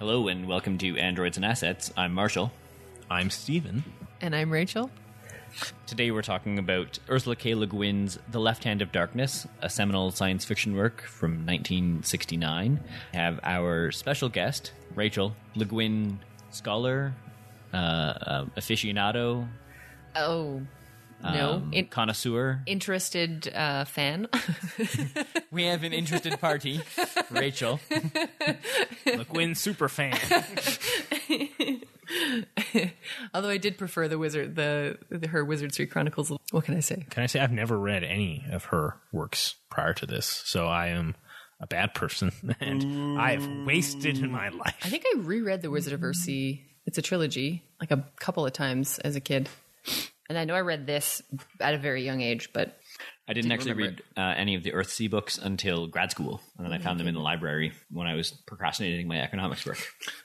Hello 0.00 0.28
and 0.28 0.48
welcome 0.48 0.78
to 0.78 0.96
Androids 0.96 1.36
and 1.36 1.44
Assets. 1.44 1.92
I'm 1.94 2.14
Marshall. 2.14 2.50
I'm 3.10 3.28
Steven. 3.28 3.84
And 4.22 4.34
I'm 4.34 4.50
Rachel. 4.50 4.90
Today 5.86 6.10
we're 6.10 6.22
talking 6.22 6.58
about 6.58 6.98
Ursula 7.10 7.36
K. 7.36 7.54
Le 7.54 7.66
Guin's 7.66 8.18
The 8.30 8.40
Left 8.40 8.64
Hand 8.64 8.80
of 8.80 8.92
Darkness, 8.92 9.46
a 9.60 9.68
seminal 9.68 10.10
science 10.10 10.46
fiction 10.46 10.74
work 10.74 11.02
from 11.02 11.44
1969. 11.44 12.80
We 13.12 13.18
have 13.18 13.40
our 13.42 13.92
special 13.92 14.30
guest, 14.30 14.72
Rachel, 14.94 15.36
Le 15.54 15.66
Guin 15.66 16.18
scholar, 16.50 17.14
uh, 17.74 17.76
uh, 17.76 18.44
aficionado, 18.56 19.46
Oh, 20.16 20.62
no. 21.22 21.52
um, 21.54 21.70
In- 21.72 21.86
connoisseur. 21.86 22.62
interested 22.66 23.52
uh, 23.54 23.84
fan. 23.84 24.28
We 25.52 25.64
have 25.64 25.82
an 25.82 25.92
interested 25.92 26.38
party, 26.40 26.80
Rachel. 27.30 27.80
Le 29.06 29.24
Guin 29.24 29.56
super 29.56 29.88
fan. 29.88 30.16
Although 33.34 33.48
I 33.48 33.56
did 33.58 33.76
prefer 33.78 34.06
the 34.06 34.16
wizard, 34.18 34.54
the, 34.54 34.98
the 35.10 35.26
her 35.28 35.44
Wizard 35.44 35.72
Street 35.72 35.90
Chronicles. 35.90 36.30
What 36.52 36.64
can 36.64 36.76
I 36.76 36.80
say? 36.80 37.04
Can 37.10 37.22
I 37.22 37.26
say 37.26 37.40
I've 37.40 37.50
never 37.52 37.76
read 37.78 38.04
any 38.04 38.44
of 38.50 38.66
her 38.66 38.96
works 39.12 39.56
prior 39.70 39.92
to 39.94 40.06
this, 40.06 40.26
so 40.26 40.66
I 40.68 40.88
am 40.88 41.16
a 41.60 41.66
bad 41.66 41.94
person 41.94 42.32
and 42.60 43.18
I've 43.20 43.46
wasted 43.66 44.20
my 44.22 44.48
life. 44.50 44.76
I 44.82 44.88
think 44.88 45.04
I 45.06 45.18
reread 45.18 45.62
the 45.62 45.70
Wizard 45.70 45.92
of 45.92 46.00
Earthsea. 46.00 46.60
It's 46.86 46.96
a 46.98 47.02
trilogy, 47.02 47.64
like 47.80 47.90
a 47.90 48.04
couple 48.20 48.46
of 48.46 48.52
times 48.52 48.98
as 49.00 49.16
a 49.16 49.20
kid. 49.20 49.48
And 50.30 50.38
I 50.38 50.44
know 50.44 50.54
I 50.54 50.60
read 50.60 50.86
this 50.86 51.22
at 51.58 51.74
a 51.74 51.78
very 51.78 52.04
young 52.04 52.20
age, 52.20 52.52
but 52.52 52.78
I 53.26 53.32
didn't, 53.32 53.50
actually 53.50 53.72
read 53.72 54.00
uh, 54.16 54.20
any 54.20 54.54
of 54.54 54.62
the 54.62 54.70
Earthsea 54.70 55.10
books 55.10 55.38
until 55.38 55.88
grad 55.88 56.12
school, 56.12 56.40
and 56.56 56.64
then 56.64 56.72
I 56.72 56.78
found 56.78 57.00
them 57.00 57.08
in 57.08 57.14
the 57.14 57.20
library 57.20 57.72
when 57.90 58.06
I 58.06 58.14
was 58.14 58.30
procrastinating 58.30 59.08
my 59.08 59.20
economics 59.20 59.66
work. 59.66 59.78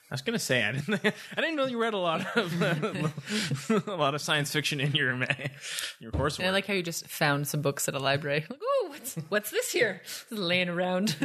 I 0.08 0.14
was 0.14 0.22
gonna 0.22 0.38
say 0.38 0.62
I 0.62 0.70
didn't. 0.70 0.94
I 1.36 1.40
didn't 1.40 1.56
know 1.56 1.66
you 1.66 1.82
read 1.82 1.92
a 1.92 1.98
lot 1.98 2.24
of 2.36 2.62
a 3.88 3.96
lot 3.96 4.14
of 4.14 4.20
science 4.20 4.52
fiction 4.52 4.78
in 4.78 4.94
your 4.94 5.16
ma- 5.16 5.26
your 5.98 6.12
coursework. 6.12 6.38
and 6.38 6.48
I 6.48 6.52
like 6.52 6.68
how 6.68 6.74
you 6.74 6.84
just 6.84 7.08
found 7.08 7.48
some 7.48 7.60
books 7.60 7.88
at 7.88 7.96
a 7.96 7.98
library. 7.98 8.44
Like, 8.48 8.60
oh, 8.62 8.86
what's 8.90 9.16
what's 9.28 9.50
this 9.50 9.72
here? 9.72 10.02
Just 10.04 10.30
laying 10.30 10.68
around. 10.68 11.16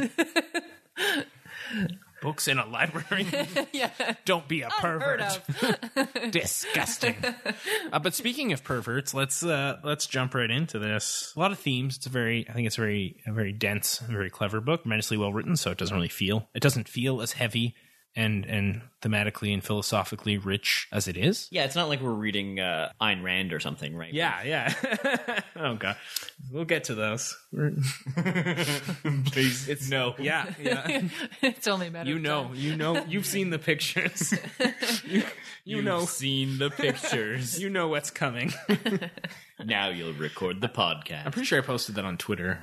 Books 2.22 2.48
in 2.48 2.58
a 2.58 2.66
library. 2.66 3.26
yeah, 3.72 3.90
Don't 4.24 4.46
be 4.48 4.62
a 4.62 4.68
pervert. 4.70 5.40
Disgusting. 6.30 7.16
uh, 7.92 7.98
but 7.98 8.14
speaking 8.14 8.52
of 8.52 8.62
perverts, 8.64 9.12
let's 9.12 9.42
uh, 9.42 9.78
let's 9.82 10.06
jump 10.06 10.34
right 10.34 10.50
into 10.50 10.78
this. 10.78 11.32
A 11.36 11.40
lot 11.40 11.52
of 11.52 11.58
themes. 11.58 11.96
It's 11.96 12.06
a 12.06 12.10
very, 12.10 12.46
I 12.48 12.52
think 12.52 12.66
it's 12.66 12.78
a 12.78 12.80
very, 12.80 13.16
a 13.26 13.32
very 13.32 13.52
dense, 13.52 13.98
very 13.98 14.30
clever 14.30 14.60
book. 14.60 14.82
Tremendously 14.82 15.16
well 15.16 15.32
written, 15.32 15.56
so 15.56 15.70
it 15.72 15.78
doesn't 15.78 15.94
really 15.94 16.08
feel, 16.08 16.48
it 16.54 16.62
doesn't 16.62 16.88
feel 16.88 17.20
as 17.20 17.32
heavy 17.32 17.74
and 18.14 18.44
and 18.44 18.82
thematically 19.00 19.52
and 19.52 19.64
philosophically 19.64 20.38
rich 20.38 20.86
as 20.92 21.08
it 21.08 21.16
is. 21.16 21.48
Yeah, 21.50 21.64
it's 21.64 21.74
not 21.74 21.88
like 21.88 22.00
we're 22.00 22.10
reading 22.12 22.60
uh, 22.60 22.90
Ayn 23.00 23.22
Rand 23.22 23.52
or 23.52 23.58
something, 23.60 23.96
right? 23.96 24.12
Yeah, 24.12 24.42
yeah. 24.44 25.40
oh 25.56 25.74
god, 25.74 25.96
we'll 26.50 26.64
get 26.64 26.84
to 26.84 26.94
those. 26.94 27.36
please. 29.26 29.68
It's 29.68 29.88
no. 29.88 30.14
Yeah, 30.18 30.52
yeah. 30.60 31.02
it's 31.42 31.66
only 31.66 31.88
a 31.88 31.90
matter. 31.90 32.10
You 32.10 32.16
of 32.16 32.22
know, 32.22 32.42
time. 32.44 32.54
you 32.54 32.76
know, 32.76 33.04
you've 33.04 33.26
seen 33.26 33.50
the 33.50 33.58
pictures. 33.58 34.32
you, 35.04 35.18
you 35.64 35.76
You've 35.76 35.84
know, 35.84 36.04
seen 36.04 36.58
the 36.58 36.70
pictures. 36.70 37.60
you 37.60 37.70
know 37.70 37.88
what's 37.88 38.10
coming. 38.10 38.52
now 39.64 39.88
you'll 39.88 40.12
record 40.14 40.60
the 40.60 40.68
podcast. 40.68 41.26
I'm 41.26 41.32
pretty 41.32 41.46
sure 41.46 41.58
I 41.58 41.62
posted 41.64 41.94
that 41.96 42.04
on 42.04 42.18
Twitter. 42.18 42.60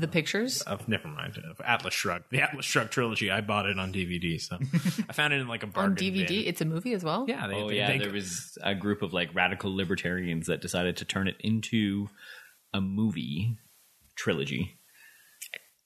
The 0.00 0.08
pictures. 0.08 0.60
Of 0.62 0.88
never 0.88 1.06
mind. 1.08 1.38
Of 1.50 1.60
Atlas 1.64 1.94
Shrugged, 1.94 2.24
the 2.30 2.40
Atlas 2.42 2.66
Shrugged 2.66 2.90
trilogy. 2.90 3.30
I 3.30 3.40
bought 3.40 3.66
it 3.66 3.78
on 3.78 3.92
DVD, 3.92 4.40
so 4.40 4.58
I 5.08 5.12
found 5.12 5.32
it 5.32 5.40
in 5.40 5.46
like 5.48 5.62
a 5.62 5.66
bargain 5.66 5.92
on 5.92 5.96
DVD. 5.96 6.26
bin. 6.28 6.44
It's 6.46 6.60
a 6.60 6.64
movie 6.64 6.92
as 6.94 7.04
well. 7.04 7.24
Yeah, 7.28 7.46
they, 7.46 7.54
oh 7.54 7.68
they- 7.68 7.76
yeah, 7.76 7.88
they- 7.92 7.98
there 7.98 8.12
was 8.12 8.58
a 8.62 8.74
group 8.74 9.02
of 9.02 9.12
like 9.12 9.34
radical 9.34 9.74
libertarians 9.74 10.48
that 10.48 10.60
decided 10.60 10.96
to 10.98 11.04
turn 11.04 11.28
it 11.28 11.36
into 11.40 12.08
a 12.72 12.80
movie 12.80 13.56
trilogy. 14.16 14.78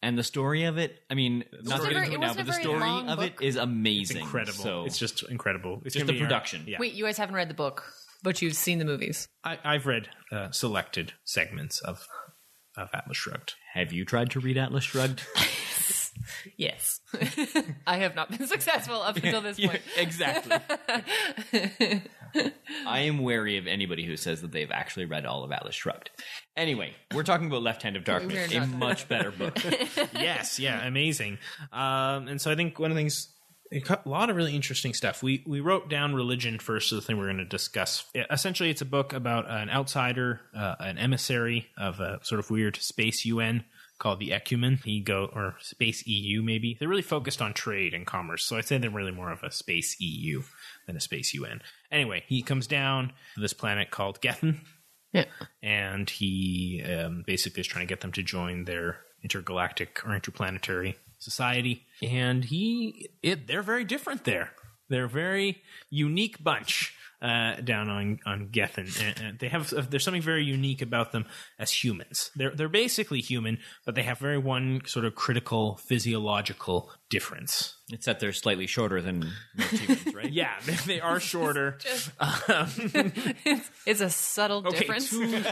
And 0.00 0.16
the 0.16 0.22
story 0.22 0.62
of 0.64 0.78
it, 0.78 0.96
I 1.10 1.14
mean, 1.14 1.44
not 1.64 1.80
wasn't 1.80 1.82
to 1.82 1.88
get 1.88 1.94
very- 1.94 2.04
into 2.06 2.12
it 2.12 2.14
it 2.14 2.20
now, 2.20 2.34
but 2.34 2.46
the 2.46 2.52
story 2.52 3.08
of 3.08 3.20
it 3.20 3.36
book. 3.36 3.42
is 3.44 3.56
amazing. 3.56 4.18
incredible. 4.22 4.52
So 4.62 4.84
it's 4.84 4.96
just 4.98 5.28
incredible. 5.28 5.82
It's 5.84 5.94
Just 5.94 6.06
the 6.06 6.12
be 6.12 6.20
our- 6.20 6.24
production. 6.26 6.64
yeah, 6.68 6.78
Wait, 6.78 6.94
you 6.94 7.04
guys 7.04 7.18
haven't 7.18 7.34
read 7.34 7.50
the 7.50 7.54
book, 7.54 7.82
but 8.22 8.40
you've 8.40 8.54
seen 8.54 8.78
the 8.78 8.84
movies. 8.84 9.26
I, 9.42 9.58
I've 9.64 9.86
read 9.86 10.08
uh, 10.30 10.50
selected 10.52 11.14
segments 11.24 11.80
of 11.80 12.06
of 12.78 12.90
Atlas 12.94 13.16
Shrugged. 13.18 13.54
have 13.74 13.92
you 13.92 14.04
tried 14.04 14.30
to 14.30 14.40
read 14.40 14.56
Atlas 14.56 14.84
Shrugged? 14.84 15.22
Yes, 16.56 17.00
I 17.86 17.98
have 17.98 18.14
not 18.16 18.28
been 18.36 18.46
successful 18.48 19.00
up 19.00 19.16
until 19.16 19.40
this 19.40 19.58
point. 19.64 19.80
exactly. 19.96 20.56
I 22.86 23.00
am 23.00 23.18
wary 23.18 23.56
of 23.56 23.66
anybody 23.66 24.04
who 24.04 24.16
says 24.16 24.42
that 24.42 24.52
they've 24.52 24.70
actually 24.70 25.06
read 25.06 25.24
all 25.24 25.44
of 25.44 25.52
Atlas 25.52 25.74
Shrugged. 25.74 26.10
Anyway, 26.56 26.92
we're 27.14 27.22
talking 27.22 27.46
about 27.46 27.62
Left 27.62 27.82
Hand 27.82 27.96
of 27.96 28.04
Darkness, 28.04 28.52
a 28.52 28.66
much 28.66 29.08
better 29.08 29.30
book. 29.30 29.56
yes, 30.14 30.58
yeah, 30.58 30.86
amazing. 30.86 31.38
Um, 31.72 32.28
and 32.28 32.40
so 32.40 32.50
I 32.50 32.56
think 32.56 32.78
one 32.78 32.90
of 32.90 32.96
the 32.96 33.00
things, 33.00 33.28
a 33.72 34.08
lot 34.08 34.30
of 34.30 34.36
really 34.36 34.54
interesting 34.54 34.94
stuff. 34.94 35.22
We 35.22 35.42
we 35.46 35.60
wrote 35.60 35.88
down 35.88 36.14
religion 36.14 36.58
first, 36.58 36.88
so 36.88 36.96
the 36.96 37.02
thing 37.02 37.18
we're 37.18 37.26
going 37.26 37.38
to 37.38 37.44
discuss. 37.44 38.04
Essentially, 38.30 38.70
it's 38.70 38.80
a 38.80 38.86
book 38.86 39.12
about 39.12 39.48
an 39.48 39.70
outsider, 39.70 40.40
uh, 40.56 40.76
an 40.80 40.98
emissary 40.98 41.68
of 41.76 42.00
a 42.00 42.20
sort 42.22 42.38
of 42.38 42.50
weird 42.50 42.76
space 42.76 43.24
UN 43.24 43.64
called 43.98 44.20
the 44.20 44.30
Ekumen. 44.30 44.82
He 44.84 45.00
go 45.00 45.30
or 45.34 45.56
Space 45.60 46.06
EU 46.06 46.42
maybe. 46.42 46.76
They're 46.78 46.88
really 46.88 47.02
focused 47.02 47.42
on 47.42 47.52
trade 47.52 47.94
and 47.94 48.06
commerce, 48.06 48.44
so 48.44 48.56
I'd 48.56 48.66
say 48.66 48.78
they're 48.78 48.90
really 48.90 49.12
more 49.12 49.32
of 49.32 49.42
a 49.42 49.50
space 49.50 49.96
EU 50.00 50.42
than 50.86 50.96
a 50.96 51.00
space 51.00 51.34
UN. 51.34 51.60
Anyway, 51.90 52.24
he 52.26 52.42
comes 52.42 52.66
down 52.66 53.12
to 53.34 53.40
this 53.40 53.52
planet 53.52 53.90
called 53.90 54.20
Gethen 54.20 54.60
Yeah, 55.12 55.24
and 55.62 56.08
he 56.08 56.82
um, 56.84 57.24
basically 57.26 57.60
is 57.60 57.66
trying 57.66 57.86
to 57.86 57.90
get 57.92 58.00
them 58.00 58.12
to 58.12 58.22
join 58.22 58.64
their 58.64 59.00
intergalactic 59.22 60.00
or 60.06 60.14
interplanetary 60.14 60.96
society. 61.18 61.86
And 62.02 62.44
he, 62.44 63.10
it, 63.22 63.46
they're 63.46 63.62
very 63.62 63.84
different 63.84 64.24
there. 64.24 64.52
They're 64.88 65.04
a 65.04 65.08
very 65.08 65.62
unique 65.90 66.42
bunch 66.42 66.94
uh, 67.20 67.56
down 67.56 67.88
on 67.88 68.18
on 68.26 68.48
Gethen. 68.48 68.88
And, 69.02 69.20
and 69.20 69.38
they 69.38 69.48
have 69.48 69.90
there's 69.90 70.04
something 70.04 70.22
very 70.22 70.44
unique 70.44 70.82
about 70.82 71.12
them 71.12 71.26
as 71.58 71.70
humans. 71.72 72.30
They're 72.36 72.50
they're 72.54 72.68
basically 72.68 73.20
human, 73.20 73.58
but 73.84 73.94
they 73.94 74.02
have 74.02 74.18
very 74.18 74.38
one 74.38 74.82
sort 74.86 75.04
of 75.04 75.14
critical 75.14 75.76
physiological 75.76 76.90
difference. 77.10 77.74
It's 77.90 78.06
that 78.06 78.20
they're 78.20 78.32
slightly 78.32 78.66
shorter 78.66 79.00
than 79.00 79.30
most 79.56 79.70
humans, 79.72 80.14
right? 80.14 80.30
Yeah, 80.30 80.52
they, 80.64 80.74
they 80.74 81.00
are 81.00 81.18
shorter. 81.20 81.78
it's 83.86 84.00
a 84.00 84.10
subtle 84.10 84.58
Okay, 84.66 84.78
difference. 84.80 85.10
two, 85.10 85.42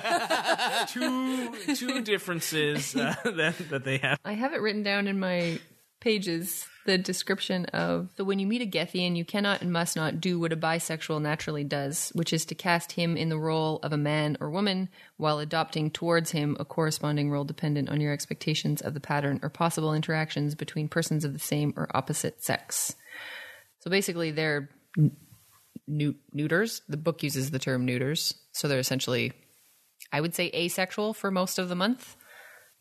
two, 0.88 1.74
two 1.74 2.02
differences 2.02 2.94
uh, 2.94 3.14
that, 3.24 3.54
that 3.70 3.84
they 3.84 3.98
have. 3.98 4.18
I 4.24 4.32
have 4.32 4.52
it 4.52 4.60
written 4.60 4.82
down 4.82 5.08
in 5.08 5.18
my 5.18 5.58
pages. 6.00 6.66
The 6.86 6.98
description 6.98 7.64
of 7.66 8.14
the 8.14 8.24
when 8.24 8.38
you 8.38 8.46
meet 8.46 8.62
a 8.62 8.66
Gethian, 8.66 9.16
you 9.16 9.24
cannot 9.24 9.60
and 9.60 9.72
must 9.72 9.96
not 9.96 10.20
do 10.20 10.38
what 10.38 10.52
a 10.52 10.56
bisexual 10.56 11.20
naturally 11.20 11.64
does, 11.64 12.12
which 12.14 12.32
is 12.32 12.44
to 12.44 12.54
cast 12.54 12.92
him 12.92 13.16
in 13.16 13.28
the 13.28 13.38
role 13.38 13.80
of 13.82 13.92
a 13.92 13.96
man 13.96 14.36
or 14.40 14.50
woman 14.50 14.88
while 15.16 15.40
adopting 15.40 15.90
towards 15.90 16.30
him 16.30 16.56
a 16.60 16.64
corresponding 16.64 17.28
role 17.28 17.42
dependent 17.42 17.88
on 17.88 18.00
your 18.00 18.12
expectations 18.12 18.80
of 18.80 18.94
the 18.94 19.00
pattern 19.00 19.40
or 19.42 19.48
possible 19.48 19.92
interactions 19.94 20.54
between 20.54 20.86
persons 20.86 21.24
of 21.24 21.32
the 21.32 21.40
same 21.40 21.74
or 21.76 21.88
opposite 21.92 22.44
sex. 22.44 22.94
So 23.80 23.90
basically, 23.90 24.30
they're 24.30 24.70
n- 24.96 25.16
neu- 25.88 26.14
neuters. 26.32 26.82
The 26.88 26.96
book 26.96 27.24
uses 27.24 27.50
the 27.50 27.58
term 27.58 27.84
neuters. 27.84 28.32
So 28.52 28.68
they're 28.68 28.78
essentially, 28.78 29.32
I 30.12 30.20
would 30.20 30.36
say, 30.36 30.52
asexual 30.54 31.14
for 31.14 31.32
most 31.32 31.58
of 31.58 31.68
the 31.68 31.74
month 31.74 32.14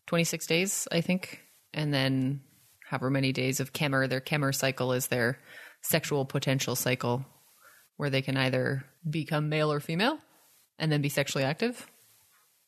26 0.06 0.46
days, 0.46 0.88
I 0.92 1.02
think. 1.02 1.42
And 1.74 1.92
then 1.92 2.42
however 2.90 3.10
many 3.10 3.32
days 3.32 3.60
of 3.60 3.74
Kemmer. 3.74 4.08
Their 4.08 4.22
Kemmer 4.22 4.54
cycle 4.54 4.94
is 4.94 5.08
their 5.08 5.40
sexual 5.82 6.26
potential 6.26 6.76
cycle, 6.76 7.26
where 7.98 8.10
they 8.10 8.22
can 8.22 8.38
either 8.38 8.86
become 9.10 9.50
male 9.50 9.72
or 9.72 9.80
female 9.80 10.20
and 10.78 10.92
then 10.92 11.02
be 11.02 11.10
sexually 11.10 11.44
active. 11.44 11.88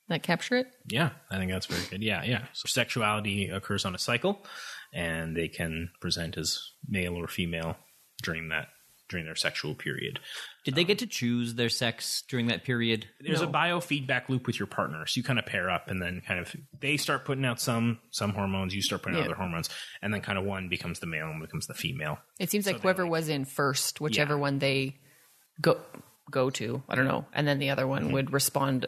That 0.10 0.24
capture 0.24 0.56
it? 0.56 0.68
Yeah, 0.90 1.10
I 1.30 1.38
think 1.38 1.52
that's 1.52 1.66
very 1.66 1.86
good. 1.90 2.02
Yeah, 2.02 2.24
yeah. 2.24 2.46
So 2.54 2.68
sexuality 2.68 3.50
occurs 3.50 3.84
on 3.84 3.94
a 3.94 4.00
cycle, 4.00 4.46
and 4.94 5.36
they 5.36 5.50
can 5.50 5.90
present 6.00 6.38
as 6.38 6.60
male 6.88 7.16
or 7.16 7.28
female 7.28 7.76
during 8.24 8.50
that 8.50 8.70
during 9.10 9.26
their 9.26 9.36
sexual 9.36 9.74
period. 9.74 10.20
Did 10.66 10.76
they 10.76 10.84
get 10.84 11.00
to 11.00 11.08
choose 11.08 11.56
their 11.56 11.70
sex 11.70 12.24
during 12.28 12.48
that 12.48 12.64
period? 12.64 13.08
There's 13.22 13.42
a 13.42 13.48
biofeedback 13.48 14.28
loop 14.30 14.48
with 14.48 14.60
your 14.60 14.68
partner, 14.68 15.06
so 15.06 15.18
you 15.18 15.24
kind 15.24 15.40
of 15.40 15.46
pair 15.46 15.70
up, 15.70 15.90
and 15.90 16.02
then 16.02 16.22
kind 16.28 16.40
of 16.40 16.56
they 16.80 16.98
start 16.98 17.24
putting 17.26 17.46
out 17.46 17.60
some 17.62 18.00
some 18.12 18.34
hormones, 18.34 18.76
you 18.76 18.82
start 18.82 19.04
putting 19.04 19.18
out 19.18 19.22
Yeah. 19.22 19.28
other 19.28 19.36
hormones, 19.36 19.70
and 20.02 20.14
then 20.14 20.22
kind 20.22 20.38
of 20.38 20.44
one 20.44 20.68
becomes 20.70 21.00
the 21.00 21.08
male 21.08 21.28
and 21.30 21.42
becomes 21.42 21.68
the 21.68 21.74
female. 21.74 22.20
It 22.40 22.52
seems 22.52 22.66
like 22.66 22.82
whoever 22.82 23.04
like- 23.04 23.12
was 23.12 23.30
in 23.30 23.46
first, 23.46 24.02
whichever 24.02 24.34
Yeah. 24.36 24.40
one 24.42 24.60
they 24.60 24.98
go 25.62 25.80
go 26.30 26.50
to, 26.50 26.84
I 26.90 26.96
don't 26.96 27.08
know, 27.08 27.26
and 27.34 27.48
then 27.48 27.60
the 27.60 27.70
other 27.70 27.88
one 27.88 28.12
would 28.12 28.34
respond 28.34 28.88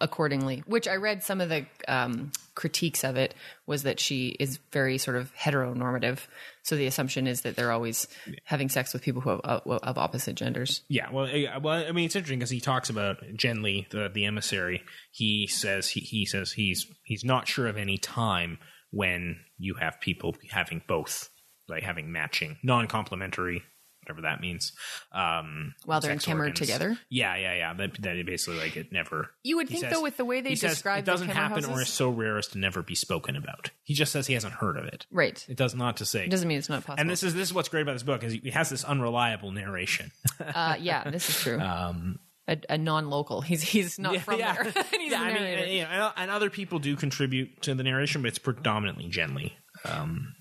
accordingly. 0.00 0.62
Which 0.66 0.88
I 0.88 0.96
read 0.96 1.22
some 1.22 1.40
of 1.40 1.48
the 1.50 1.66
um, 1.88 2.32
critiques 2.54 3.04
of 3.04 3.16
it 3.16 3.34
was 3.66 3.82
that 3.84 4.00
she 4.00 4.28
is 4.40 4.58
very 4.72 4.98
sort 4.98 5.16
of 5.16 5.34
heteronormative. 5.34 6.20
So 6.62 6.76
the 6.76 6.86
assumption 6.86 7.26
is 7.26 7.42
that 7.42 7.56
they're 7.56 7.72
always 7.72 8.06
having 8.44 8.68
sex 8.68 8.92
with 8.92 9.02
people 9.02 9.20
who 9.20 9.30
have, 9.30 9.40
uh, 9.44 9.60
of 9.64 9.98
opposite 9.98 10.36
genders. 10.36 10.82
Yeah, 10.88 11.10
well, 11.10 11.28
yeah, 11.28 11.58
well, 11.58 11.84
I 11.86 11.92
mean, 11.92 12.06
it's 12.06 12.14
interesting 12.14 12.38
because 12.38 12.50
he 12.50 12.60
talks 12.60 12.88
about 12.88 13.18
Genly, 13.34 13.88
the 13.90 14.08
the 14.12 14.24
emissary. 14.24 14.82
He 15.10 15.48
says 15.48 15.88
he, 15.88 16.00
he 16.00 16.24
says 16.24 16.52
he's 16.52 16.86
he's 17.04 17.24
not 17.24 17.48
sure 17.48 17.66
of 17.66 17.76
any 17.76 17.98
time 17.98 18.58
when 18.90 19.40
you 19.58 19.74
have 19.80 20.00
people 20.00 20.36
having 20.50 20.82
both, 20.86 21.30
like 21.68 21.82
having 21.82 22.12
matching, 22.12 22.58
non-complementary, 22.62 23.62
whatever 24.02 24.22
that 24.22 24.40
means. 24.40 24.72
Um, 25.12 25.74
While 25.84 26.00
they're 26.00 26.12
in 26.12 26.20
organs. 26.28 26.58
together? 26.58 26.98
Yeah, 27.08 27.36
yeah, 27.36 27.54
yeah. 27.54 27.74
That 27.74 28.02
that 28.02 28.26
basically 28.26 28.58
like 28.58 28.76
it 28.76 28.92
never. 28.92 29.30
You 29.42 29.56
would 29.56 29.68
think, 29.68 29.82
says- 29.82 29.92
though, 29.92 30.02
with 30.02 30.16
the 30.16 30.24
way 30.24 30.40
they 30.40 30.50
he 30.50 30.56
says 30.56 30.72
describe 30.72 31.00
it 31.00 31.06
doesn't 31.06 31.28
happen 31.28 31.64
or 31.64 31.80
is 31.80 31.88
so 31.88 32.10
rare 32.10 32.38
as 32.38 32.48
to 32.48 32.58
never 32.58 32.82
be 32.82 32.94
spoken 32.94 33.36
about. 33.36 33.70
He 33.84 33.94
just 33.94 34.12
says 34.12 34.26
he 34.26 34.34
hasn't 34.34 34.54
heard 34.54 34.76
of 34.76 34.84
it. 34.84 35.06
Right. 35.10 35.44
It 35.48 35.56
does 35.56 35.74
not 35.74 35.96
to 35.98 36.04
say. 36.04 36.24
It 36.24 36.30
doesn't 36.30 36.48
mean 36.48 36.58
it's 36.58 36.68
not 36.68 36.84
possible. 36.84 37.00
and 37.00 37.10
this 37.10 37.22
is 37.22 37.34
this 37.34 37.48
is 37.48 37.54
what's 37.54 37.68
great 37.68 37.82
about 37.82 37.94
this 37.94 38.02
book 38.02 38.24
is 38.24 38.32
he 38.32 38.50
has 38.50 38.70
this 38.70 38.84
unreliable 38.84 39.52
narration. 39.52 40.10
uh, 40.54 40.76
yeah, 40.78 41.08
this 41.10 41.28
is 41.28 41.40
true. 41.40 41.60
Um, 41.60 42.18
a, 42.48 42.58
a 42.70 42.78
non-local. 42.78 43.40
He's 43.40 43.62
he's 43.62 43.98
not 43.98 44.18
from 44.18 44.38
yeah. 44.38 44.54
there. 44.54 44.64
And 44.92 45.02
he's 45.02 45.12
yeah, 45.12 45.22
I 45.22 45.32
mean, 45.32 45.68
you 45.76 45.82
know, 45.82 46.10
and 46.16 46.30
other 46.30 46.50
people 46.50 46.78
do 46.78 46.96
contribute 46.96 47.62
to 47.62 47.74
the 47.74 47.82
narration, 47.82 48.22
but 48.22 48.28
it's 48.28 48.38
predominantly 48.38 49.08
Genly. 49.08 49.52
Um, 49.84 50.34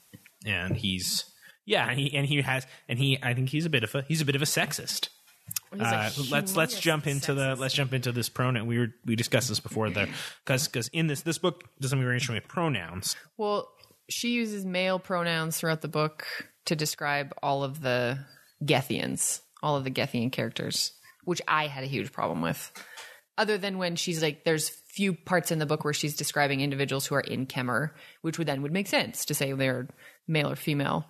and 0.45 0.75
he's 0.75 1.30
yeah, 1.65 1.87
and 1.87 1.99
he 1.99 2.15
and 2.15 2.25
he 2.25 2.41
has 2.41 2.65
and 2.87 2.97
he 2.99 3.17
I 3.21 3.33
think 3.33 3.49
he's 3.49 3.65
a 3.65 3.69
bit 3.69 3.83
of 3.83 3.93
a 3.95 4.03
he's 4.07 4.21
a 4.21 4.25
bit 4.25 4.35
of 4.35 4.41
a 4.41 4.45
sexist. 4.45 5.09
Uh, 5.77 6.09
let's 6.29 6.55
let's 6.55 6.79
jump 6.79 7.07
into 7.07 7.33
the 7.33 7.55
let's 7.55 7.73
jump 7.73 7.93
into 7.93 8.11
this 8.11 8.29
pronoun. 8.29 8.67
We 8.67 8.79
were 8.79 8.87
we 9.05 9.15
discussed 9.15 9.49
this 9.49 9.59
before 9.59 9.89
the 9.89 10.07
because 10.45 10.67
because 10.67 10.87
in 10.89 11.07
this 11.07 11.21
this 11.21 11.37
book 11.37 11.63
does 11.79 11.91
something 11.91 12.03
very 12.03 12.15
interesting 12.15 12.35
with 12.35 12.47
pronouns. 12.47 13.15
Well, 13.37 13.69
she 14.09 14.31
uses 14.31 14.65
male 14.65 14.99
pronouns 14.99 15.57
throughout 15.57 15.81
the 15.81 15.87
book 15.87 16.25
to 16.65 16.75
describe 16.75 17.33
all 17.41 17.63
of 17.63 17.81
the 17.81 18.19
Gethians, 18.63 19.41
all 19.63 19.77
of 19.77 19.83
the 19.83 19.91
Gethian 19.91 20.31
characters, 20.31 20.93
which 21.23 21.41
I 21.47 21.67
had 21.67 21.83
a 21.83 21.87
huge 21.87 22.11
problem 22.11 22.41
with. 22.41 22.71
Other 23.37 23.57
than 23.57 23.77
when 23.77 23.95
she's 23.95 24.21
like, 24.21 24.43
there's 24.43 24.69
few 24.69 25.13
parts 25.13 25.51
in 25.51 25.59
the 25.59 25.65
book 25.65 25.83
where 25.83 25.93
she's 25.93 26.15
describing 26.15 26.59
individuals 26.61 27.07
who 27.07 27.15
are 27.15 27.21
in 27.21 27.47
Kemmer, 27.47 27.91
which 28.21 28.37
would 28.37 28.47
then 28.47 28.61
would 28.61 28.73
make 28.73 28.87
sense 28.87 29.25
to 29.25 29.33
say 29.33 29.53
they're 29.53 29.87
male 30.27 30.49
or 30.49 30.55
female. 30.55 31.05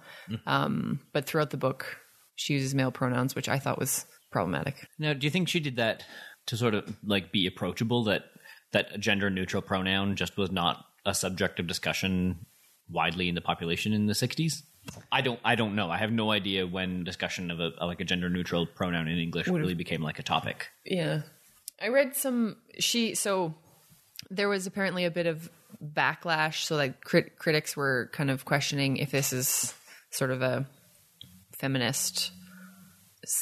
Um, 0.45 0.99
but 1.13 1.25
throughout 1.25 1.49
the 1.49 1.57
book, 1.57 1.97
she 2.35 2.53
uses 2.53 2.73
male 2.73 2.91
pronouns, 2.91 3.35
which 3.35 3.49
I 3.49 3.59
thought 3.59 3.79
was 3.79 4.05
problematic. 4.31 4.87
Now, 4.97 5.13
do 5.13 5.25
you 5.25 5.31
think 5.31 5.47
she 5.47 5.59
did 5.59 5.75
that 5.75 6.03
to 6.47 6.57
sort 6.57 6.73
of 6.73 6.95
like 7.03 7.31
be 7.31 7.45
approachable? 7.45 8.03
That 8.05 8.23
that 8.71 8.87
a 8.93 8.97
gender 8.97 9.29
neutral 9.29 9.61
pronoun 9.61 10.15
just 10.15 10.37
was 10.37 10.51
not 10.51 10.85
a 11.05 11.13
subject 11.13 11.59
of 11.59 11.67
discussion 11.67 12.45
widely 12.89 13.29
in 13.29 13.35
the 13.35 13.41
population 13.41 13.93
in 13.93 14.07
the 14.07 14.13
'60s. 14.13 14.63
I 15.11 15.21
don't. 15.21 15.39
I 15.45 15.55
don't 15.55 15.75
know. 15.75 15.91
I 15.91 15.97
have 15.97 16.11
no 16.11 16.31
idea 16.31 16.65
when 16.65 17.03
discussion 17.03 17.51
of 17.51 17.59
a 17.59 17.71
of 17.77 17.87
like 17.87 18.01
a 18.01 18.05
gender 18.05 18.29
neutral 18.29 18.65
pronoun 18.65 19.07
in 19.07 19.19
English 19.19 19.47
really 19.47 19.75
became 19.75 20.01
like 20.01 20.19
a 20.19 20.23
topic. 20.23 20.69
Yeah. 20.85 21.21
I 21.81 21.87
read 21.87 22.15
some 22.15 22.57
she 22.79 23.15
so 23.15 23.55
there 24.29 24.49
was 24.49 24.67
apparently 24.67 25.05
a 25.05 25.11
bit 25.11 25.25
of 25.25 25.49
backlash. 25.83 26.63
So 26.63 26.75
like 26.75 27.03
crit- 27.03 27.37
critics 27.37 27.75
were 27.75 28.09
kind 28.13 28.29
of 28.29 28.45
questioning 28.45 28.97
if 28.97 29.11
this 29.11 29.33
is 29.33 29.73
sort 30.09 30.31
of 30.31 30.41
a 30.41 30.65
feminist 31.57 32.31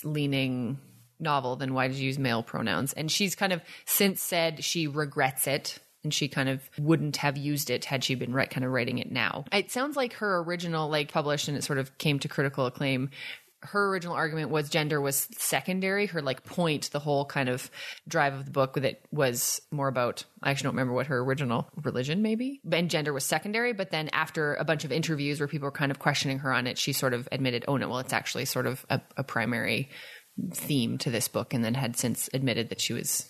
leaning 0.04 0.78
novel 1.22 1.56
then 1.56 1.74
why 1.74 1.88
did 1.88 1.98
you 1.98 2.08
use 2.08 2.20
male 2.20 2.44
pronouns? 2.44 2.94
And 2.94 3.12
she's 3.12 3.36
kind 3.36 3.54
of 3.54 3.62
since 3.86 4.22
said 4.22 4.64
she 4.64 4.88
regrets 4.88 5.48
it 5.48 5.80
and 6.04 6.14
she 6.14 6.30
kind 6.30 6.48
of 6.48 6.62
wouldn't 6.78 7.18
have 7.18 7.38
used 7.38 7.70
it 7.70 7.86
had 7.86 8.04
she 8.04 8.16
been 8.16 8.34
right 8.34 8.50
kind 8.50 8.66
of 8.66 8.72
writing 8.72 9.00
it 9.00 9.12
now. 9.12 9.46
It 9.52 9.72
sounds 9.72 9.98
like 9.98 10.14
her 10.14 10.40
original 10.40 10.90
like 10.90 11.12
published 11.12 11.50
and 11.50 11.58
it 11.58 11.64
sort 11.64 11.80
of 11.80 11.98
came 11.98 12.20
to 12.20 12.30
critical 12.30 12.66
acclaim 12.66 13.10
her 13.62 13.90
original 13.90 14.16
argument 14.16 14.50
was 14.50 14.70
gender 14.70 15.02
was 15.02 15.28
secondary. 15.38 16.06
Her 16.06 16.22
like 16.22 16.44
point, 16.44 16.92
the 16.92 17.00
whole 17.00 17.26
kind 17.26 17.50
of 17.50 17.70
drive 18.08 18.34
of 18.34 18.46
the 18.46 18.52
book 18.52 18.76
with 18.76 18.86
it 18.86 19.06
was 19.12 19.62
more 19.72 19.88
about. 19.88 20.24
I 20.42 20.52
actually 20.52 20.68
don't 20.68 20.76
remember 20.76 20.94
what 20.94 21.08
her 21.08 21.20
original 21.20 21.70
religion 21.84 22.22
maybe, 22.22 22.62
and 22.72 22.90
gender 22.90 23.12
was 23.12 23.26
secondary. 23.26 23.74
But 23.74 23.92
then 23.92 24.10
after 24.14 24.56
a 24.56 24.64
bunch 24.64 24.86
of 24.86 24.92
interviews 24.92 25.40
where 25.40 25.48
people 25.48 25.68
were 25.68 25.72
kind 25.72 25.92
of 25.92 26.00
questioning 26.00 26.40
her 26.40 26.54
on 26.54 26.68
it, 26.68 26.78
she 26.78 26.94
sort 26.94 27.14
of 27.14 27.28
admitted, 27.32 27.66
"Oh 27.68 27.78
no, 27.78 27.90
well 27.90 28.00
it's 28.00 28.14
actually 28.14 28.46
sort 28.46 28.66
of 28.66 28.86
a, 28.90 29.02
a 29.18 29.24
primary 29.24 29.90
theme 30.54 30.98
to 31.00 31.12
this 31.12 31.28
book," 31.28 31.54
and 31.54 31.64
then 31.64 31.74
had 31.74 31.98
since 31.98 32.30
admitted 32.34 32.70
that 32.70 32.82
she 32.82 32.94
was 32.94 33.30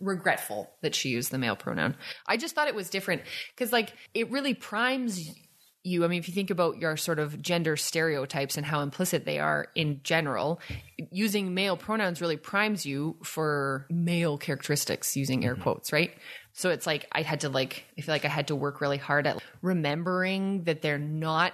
regretful 0.00 0.70
that 0.82 0.94
she 0.94 1.08
used 1.08 1.30
the 1.30 1.38
male 1.38 1.56
pronoun. 1.56 1.96
I 2.26 2.36
just 2.36 2.54
thought 2.54 2.68
it 2.68 2.74
was 2.74 2.90
different 2.90 3.22
because 3.54 3.72
like 3.72 3.92
it 4.14 4.30
really 4.30 4.54
primes 4.54 5.30
you. 5.86 6.04
I 6.04 6.08
mean, 6.08 6.18
if 6.18 6.28
you 6.28 6.34
think 6.34 6.50
about 6.50 6.78
your 6.78 6.96
sort 6.96 7.18
of 7.18 7.40
gender 7.40 7.76
stereotypes 7.76 8.56
and 8.56 8.66
how 8.66 8.80
implicit 8.80 9.24
they 9.24 9.38
are 9.38 9.68
in 9.74 10.00
general, 10.02 10.60
using 11.10 11.54
male 11.54 11.76
pronouns 11.76 12.20
really 12.20 12.36
primes 12.36 12.84
you 12.84 13.16
for 13.22 13.86
male 13.90 14.38
characteristics 14.38 15.16
using 15.16 15.44
air 15.44 15.54
mm-hmm. 15.54 15.62
quotes, 15.62 15.92
right? 15.92 16.12
So 16.52 16.70
it's 16.70 16.86
like 16.86 17.06
I 17.12 17.22
had 17.22 17.40
to 17.40 17.48
like 17.48 17.84
I 17.98 18.00
feel 18.00 18.14
like 18.14 18.24
I 18.24 18.28
had 18.28 18.48
to 18.48 18.56
work 18.56 18.80
really 18.80 18.98
hard 18.98 19.26
at 19.26 19.42
remembering 19.62 20.64
that 20.64 20.82
they're 20.82 20.98
not 20.98 21.52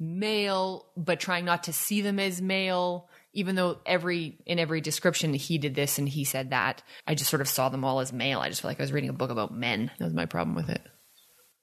male 0.00 0.86
but 0.96 1.20
trying 1.20 1.44
not 1.44 1.64
to 1.64 1.72
see 1.72 2.00
them 2.00 2.18
as 2.18 2.42
male 2.42 3.08
even 3.32 3.54
though 3.54 3.78
every 3.86 4.36
in 4.44 4.58
every 4.58 4.80
description 4.80 5.32
he 5.32 5.56
did 5.56 5.76
this 5.76 6.00
and 6.00 6.08
he 6.08 6.24
said 6.24 6.50
that 6.50 6.82
i 7.06 7.14
just 7.14 7.30
sort 7.30 7.40
of 7.40 7.48
saw 7.48 7.68
them 7.68 7.84
all 7.84 8.00
as 8.00 8.12
male 8.12 8.40
i 8.40 8.48
just 8.48 8.60
felt 8.60 8.70
like 8.70 8.80
i 8.80 8.82
was 8.82 8.90
reading 8.92 9.08
a 9.08 9.14
book 9.14 9.30
about 9.30 9.54
men 9.54 9.92
that 9.96 10.04
was 10.04 10.12
my 10.12 10.26
problem 10.26 10.56
with 10.56 10.68
it 10.68 10.82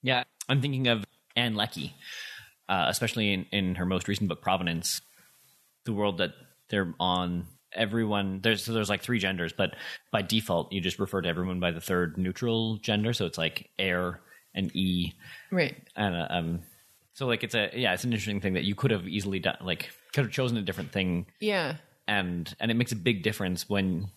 Yeah, 0.02 0.24
I'm 0.50 0.62
thinking 0.62 0.88
of 0.88 1.06
Ann 1.36 1.56
Leckie, 1.56 1.96
uh, 2.70 2.86
especially 2.88 3.34
in, 3.34 3.46
in 3.52 3.76
her 3.76 3.86
most 3.86 4.08
recent 4.08 4.30
book, 4.30 4.42
Provenance. 4.42 5.02
The 5.86 5.94
world 5.94 6.20
that 6.20 6.32
they're 6.70 6.94
on, 7.00 7.48
everyone 7.74 8.42
there's 8.42 8.64
so 8.64 8.74
there's 8.74 8.90
like 8.90 9.02
three 9.02 9.20
genders, 9.20 9.54
but 9.54 9.76
by 10.12 10.22
default, 10.22 10.72
you 10.72 10.82
just 10.82 11.00
refer 11.00 11.22
to 11.22 11.30
everyone 11.30 11.60
by 11.60 11.72
the 11.72 11.82
third 11.82 12.18
neutral 12.18 12.78
gender. 12.78 13.14
So 13.14 13.26
it's 13.26 13.38
like 13.38 13.70
air 13.80 14.20
and 14.54 14.76
e, 14.76 15.14
right 15.52 15.76
and 15.96 16.16
uh, 16.16 16.28
um, 16.30 16.60
so 17.14 17.26
like 17.26 17.44
it's 17.44 17.56
a 17.56 17.72
yeah, 17.74 17.94
it's 17.94 18.04
an 18.04 18.12
interesting 18.12 18.42
thing 18.42 18.54
that 18.54 18.64
you 18.64 18.76
could 18.76 18.92
have 18.92 19.08
easily 19.08 19.40
done, 19.40 19.58
like 19.62 19.90
could 20.14 20.26
have 20.26 20.34
chosen 20.34 20.58
a 20.58 20.62
different 20.62 20.92
thing, 20.92 21.26
yeah 21.40 21.78
and 22.08 22.54
and 22.60 22.70
it 22.70 22.76
makes 22.76 22.92
a 22.92 22.96
big 22.96 23.24
difference 23.24 23.70
when 23.70 24.10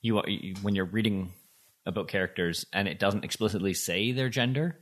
you 0.00 0.18
are 0.18 0.24
when 0.62 0.74
you're 0.74 0.84
reading 0.84 1.32
about 1.86 2.08
characters 2.08 2.66
and 2.72 2.88
it 2.88 2.98
doesn't 2.98 3.24
explicitly 3.24 3.74
say 3.74 4.12
their 4.12 4.28
gender 4.28 4.76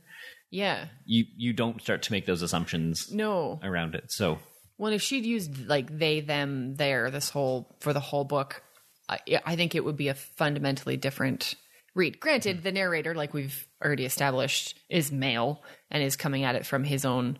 yeah 0.51 0.85
you 1.05 1.25
you 1.37 1.53
don't 1.53 1.81
start 1.81 2.03
to 2.03 2.11
make 2.11 2.25
those 2.27 2.41
assumptions 2.43 3.11
no 3.11 3.59
around 3.63 3.95
it. 3.95 4.05
So 4.11 4.37
well 4.77 4.93
if 4.93 5.01
she'd 5.01 5.25
used 5.25 5.67
like 5.67 5.97
they 5.97 6.19
them 6.21 6.75
there 6.75 7.09
this 7.09 7.29
whole 7.29 7.75
for 7.79 7.93
the 7.93 7.99
whole 7.99 8.23
book 8.25 8.61
i, 9.09 9.19
I 9.45 9.55
think 9.55 9.73
it 9.75 9.83
would 9.85 9.97
be 9.97 10.09
a 10.09 10.13
fundamentally 10.13 10.97
different 10.97 11.55
read 11.95 12.19
granted 12.19 12.63
the 12.63 12.71
narrator 12.71 13.13
like 13.15 13.33
we've 13.33 13.65
already 13.83 14.05
established 14.05 14.77
is 14.89 15.11
male 15.11 15.61
and 15.89 16.03
is 16.03 16.15
coming 16.15 16.43
at 16.43 16.55
it 16.55 16.65
from 16.65 16.83
his 16.83 17.05
own 17.05 17.37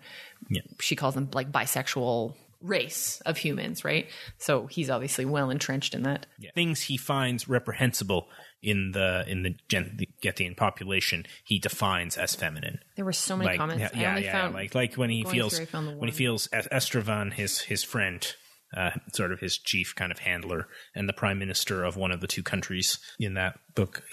Yeah. 0.50 0.62
she 0.80 0.96
calls 0.96 1.13
them 1.15 1.30
like 1.34 1.51
bisexual 1.51 2.36
race 2.62 3.22
of 3.25 3.38
humans 3.38 3.84
right? 3.84 4.08
So 4.38 4.68
he's 4.68 4.89
obviously 4.89 5.25
well 5.25 5.50
entrenched 5.50 5.94
in 5.94 6.03
that. 6.03 6.25
Things 6.56 6.84
he 6.84 6.98
finds 6.98 7.48
reprehensible 7.48 8.27
in 8.62 8.91
the 8.91 9.24
in 9.27 9.44
the, 9.44 9.56
Gen- 9.70 9.96
the 9.98 10.08
Gethian 10.24 10.56
population, 10.56 11.25
he 11.44 11.58
defines 11.58 12.18
as 12.18 12.36
feminine. 12.36 12.80
there 12.96 13.06
were 13.06 13.13
so 13.13 13.36
many 13.36 13.50
like 13.51 13.58
comments. 13.58 13.96
yeah, 13.96 14.13
I 14.13 14.20
yeah, 14.20 14.25
yeah, 14.25 14.32
found 14.32 14.53
like 14.53 14.75
like 14.75 14.96
when 14.96 15.10
he 15.10 15.24
feels 15.24 15.56
through, 15.56 15.63
I 15.63 15.65
found 15.65 15.88
the 15.88 15.98
when 15.98 16.10
he 16.10 16.15
feels 16.15 16.48
Es- 16.53 16.68
Estraven, 16.68 17.34
his 17.34 17.62
his 17.62 17.84
friend, 17.84 18.36
uh, 18.77 18.91
sort 19.13 19.32
of 19.32 19.39
his 19.39 19.58
chief 19.58 19.96
kind 19.96 20.12
of 20.12 20.20
handler, 20.20 20.68
and 20.94 21.10
the 21.10 21.13
prime 21.13 21.39
minister 21.39 21.84
of 21.84 21.98
one 21.98 22.12
of 22.12 22.22
the 22.22 22.27
two 22.27 22.44
countries 22.44 23.00
in 23.20 23.34
that 23.34 23.60
book, 23.74 24.03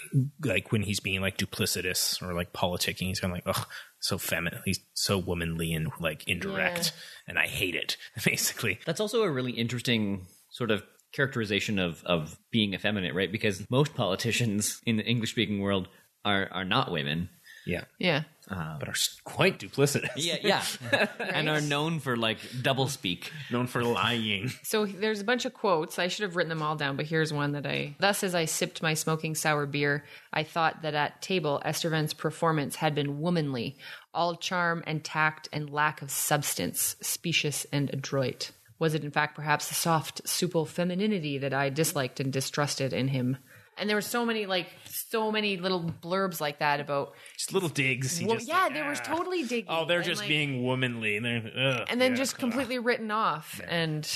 like 0.43 0.71
when 0.71 0.81
he's 0.81 0.99
being 0.99 1.21
like 1.21 1.37
duplicitous 1.37 2.19
or 2.21 2.33
like 2.33 2.51
politicking, 2.51 3.07
he's 3.07 3.19
kind 3.19 3.31
of 3.31 3.45
like, 3.45 3.55
oh, 3.57 3.65
so 3.99 4.17
feminine, 4.17 4.61
he's 4.65 4.79
so 4.93 5.17
womanly 5.17 5.73
and 5.73 5.89
like 5.99 6.27
indirect, 6.27 6.93
and 7.27 7.37
I 7.37 7.47
hate 7.47 7.75
it, 7.75 7.97
basically. 8.25 8.79
that's 8.85 8.99
also 8.99 9.23
a 9.23 9.31
really 9.31 9.51
interesting 9.51 10.27
sort 10.51 10.71
of 10.71 10.83
characterization 11.13 11.79
of 11.79 12.03
of 12.05 12.37
being 12.51 12.73
effeminate, 12.73 13.15
right? 13.15 13.31
Because 13.31 13.69
most 13.69 13.95
politicians 13.95 14.81
in 14.85 14.97
the 14.97 15.05
English 15.05 15.31
speaking 15.31 15.59
world 15.59 15.87
are 16.25 16.47
are 16.51 16.65
not 16.65 16.91
women. 16.91 17.29
Yeah, 17.69 17.83
yeah 17.97 18.23
um, 18.49 18.77
but 18.79 18.89
are 18.89 18.95
quite 19.23 19.59
duplicitous. 19.59 20.09
Yeah, 20.15 20.37
yeah, 20.41 21.07
and 21.19 21.47
are 21.49 21.61
known 21.61 21.99
for 21.99 22.17
like 22.17 22.39
double 22.61 22.87
speak. 22.87 23.31
known 23.51 23.67
for 23.67 23.83
lying. 23.83 24.51
So 24.63 24.85
there's 24.85 25.21
a 25.21 25.23
bunch 25.23 25.45
of 25.45 25.53
quotes. 25.53 25.97
I 25.97 26.07
should 26.07 26.23
have 26.23 26.35
written 26.35 26.49
them 26.49 26.61
all 26.61 26.75
down, 26.75 26.97
but 26.97 27.05
here's 27.05 27.31
one 27.31 27.53
that 27.53 27.65
I. 27.65 27.95
Thus, 27.99 28.23
as 28.23 28.35
I 28.35 28.45
sipped 28.45 28.81
my 28.81 28.95
smoking 28.95 29.35
sour 29.35 29.65
beer, 29.65 30.03
I 30.33 30.43
thought 30.43 30.81
that 30.81 30.95
at 30.95 31.21
table, 31.21 31.61
Estraven's 31.63 32.13
performance 32.13 32.75
had 32.75 32.95
been 32.95 33.19
womanly, 33.19 33.77
all 34.13 34.35
charm 34.35 34.83
and 34.85 35.03
tact 35.03 35.47
and 35.53 35.69
lack 35.69 36.01
of 36.01 36.11
substance, 36.11 36.95
specious 37.01 37.65
and 37.71 37.89
adroit. 37.93 38.51
Was 38.79 38.93
it, 38.93 39.03
in 39.03 39.11
fact, 39.11 39.35
perhaps 39.35 39.67
the 39.67 39.75
soft, 39.75 40.27
supple 40.27 40.65
femininity 40.65 41.37
that 41.39 41.53
I 41.53 41.69
disliked 41.69 42.19
and 42.19 42.31
distrusted 42.31 42.93
in 42.93 43.09
him? 43.09 43.37
And 43.79 43.89
there 43.89 43.97
were 43.97 44.01
so 44.01 44.25
many 44.25 44.45
like 44.45 44.67
so 44.85 45.31
many 45.31 45.57
little 45.57 45.83
blurbs 46.01 46.39
like 46.39 46.59
that 46.59 46.79
about. 46.79 47.13
Just 47.37 47.53
little 47.53 47.69
digs. 47.69 48.21
Well, 48.21 48.35
just, 48.35 48.47
yeah, 48.47 48.63
like, 48.63 48.73
they 48.73 48.81
were 48.81 48.91
ah. 48.91 49.15
totally 49.15 49.43
digging. 49.43 49.65
Oh, 49.69 49.85
they're 49.85 50.01
just 50.01 50.21
like- 50.21 50.29
being 50.29 50.63
womanly, 50.63 51.17
and, 51.17 51.25
they're, 51.25 51.51
ugh, 51.57 51.87
and 51.89 51.99
then 51.99 52.11
yeah, 52.11 52.17
just 52.17 52.35
ugh. 52.35 52.39
completely 52.39 52.79
written 52.79 53.11
off 53.11 53.61
and 53.67 54.09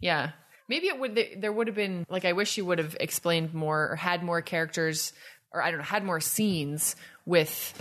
yeah 0.00 0.30
maybe 0.68 0.86
it 0.86 0.98
would 0.98 1.18
there 1.38 1.52
would 1.52 1.66
have 1.66 1.76
been 1.76 2.06
like 2.08 2.24
i 2.24 2.32
wish 2.32 2.56
you 2.56 2.64
would 2.64 2.78
have 2.78 2.96
explained 3.00 3.52
more 3.54 3.90
or 3.90 3.96
had 3.96 4.22
more 4.22 4.40
characters 4.42 5.12
or 5.52 5.62
i 5.62 5.70
don't 5.70 5.78
know 5.78 5.84
had 5.84 6.04
more 6.04 6.20
scenes 6.20 6.96
with 7.26 7.74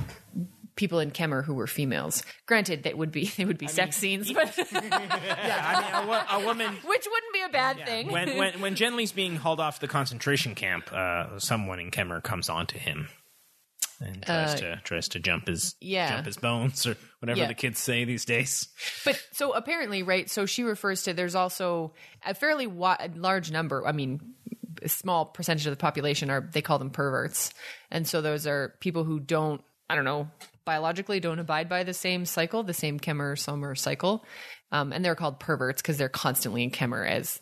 people 0.76 1.00
in 1.00 1.12
Kemmer 1.12 1.44
who 1.44 1.54
were 1.54 1.68
females 1.68 2.24
granted 2.48 2.84
that 2.84 2.98
would 2.98 3.12
be 3.12 3.26
they 3.38 3.46
would 3.46 3.58
be 3.58 3.68
sex 3.80 3.96
scenes 3.98 4.32
but 4.34 4.56
Yeah, 4.58 5.94
I 5.94 6.06
mean, 6.06 6.10
a, 6.10 6.44
a 6.44 6.46
woman. 6.46 6.74
which 6.86 7.06
wouldn't 7.10 7.34
be 7.34 7.42
a 7.42 7.50
bad 7.50 7.86
thing 7.86 8.12
when 8.12 8.38
when 8.38 8.62
when 8.62 8.76
Genly's 8.76 9.12
being 9.12 9.36
hauled 9.36 9.60
off 9.60 9.80
the 9.80 9.88
concentration 9.88 10.56
camp, 10.56 10.92
uh, 10.92 11.40
someone 11.40 11.80
in 11.80 11.92
Kemmer 11.92 12.22
comes 12.24 12.50
onto 12.50 12.78
him 12.78 13.08
and 14.02 14.24
tries 14.24 14.56
to 14.56 14.82
tries 14.84 15.08
to 15.10 15.20
jump 15.20 15.48
his 15.48 15.74
Uh, 15.76 15.78
yeah. 15.82 16.10
jump 16.16 16.26
his 16.26 16.38
bones 16.38 16.86
or 16.86 16.98
whatever 17.20 17.40
Yeah. 17.42 17.48
the 17.48 17.54
kids 17.54 17.80
say 17.80 18.04
these 18.06 18.26
days. 18.26 18.68
But 19.06 19.22
so 19.32 19.54
apparently, 19.54 20.04
right? 20.04 20.30
So 20.30 20.46
she 20.46 20.64
refers 20.64 21.04
to 21.04 21.14
there's 21.14 21.36
also 21.36 21.94
a 22.26 22.34
fairly 22.34 22.66
wi- 22.66 23.12
large 23.16 23.52
number. 23.52 23.86
I 23.88 23.92
mean, 23.92 24.20
a 24.82 24.90
small 24.90 25.26
percentage 25.26 25.66
of 25.68 25.72
the 25.72 25.78
population 25.78 26.30
are 26.30 26.50
they 26.52 26.62
call 26.62 26.80
them 26.80 26.90
perverts, 26.90 27.54
and 27.92 28.08
so 28.08 28.22
those 28.22 28.46
are 28.48 28.74
people 28.80 29.04
who 29.04 29.20
don't. 29.20 29.62
I 29.90 29.96
don't 29.96 30.06
know 30.06 30.30
biologically 30.66 31.20
don't 31.20 31.40
abide 31.40 31.70
by 31.70 31.84
the 31.84 31.94
same 31.94 32.26
cycle, 32.26 32.64
the 32.64 32.74
same 32.74 33.00
Kemmer 33.00 33.38
summer 33.38 33.76
cycle, 33.76 34.26
um, 34.72 34.92
and 34.94 35.04
they're 35.04 35.16
called 35.16 35.40
perverts 35.40 35.82
because 35.82 35.98
they're 35.98 36.10
constantly 36.10 36.64
in 36.64 36.72
Kemmer 36.72 37.08
as 37.08 37.40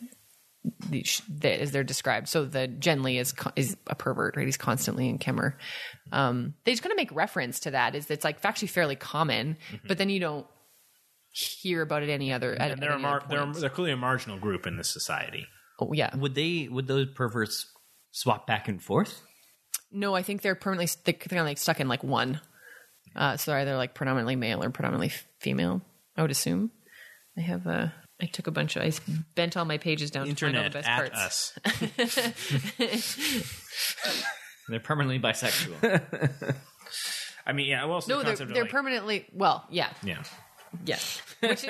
the, 0.89 1.03
the, 1.29 1.61
as 1.61 1.71
they're 1.71 1.83
described. 1.83 2.27
So 2.27 2.45
the 2.45 2.67
Genly 2.67 3.19
is 3.19 3.33
is 3.55 3.77
a 3.87 3.95
pervert, 3.95 4.35
right? 4.37 4.45
He's 4.45 4.57
constantly 4.57 5.09
in 5.09 5.17
Kemmer. 5.17 5.53
Um, 6.11 6.53
they 6.65 6.71
just 6.71 6.83
kind 6.83 6.91
of 6.91 6.97
make 6.97 7.11
reference 7.13 7.61
to 7.61 7.71
that. 7.71 7.95
Is 7.95 8.09
it's 8.11 8.23
like 8.23 8.37
actually 8.43 8.67
fairly 8.67 8.95
common, 8.95 9.57
but 9.87 9.97
then 9.97 10.09
you 10.09 10.19
don't 10.19 10.45
hear 11.31 11.81
about 11.81 12.03
it 12.03 12.09
any 12.09 12.31
other. 12.33 12.53
At, 12.53 12.71
And 12.71 12.81
they're 12.81 12.93
any 12.93 13.01
mar- 13.01 13.23
other 13.23 13.45
they're 13.45 13.53
they're 13.61 13.69
clearly 13.69 13.91
a 13.93 13.97
marginal 13.97 14.37
group 14.37 14.67
in 14.67 14.77
this 14.77 14.89
society. 14.89 15.47
oh 15.79 15.93
yeah. 15.93 16.15
Would 16.15 16.35
they? 16.35 16.67
Would 16.69 16.87
those 16.87 17.07
perverts 17.15 17.65
swap 18.11 18.45
back 18.45 18.67
and 18.67 18.81
forth? 18.81 19.21
No, 19.91 20.15
I 20.15 20.21
think 20.21 20.41
they're 20.41 20.55
permanently 20.55 20.93
they're 21.05 21.13
kind 21.13 21.39
of 21.39 21.45
like 21.45 21.57
stuck 21.57 21.79
in 21.79 21.87
like 21.87 22.03
one. 22.03 22.39
Uh, 23.15 23.37
so 23.37 23.51
they're 23.51 23.59
either 23.61 23.75
like 23.77 23.93
predominantly 23.93 24.35
male 24.35 24.63
or 24.63 24.69
predominantly 24.69 25.11
female. 25.39 25.81
I 26.17 26.21
would 26.21 26.31
assume. 26.31 26.71
I 27.37 27.41
have 27.41 27.65
a. 27.67 27.93
I 28.21 28.25
took 28.25 28.45
a 28.47 28.51
bunch 28.51 28.75
of 28.75 28.83
I 28.83 28.91
bent 29.35 29.57
all 29.57 29.65
my 29.65 29.77
pages 29.79 30.11
down 30.11 30.27
to 30.27 30.35
find 30.35 30.55
all 30.55 30.63
the 30.63 30.67
Internet 30.67 30.73
best 30.73 30.87
at 30.87 31.11
parts. 31.13 31.53
us. 31.97 32.71
They're 34.69 34.79
permanently 34.79 35.19
bisexual. 35.19 36.55
I 37.45 37.53
mean, 37.53 37.67
yeah. 37.67 37.83
Well, 37.85 37.95
also 37.95 38.13
No, 38.13 38.19
the 38.23 38.35
they're 38.35 38.45
they're 38.47 38.61
like- 38.63 38.71
permanently 38.71 39.25
well, 39.33 39.65
yeah, 39.69 39.89
Yeah. 40.03 40.23
yeah. 40.85 40.99
Which 41.39 41.63
the, 41.63 41.67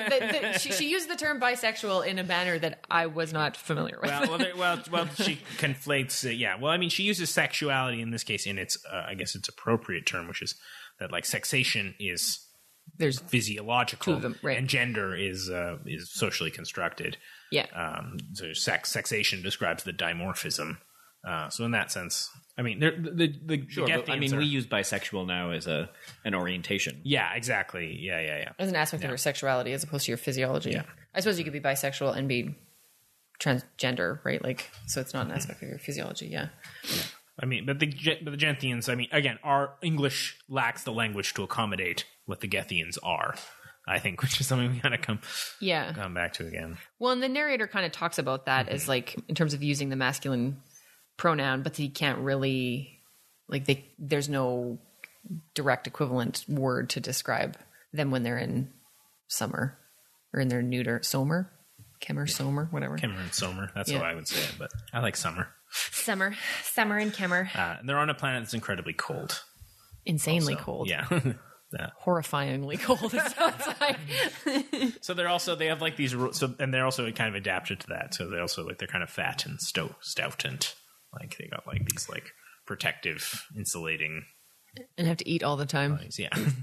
the, 0.52 0.58
she, 0.58 0.70
she 0.72 0.90
used 0.90 1.08
the 1.10 1.16
term 1.16 1.40
bisexual 1.40 2.06
in 2.06 2.18
a 2.18 2.24
manner 2.24 2.58
that 2.58 2.84
I 2.90 3.06
was 3.06 3.32
not 3.32 3.56
familiar 3.56 3.98
with. 4.00 4.10
Well, 4.10 4.28
well, 4.28 4.38
there- 4.38 4.54
well, 4.56 4.78
well, 4.90 5.08
she 5.16 5.40
conflates. 5.56 6.26
Uh, 6.26 6.30
yeah, 6.30 6.58
well, 6.60 6.70
I 6.70 6.76
mean, 6.76 6.90
she 6.90 7.02
uses 7.04 7.30
sexuality 7.30 8.02
in 8.02 8.10
this 8.10 8.22
case 8.22 8.46
in 8.46 8.58
its, 8.58 8.76
uh, 8.92 9.06
I 9.08 9.14
guess, 9.14 9.34
its 9.34 9.48
appropriate 9.48 10.04
term, 10.06 10.28
which 10.28 10.42
is 10.42 10.54
that 11.02 11.12
like 11.12 11.24
sexation 11.26 11.94
is 12.00 12.38
There's 12.96 13.18
physiological, 13.20 14.12
Two 14.12 14.16
of 14.16 14.22
them, 14.22 14.36
right. 14.42 14.56
and 14.58 14.68
gender 14.68 15.14
is 15.14 15.50
uh, 15.50 15.76
is 15.86 16.10
socially 16.12 16.50
constructed. 16.50 17.16
yeah. 17.50 17.66
Um, 17.74 18.16
so 18.34 18.52
sex 18.54 18.90
sexation 18.90 19.42
describes 19.42 19.82
the 19.84 19.92
dimorphism. 19.92 20.78
Uh, 21.28 21.48
so 21.50 21.64
in 21.64 21.70
that 21.70 21.92
sense, 21.92 22.28
I 22.58 22.62
mean, 22.62 22.80
there- 22.80 22.96
the 23.00 23.10
the, 23.10 23.28
the, 23.46 23.66
Sure, 23.68 23.86
the 23.86 24.10
I 24.12 24.18
mean, 24.18 24.34
are- 24.34 24.38
we 24.38 24.44
use 24.46 24.66
bisexual 24.66 25.26
now 25.26 25.50
as 25.52 25.66
a 25.66 25.88
an 26.24 26.34
orientation. 26.34 27.00
yeah, 27.04 27.32
exactly, 27.34 27.96
yeah, 28.00 28.20
yeah, 28.20 28.38
yeah. 28.38 28.52
as 28.58 28.68
an 28.68 28.76
aspect 28.76 29.04
of 29.04 29.10
your 29.10 29.18
sexuality 29.18 29.72
as 29.72 29.84
opposed 29.84 30.06
to 30.06 30.10
your 30.10 30.18
physiology. 30.18 30.70
Yeah. 30.72 30.82
I 31.14 31.20
suppose 31.20 31.38
you 31.38 31.44
could 31.44 31.52
be 31.52 31.60
bisexual 31.60 32.16
and 32.16 32.26
be 32.28 32.56
transgender, 33.40 34.18
right? 34.24 34.42
Like, 34.42 34.70
so 34.86 35.00
it's 35.00 35.14
not 35.14 35.26
an 35.26 35.32
aspect 35.32 35.62
of 35.62 35.68
your 35.68 35.78
physiology. 35.78 36.26
Yeah. 36.26 36.48
I 37.40 37.46
mean, 37.46 37.64
but 37.66 37.78
the 37.78 37.86
but 38.22 38.30
the 38.30 38.36
Genthians, 38.36 38.88
I 38.88 38.94
mean, 38.94 39.08
again, 39.12 39.38
our 39.42 39.74
English 39.82 40.38
lacks 40.48 40.82
the 40.84 40.92
language 40.92 41.34
to 41.34 41.42
accommodate 41.42 42.04
what 42.26 42.40
the 42.40 42.48
Gethians 42.48 42.98
are. 43.02 43.34
I 43.86 43.98
think, 43.98 44.22
which 44.22 44.40
is 44.40 44.46
something 44.46 44.70
we 44.72 44.78
gotta 44.80 44.98
come 44.98 45.20
Yeah. 45.60 45.92
come 45.92 46.14
back 46.14 46.34
to 46.34 46.46
again. 46.46 46.78
Well, 46.98 47.12
and 47.12 47.22
the 47.22 47.28
narrator 47.28 47.66
kind 47.66 47.84
of 47.86 47.92
talks 47.92 48.18
about 48.18 48.46
that 48.46 48.68
as 48.68 48.82
mm-hmm. 48.82 48.90
like 48.90 49.16
in 49.28 49.34
terms 49.34 49.54
of 49.54 49.62
using 49.62 49.88
the 49.88 49.96
masculine 49.96 50.60
pronoun, 51.16 51.62
but 51.62 51.76
he 51.76 51.88
can't 51.88 52.18
really 52.20 53.00
like 53.48 53.64
they 53.64 53.86
there's 53.98 54.28
no 54.28 54.78
direct 55.54 55.86
equivalent 55.86 56.44
word 56.48 56.90
to 56.90 57.00
describe 57.00 57.56
them 57.92 58.10
when 58.10 58.22
they're 58.22 58.38
in 58.38 58.70
summer 59.28 59.76
or 60.32 60.40
in 60.40 60.48
their 60.48 60.62
neuter 60.62 61.00
somer, 61.02 61.50
Kemmer, 62.00 62.28
somer, 62.28 62.66
whatever. 62.70 62.96
Kemmer 62.98 63.20
and 63.20 63.32
Somer. 63.34 63.70
That's 63.74 63.90
Yeah. 63.90 63.98
how 63.98 64.04
I 64.04 64.14
would 64.14 64.28
say 64.28 64.48
but 64.58 64.70
I 64.92 65.00
like 65.00 65.16
summer. 65.16 65.48
Summer, 65.72 66.34
summer 66.64 66.98
and 66.98 67.12
Kemmer, 67.12 67.48
Uh, 67.56 67.76
and 67.80 67.88
they're 67.88 67.98
on 67.98 68.10
a 68.10 68.14
planet 68.14 68.42
that's 68.42 68.54
incredibly 68.54 68.92
cold. 68.92 69.42
insanely 70.04 70.54
So, 70.54 70.60
cold, 70.60 70.88
Yeah. 70.88 71.06
Yeah. 71.74 71.88
horrifyingly 72.04 72.78
cold. 72.82 73.14
It 73.14 73.32
sounds 73.32 73.66
like. 73.80 74.98
So 75.00 75.14
they're 75.14 75.28
also 75.28 75.54
they 75.54 75.68
have 75.68 75.80
like 75.80 75.96
these 75.96 76.14
so 76.32 76.54
and 76.58 76.72
they're 76.74 76.84
also 76.84 77.10
kind 77.12 77.30
of 77.30 77.34
adapted 77.34 77.80
to 77.80 77.86
that. 77.86 78.12
So 78.12 78.28
they 78.28 78.38
also 78.40 78.62
like 78.62 78.76
they're 78.76 78.86
kind 78.88 79.02
of 79.02 79.08
fat 79.08 79.46
and 79.46 79.58
stout, 79.58 79.94
stout 80.02 80.44
and 80.44 80.68
like 81.18 81.38
they 81.38 81.46
got 81.46 81.66
like 81.66 81.88
these 81.88 82.10
like 82.10 82.30
protective 82.66 83.46
insulating 83.56 84.24
and 84.98 85.06
have 85.06 85.16
to 85.18 85.26
eat 85.28 85.42
all 85.42 85.56
the 85.56 85.64
time, 85.64 85.96
things. 85.96 86.18
Yeah. 86.18 86.36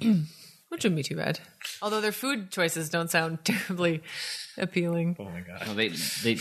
which 0.70 0.84
wouldn't 0.84 0.96
be 0.98 1.02
too 1.02 1.16
bad. 1.16 1.40
Although 1.82 2.02
their 2.02 2.12
food 2.12 2.52
choices 2.52 2.90
don't 2.90 3.10
sound 3.10 3.40
terribly 3.44 4.04
appealing. 4.60 5.16
oh 5.20 5.24
my 5.24 5.42
god. 5.42 5.64
Well, 5.66 5.74
they 5.76 5.88
they 5.88 6.38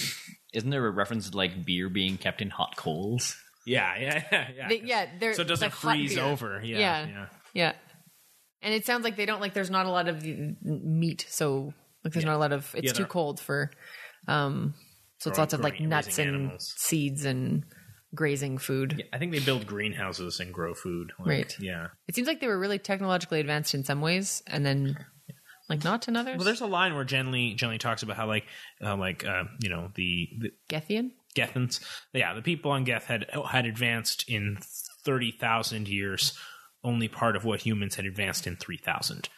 isn't 0.53 0.71
there 0.71 0.87
a 0.87 0.91
reference 0.91 1.31
to 1.31 1.37
like 1.37 1.65
beer 1.65 1.89
being 1.89 2.17
kept 2.19 2.41
in 2.43 2.51
hot 2.51 2.77
coals? 2.77 3.37
Yeah, 3.67 3.97
yeah, 4.01 4.23
yeah. 4.33 4.49
yeah. 4.57 4.69
They, 4.69 4.81
yeah, 4.85 5.07
they're 5.21 5.35
so 5.35 5.43
it 5.43 5.49
doesn't 5.49 5.67
like 5.67 5.75
freeze 5.75 6.17
over. 6.19 6.61
Yeah, 6.65 6.79
Yeah. 6.79 7.07
yeah. 7.07 7.27
Yeah, 7.55 7.73
and 8.63 8.75
it 8.75 8.85
sounds 8.87 9.05
like 9.05 9.17
they 9.17 9.27
don't 9.27 9.41
like. 9.41 9.55
There's 9.55 9.71
not 9.71 9.87
a 9.87 9.91
lot 9.91 10.09
of 10.09 10.23
meat, 10.63 11.27
so 11.29 11.73
like 12.05 12.13
there's 12.13 12.25
not 12.25 12.37
a 12.37 12.39
lot 12.39 12.53
of. 12.53 12.73
It's 12.75 12.87
Yeah, 12.87 12.93
too 12.93 13.07
cold 13.07 13.41
for. 13.41 13.71
um 14.27 14.75
So 15.19 15.31
it's 15.31 15.39
lots 15.39 15.53
of 15.55 15.61
like 15.61 15.81
nuts 15.81 16.19
and 16.19 16.29
animals. 16.29 16.75
seeds 16.77 17.25
and 17.25 17.65
grazing 18.15 18.59
food. 18.59 19.03
I 19.13 19.19
think 19.19 19.33
they 19.33 19.41
build 19.41 19.67
greenhouses 19.67 20.41
and 20.41 20.53
grow 20.55 20.73
food. 20.75 21.13
Like, 21.19 21.29
Right. 21.29 21.57
Yeah. 21.61 21.89
It 22.07 22.15
seems 22.15 22.27
like 22.29 22.41
they 22.41 22.47
were 22.49 22.59
really 22.59 22.79
technologically 22.79 23.41
advanced 23.41 23.75
in 23.75 23.85
some 23.85 24.01
ways, 24.01 24.43
and 24.47 24.65
then 24.65 24.97
like 25.69 25.85
not 25.85 26.03
to 26.03 26.19
others. 26.19 26.37
Well, 26.37 26.45
there's 26.45 26.61
a 26.61 26.67
line 26.67 26.95
where 26.95 27.05
Genly 27.05 27.57
Genly 27.57 27.79
talks 27.79 28.03
about 28.03 28.17
how 28.17 28.27
like 28.27 28.45
uh, 28.85 28.97
like 28.97 29.25
uh, 29.25 29.45
you 29.61 29.69
know 29.69 29.91
the, 29.95 30.29
the 30.39 30.53
Gethian. 30.69 31.11
Gethans. 31.35 31.81
Yeah, 32.13 32.35
the 32.35 32.43
people 32.43 32.71
on 32.71 32.85
Geth 32.85 33.05
had 33.05 33.27
had 33.49 33.67
advanced 33.67 34.25
in 34.29 34.59
thirty 35.05 35.31
thousand 35.31 35.89
years. 35.89 36.37
Only 36.85 37.09
part 37.09 37.37
of 37.37 37.45
what 37.45 37.61
humans 37.61 37.97
had 37.97 38.07
advanced 38.07 38.47
in 38.47 38.57
three 38.57 38.79
thousand. 38.79 39.29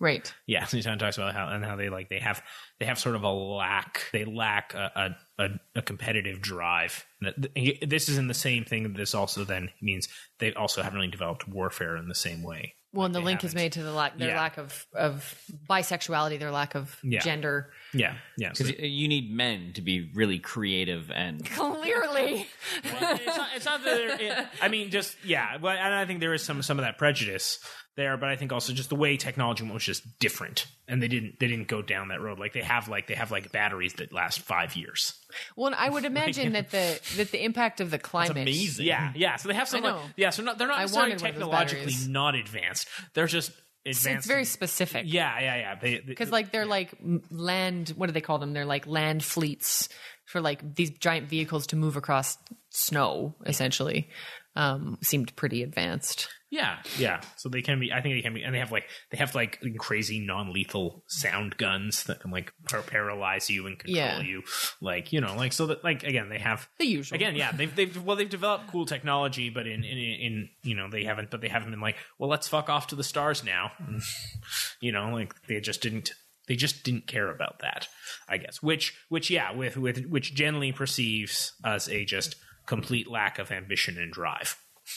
Right. 0.00 0.32
Yeah, 0.46 0.64
so 0.66 0.76
he 0.76 0.82
kind 0.82 0.94
of 0.94 1.06
talks 1.06 1.18
about 1.18 1.34
how 1.34 1.48
and 1.48 1.64
how 1.64 1.76
they 1.76 1.88
like 1.88 2.08
they 2.08 2.18
have 2.18 2.42
they 2.80 2.86
have 2.86 2.98
sort 2.98 3.14
of 3.14 3.22
a 3.22 3.30
lack 3.30 4.06
they 4.12 4.24
lack 4.24 4.74
a 4.74 5.14
a, 5.38 5.44
a, 5.44 5.48
a 5.76 5.82
competitive 5.82 6.40
drive. 6.40 7.06
This 7.20 8.08
is 8.08 8.18
in 8.18 8.26
the 8.26 8.34
same 8.34 8.64
thing. 8.64 8.92
This 8.94 9.14
also 9.14 9.44
then 9.44 9.70
means 9.80 10.08
they 10.38 10.52
also 10.54 10.82
haven't 10.82 10.98
really 10.98 11.10
developed 11.10 11.46
warfare 11.46 11.96
in 11.96 12.08
the 12.08 12.14
same 12.14 12.42
way. 12.42 12.74
Well, 12.92 13.06
and 13.06 13.14
the 13.14 13.20
link 13.20 13.44
is 13.44 13.52
haven't. 13.52 13.62
made 13.62 13.72
to 13.74 13.82
the 13.84 13.92
lack, 13.92 14.18
their 14.18 14.30
Yeah. 14.30 14.40
lack 14.40 14.58
of 14.58 14.86
of 14.94 15.34
bisexuality, 15.68 16.38
their 16.40 16.50
lack 16.50 16.74
of 16.74 16.98
Yeah. 17.04 17.20
gender. 17.20 17.72
Yeah, 17.94 18.14
yeah. 18.36 18.52
So, 18.52 18.64
Because 18.64 18.80
you 18.88 19.06
need 19.06 19.30
men 19.32 19.72
to 19.74 19.80
be 19.82 20.10
really 20.14 20.38
creative 20.40 21.10
and 21.10 21.44
Clearly, 21.50 22.48
well, 22.84 23.14
it's 23.14 23.26
not, 23.36 23.48
it's 23.54 23.64
not 23.64 23.84
that 23.84 24.20
it- 24.20 24.46
I 24.60 24.68
mean, 24.68 24.90
just 24.90 25.16
yeah. 25.24 25.56
Well, 25.58 25.76
and 25.76 25.94
I 25.94 26.04
think 26.04 26.18
there 26.20 26.34
is 26.34 26.42
some 26.42 26.62
some 26.62 26.78
of 26.78 26.84
that 26.84 26.98
prejudice 26.98 27.60
there, 27.96 28.16
but 28.16 28.28
I 28.28 28.36
think 28.36 28.52
also 28.52 28.72
just 28.72 28.88
the 28.88 28.94
way 28.96 29.16
technology 29.16 29.64
was 29.64 29.84
just 29.84 30.18
different, 30.18 30.66
and 30.88 31.02
they 31.02 31.08
didn't 31.08 31.38
they 31.38 31.48
didn't 31.48 31.68
go 31.68 31.82
down 31.82 32.08
that 32.08 32.20
road. 32.20 32.38
Like 32.38 32.52
they 32.52 32.62
have 32.62 32.88
like 32.88 33.06
they 33.06 33.14
have 33.14 33.30
like 33.30 33.52
batteries 33.52 33.94
that 33.94 34.12
last 34.12 34.40
five 34.40 34.76
years. 34.76 35.14
well, 35.56 35.66
and 35.66 35.76
I 35.76 35.88
would 35.88 36.04
imagine 36.06 36.52
that 36.52 36.70
the 36.70 37.00
that 37.16 37.30
the 37.30 37.44
impact 37.44 37.80
of 37.80 37.90
the 37.90 37.98
climate. 37.98 38.36
amazing. 38.36 38.86
Yeah, 38.86 39.12
yeah. 39.14 39.36
So 39.36 39.48
they 39.48 39.54
have 39.54 39.68
some. 39.68 39.82
Like, 39.82 39.96
yeah, 40.16 40.30
so 40.30 40.42
not, 40.42 40.58
they're 40.58 40.68
not 40.68 40.78
I 40.78 40.82
necessarily 40.82 41.12
wanted 41.12 41.22
one 41.22 41.30
of 41.30 41.34
those 41.34 41.50
technologically 41.50 42.12
not 42.12 42.34
advanced. 42.34 42.88
They're 43.14 43.26
just 43.26 43.50
advanced. 43.84 44.06
It's 44.06 44.26
very 44.26 44.40
in- 44.40 44.46
specific. 44.46 45.04
yeah, 45.06 45.40
yeah, 45.40 45.76
yeah. 45.82 46.00
Because 46.06 46.30
like 46.30 46.52
they're 46.52 46.66
like 46.66 46.94
land 47.30 47.90
what 47.96 48.06
do 48.06 48.12
they 48.12 48.20
call 48.20 48.38
them 48.38 48.52
they're 48.52 48.64
like 48.66 48.86
land 48.86 49.24
fleets 49.24 49.88
for 50.26 50.40
like 50.40 50.76
these 50.76 50.90
giant 50.90 51.28
vehicles 51.28 51.66
to 51.68 51.76
move 51.76 51.96
across 51.96 52.38
snow 52.68 53.34
essentially 53.46 54.08
um, 54.56 54.98
seemed 55.02 55.34
pretty 55.36 55.62
advanced. 55.62 56.28
Yeah, 56.52 56.78
yeah. 56.98 57.20
So 57.36 57.48
they 57.48 57.62
can 57.62 57.78
be. 57.78 57.92
I 57.92 58.00
think 58.00 58.16
they 58.16 58.22
can 58.22 58.34
be, 58.34 58.42
and 58.42 58.52
they 58.52 58.58
have 58.58 58.72
like 58.72 58.88
they 59.12 59.18
have 59.18 59.36
like 59.36 59.60
crazy 59.78 60.18
non-lethal 60.18 61.04
sound 61.06 61.56
guns 61.56 62.02
that 62.04 62.18
can 62.20 62.32
like 62.32 62.52
par- 62.68 62.82
paralyze 62.82 63.48
you 63.48 63.68
and 63.68 63.78
control 63.78 63.96
Yeah. 63.96 64.20
you. 64.20 64.42
Like 64.80 65.12
you 65.12 65.20
know, 65.20 65.36
like 65.36 65.52
so 65.52 65.66
that 65.66 65.84
like 65.84 66.02
again 66.02 66.28
they 66.28 66.40
have 66.40 66.68
The 66.80 66.86
usual. 66.86 67.14
again 67.14 67.36
yeah 67.36 67.52
they've 67.52 67.74
they've 67.76 68.02
well 68.02 68.16
they've 68.16 68.28
developed 68.28 68.66
cool 68.72 68.84
technology, 68.84 69.48
but 69.48 69.68
in 69.68 69.84
in 69.84 69.96
in 69.98 70.48
you 70.64 70.74
know 70.74 70.90
they 70.90 71.04
haven't 71.04 71.30
but 71.30 71.40
they 71.40 71.48
haven't 71.48 71.70
been 71.70 71.80
like 71.80 71.96
well 72.18 72.28
let's 72.28 72.48
fuck 72.48 72.68
off 72.68 72.88
to 72.88 72.96
the 72.96 73.04
stars 73.04 73.44
now. 73.44 73.70
you 74.80 74.90
know, 74.90 75.10
like 75.10 75.34
they 75.46 75.60
just 75.60 75.80
didn't 75.82 76.12
they 76.48 76.56
just 76.56 76.82
didn't 76.82 77.06
care 77.06 77.30
about 77.30 77.60
that. 77.60 77.86
I 78.28 78.38
guess 78.38 78.60
which 78.60 78.98
which 79.08 79.30
yeah 79.30 79.52
with 79.52 79.76
with 79.76 80.04
which 80.06 80.34
Genly 80.34 80.74
perceives 80.74 81.52
as 81.64 81.88
a 81.88 82.04
just 82.04 82.34
complete 82.70 83.10
lack 83.10 83.38
of 83.38 83.50
ambition 83.50 83.98
and 83.98 84.12
drive. 84.12 84.56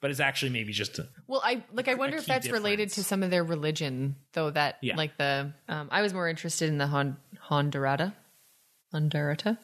but 0.00 0.10
it's 0.10 0.20
actually 0.20 0.50
maybe 0.50 0.72
just 0.72 0.98
a, 0.98 1.06
Well, 1.28 1.42
I 1.44 1.62
like. 1.72 1.86
I 1.88 1.94
wonder 1.94 2.16
if 2.16 2.26
that's 2.26 2.48
related 2.50 2.88
to 2.90 3.04
some 3.04 3.22
of 3.22 3.30
their 3.30 3.44
religion, 3.44 4.16
though. 4.32 4.50
That 4.50 4.78
Yeah. 4.82 4.96
like 4.96 5.16
the 5.18 5.52
um, 5.68 5.88
I 5.92 6.02
was 6.02 6.12
more 6.14 6.28
interested 6.28 6.68
in 6.68 6.78
the 6.78 6.86
Hon- 6.88 7.18
Hondurata, 7.50 8.14
Hondurata, 8.92 9.58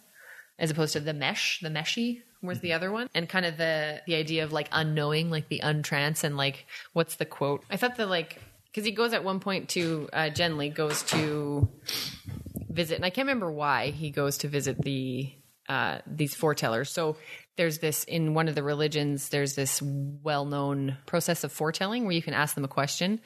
as 0.59 0.71
opposed 0.71 0.93
to 0.93 1.01
the 1.01 1.13
mesh. 1.15 1.61
The 1.61 1.71
meshy 1.71 2.23
was 2.43 2.61
the 2.61 2.73
other 2.75 2.93
one, 2.93 3.09
and 3.15 3.29
kind 3.29 3.47
of 3.47 3.57
the 3.57 4.01
the 4.07 4.15
idea 4.15 4.45
of 4.45 4.53
like 4.53 4.69
unknowing, 4.71 5.31
like 5.31 5.49
the 5.49 5.61
untrance, 5.65 6.23
and 6.25 6.37
like 6.37 6.67
what's 6.93 7.17
the 7.17 7.25
quote? 7.27 7.65
I 7.71 7.77
thought 7.77 7.97
the 7.97 8.07
like 8.07 8.39
because 8.67 8.85
he 8.85 8.93
goes 8.93 9.13
at 9.13 9.25
one 9.25 9.41
point 9.41 9.71
to 9.71 10.09
uh, 10.13 10.31
Genly 10.31 10.73
goes 10.73 11.03
to 11.05 11.69
visit, 12.71 12.95
and 12.97 13.05
I 13.05 13.11
can't 13.11 13.27
remember 13.27 13.51
why 13.51 13.91
he 13.91 14.11
goes 14.11 14.39
to 14.39 14.49
visit 14.49 14.81
the 14.83 15.33
uh, 15.69 15.99
these 16.07 16.35
foretellers. 16.37 16.89
So 16.89 17.17
there's 17.57 17.79
this 17.79 18.05
in 18.05 18.35
one 18.35 18.49
of 18.49 18.55
the 18.55 18.63
religions. 18.63 19.29
There's 19.29 19.55
this 19.55 19.81
well-known 19.83 20.99
process 21.07 21.45
of 21.45 21.53
foretelling 21.53 22.05
where 22.05 22.15
you 22.15 22.23
can 22.23 22.35
ask 22.35 22.55
them 22.55 22.65
a 22.65 22.69
question, 22.69 23.21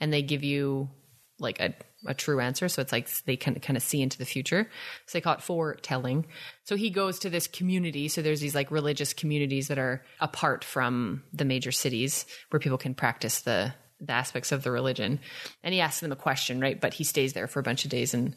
and 0.00 0.12
they 0.12 0.22
give 0.22 0.44
you 0.44 0.90
like 1.38 1.60
a, 1.60 1.74
a 2.06 2.14
true 2.14 2.40
answer. 2.40 2.68
So 2.68 2.82
it's 2.82 2.92
like 2.92 3.08
they 3.24 3.36
can 3.36 3.58
kind 3.60 3.76
of 3.76 3.82
see 3.82 4.00
into 4.00 4.18
the 4.18 4.24
future. 4.24 4.70
So 5.06 5.18
they 5.18 5.20
call 5.20 5.34
it 5.34 5.42
foretelling. 5.42 6.26
So 6.64 6.76
he 6.76 6.90
goes 6.90 7.18
to 7.20 7.30
this 7.30 7.48
community. 7.48 8.08
So 8.08 8.22
there's 8.22 8.40
these 8.40 8.54
like 8.54 8.70
religious 8.70 9.12
communities 9.12 9.68
that 9.68 9.78
are 9.78 10.04
apart 10.20 10.64
from 10.64 11.24
the 11.32 11.44
major 11.44 11.72
cities 11.72 12.26
where 12.50 12.60
people 12.60 12.78
can 12.78 12.94
practice 12.94 13.40
the 13.40 13.74
the 14.04 14.12
aspects 14.12 14.50
of 14.50 14.64
the 14.64 14.70
religion. 14.70 15.20
And 15.62 15.72
he 15.72 15.80
asks 15.80 16.00
them 16.00 16.10
a 16.10 16.16
question, 16.16 16.60
right? 16.60 16.80
But 16.80 16.94
he 16.94 17.04
stays 17.04 17.34
there 17.34 17.46
for 17.46 17.60
a 17.60 17.62
bunch 17.62 17.84
of 17.84 17.90
days 17.90 18.14
and 18.14 18.34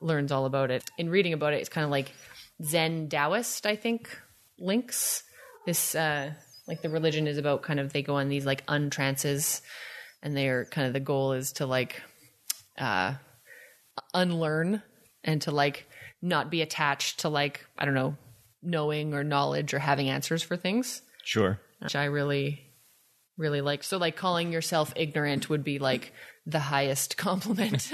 learns 0.00 0.32
all 0.32 0.44
about 0.44 0.72
it. 0.72 0.90
In 0.98 1.08
reading 1.08 1.32
about 1.32 1.52
it, 1.52 1.60
it's 1.60 1.68
kind 1.68 1.84
of 1.84 1.90
like 1.90 2.12
Zen 2.62 3.08
Taoist, 3.08 3.64
I 3.64 3.76
think, 3.76 4.08
links. 4.58 5.22
This 5.66 5.94
uh 5.94 6.32
like 6.66 6.82
the 6.82 6.90
religion 6.90 7.26
is 7.26 7.38
about 7.38 7.62
kind 7.62 7.80
of 7.80 7.92
they 7.92 8.02
go 8.02 8.16
on 8.16 8.28
these 8.28 8.46
like 8.46 8.62
untrances 8.68 9.62
and 10.22 10.36
they're 10.36 10.64
kind 10.66 10.86
of 10.86 10.92
the 10.92 11.00
goal 11.00 11.32
is 11.32 11.52
to 11.52 11.66
like 11.66 12.00
uh 12.78 13.14
unlearn 14.12 14.82
and 15.22 15.42
to 15.42 15.50
like 15.50 15.86
not 16.22 16.50
be 16.50 16.62
attached 16.62 17.20
to 17.20 17.28
like, 17.28 17.64
I 17.78 17.84
don't 17.84 17.94
know, 17.94 18.16
knowing 18.62 19.14
or 19.14 19.22
knowledge 19.24 19.74
or 19.74 19.78
having 19.78 20.08
answers 20.08 20.42
for 20.42 20.56
things 20.56 21.02
Sure. 21.22 21.60
which 21.80 21.94
I 21.96 22.04
really, 22.04 22.60
really 23.36 23.60
like. 23.60 23.82
So, 23.82 23.98
like, 23.98 24.16
calling 24.16 24.52
yourself 24.52 24.92
ignorant 24.96 25.48
would 25.50 25.64
be 25.64 25.78
like 25.78 26.12
the 26.46 26.58
highest 26.60 27.16
compliment, 27.18 27.90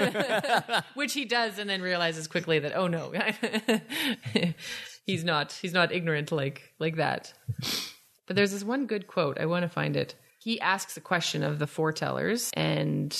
which 0.94 1.12
he 1.12 1.24
does, 1.24 1.58
and 1.58 1.68
then 1.70 1.82
realizes 1.82 2.26
quickly 2.28 2.58
that 2.60 2.76
oh 2.76 2.86
no, 2.88 3.12
he's 5.10 5.24
not. 5.24 5.52
He's 5.52 5.72
not 5.72 5.92
ignorant 5.92 6.32
like 6.32 6.72
like 6.78 6.96
that. 6.96 7.32
But 8.26 8.36
there's 8.36 8.52
this 8.52 8.64
one 8.64 8.86
good 8.86 9.06
quote. 9.06 9.38
I 9.38 9.46
want 9.46 9.64
to 9.64 9.68
find 9.68 9.96
it. 9.96 10.14
He 10.38 10.60
asks 10.60 10.96
a 10.96 11.00
question 11.00 11.42
of 11.42 11.58
the 11.58 11.66
foretellers 11.66 12.50
and 12.54 13.10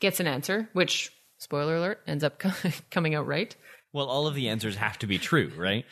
gets 0.00 0.20
an 0.20 0.26
answer, 0.26 0.68
which 0.72 1.12
spoiler 1.38 1.76
alert 1.76 2.00
ends 2.06 2.24
up 2.24 2.40
coming 2.90 3.14
out 3.14 3.26
right. 3.26 3.54
Well, 3.92 4.06
all 4.06 4.26
of 4.26 4.34
the 4.34 4.48
answers 4.48 4.76
have 4.76 4.98
to 5.00 5.06
be 5.06 5.18
true, 5.18 5.50
right? 5.56 5.84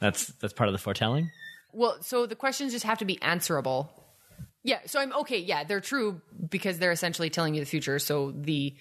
That's 0.00 0.26
that's 0.26 0.52
part 0.52 0.68
of 0.68 0.72
the 0.72 0.78
foretelling. 0.78 1.30
Well, 1.72 1.98
so 2.02 2.26
the 2.26 2.36
questions 2.36 2.72
just 2.72 2.84
have 2.84 2.98
to 2.98 3.04
be 3.04 3.20
answerable. 3.22 3.90
Yeah, 4.62 4.80
so 4.86 4.98
I'm 4.98 5.12
okay. 5.20 5.38
Yeah, 5.38 5.64
they're 5.64 5.80
true 5.80 6.20
because 6.48 6.78
they're 6.78 6.92
essentially 6.92 7.30
telling 7.30 7.54
you 7.54 7.60
the 7.60 7.66
future. 7.66 7.98
So 7.98 8.32
the 8.32 8.74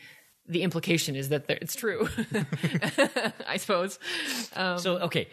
the 0.47 0.61
implication 0.61 1.15
is 1.15 1.29
that 1.29 1.45
it's 1.47 1.75
true. 1.75 2.07
I 3.47 3.57
suppose. 3.57 3.99
Um, 4.55 4.79
so 4.79 4.97
okay, 4.99 5.27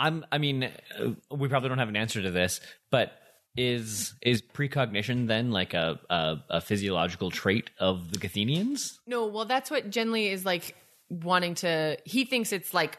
I'm. 0.00 0.24
I 0.32 0.38
mean, 0.38 0.64
uh, 0.64 1.10
we 1.30 1.48
probably 1.48 1.68
don't 1.68 1.78
have 1.78 1.88
an 1.88 1.96
answer 1.96 2.22
to 2.22 2.30
this, 2.30 2.60
but 2.90 3.12
is 3.56 4.14
is 4.22 4.42
precognition 4.42 5.26
then 5.26 5.50
like 5.50 5.74
a 5.74 6.00
a, 6.08 6.36
a 6.48 6.60
physiological 6.60 7.30
trait 7.30 7.70
of 7.78 8.10
the 8.12 8.18
Gethenians? 8.18 8.98
No, 9.06 9.26
well, 9.26 9.44
that's 9.44 9.70
what 9.70 9.90
Genly 9.90 10.32
is 10.32 10.44
like 10.44 10.74
wanting 11.08 11.54
to. 11.56 11.98
He 12.04 12.24
thinks 12.24 12.52
it's 12.52 12.72
like 12.72 12.98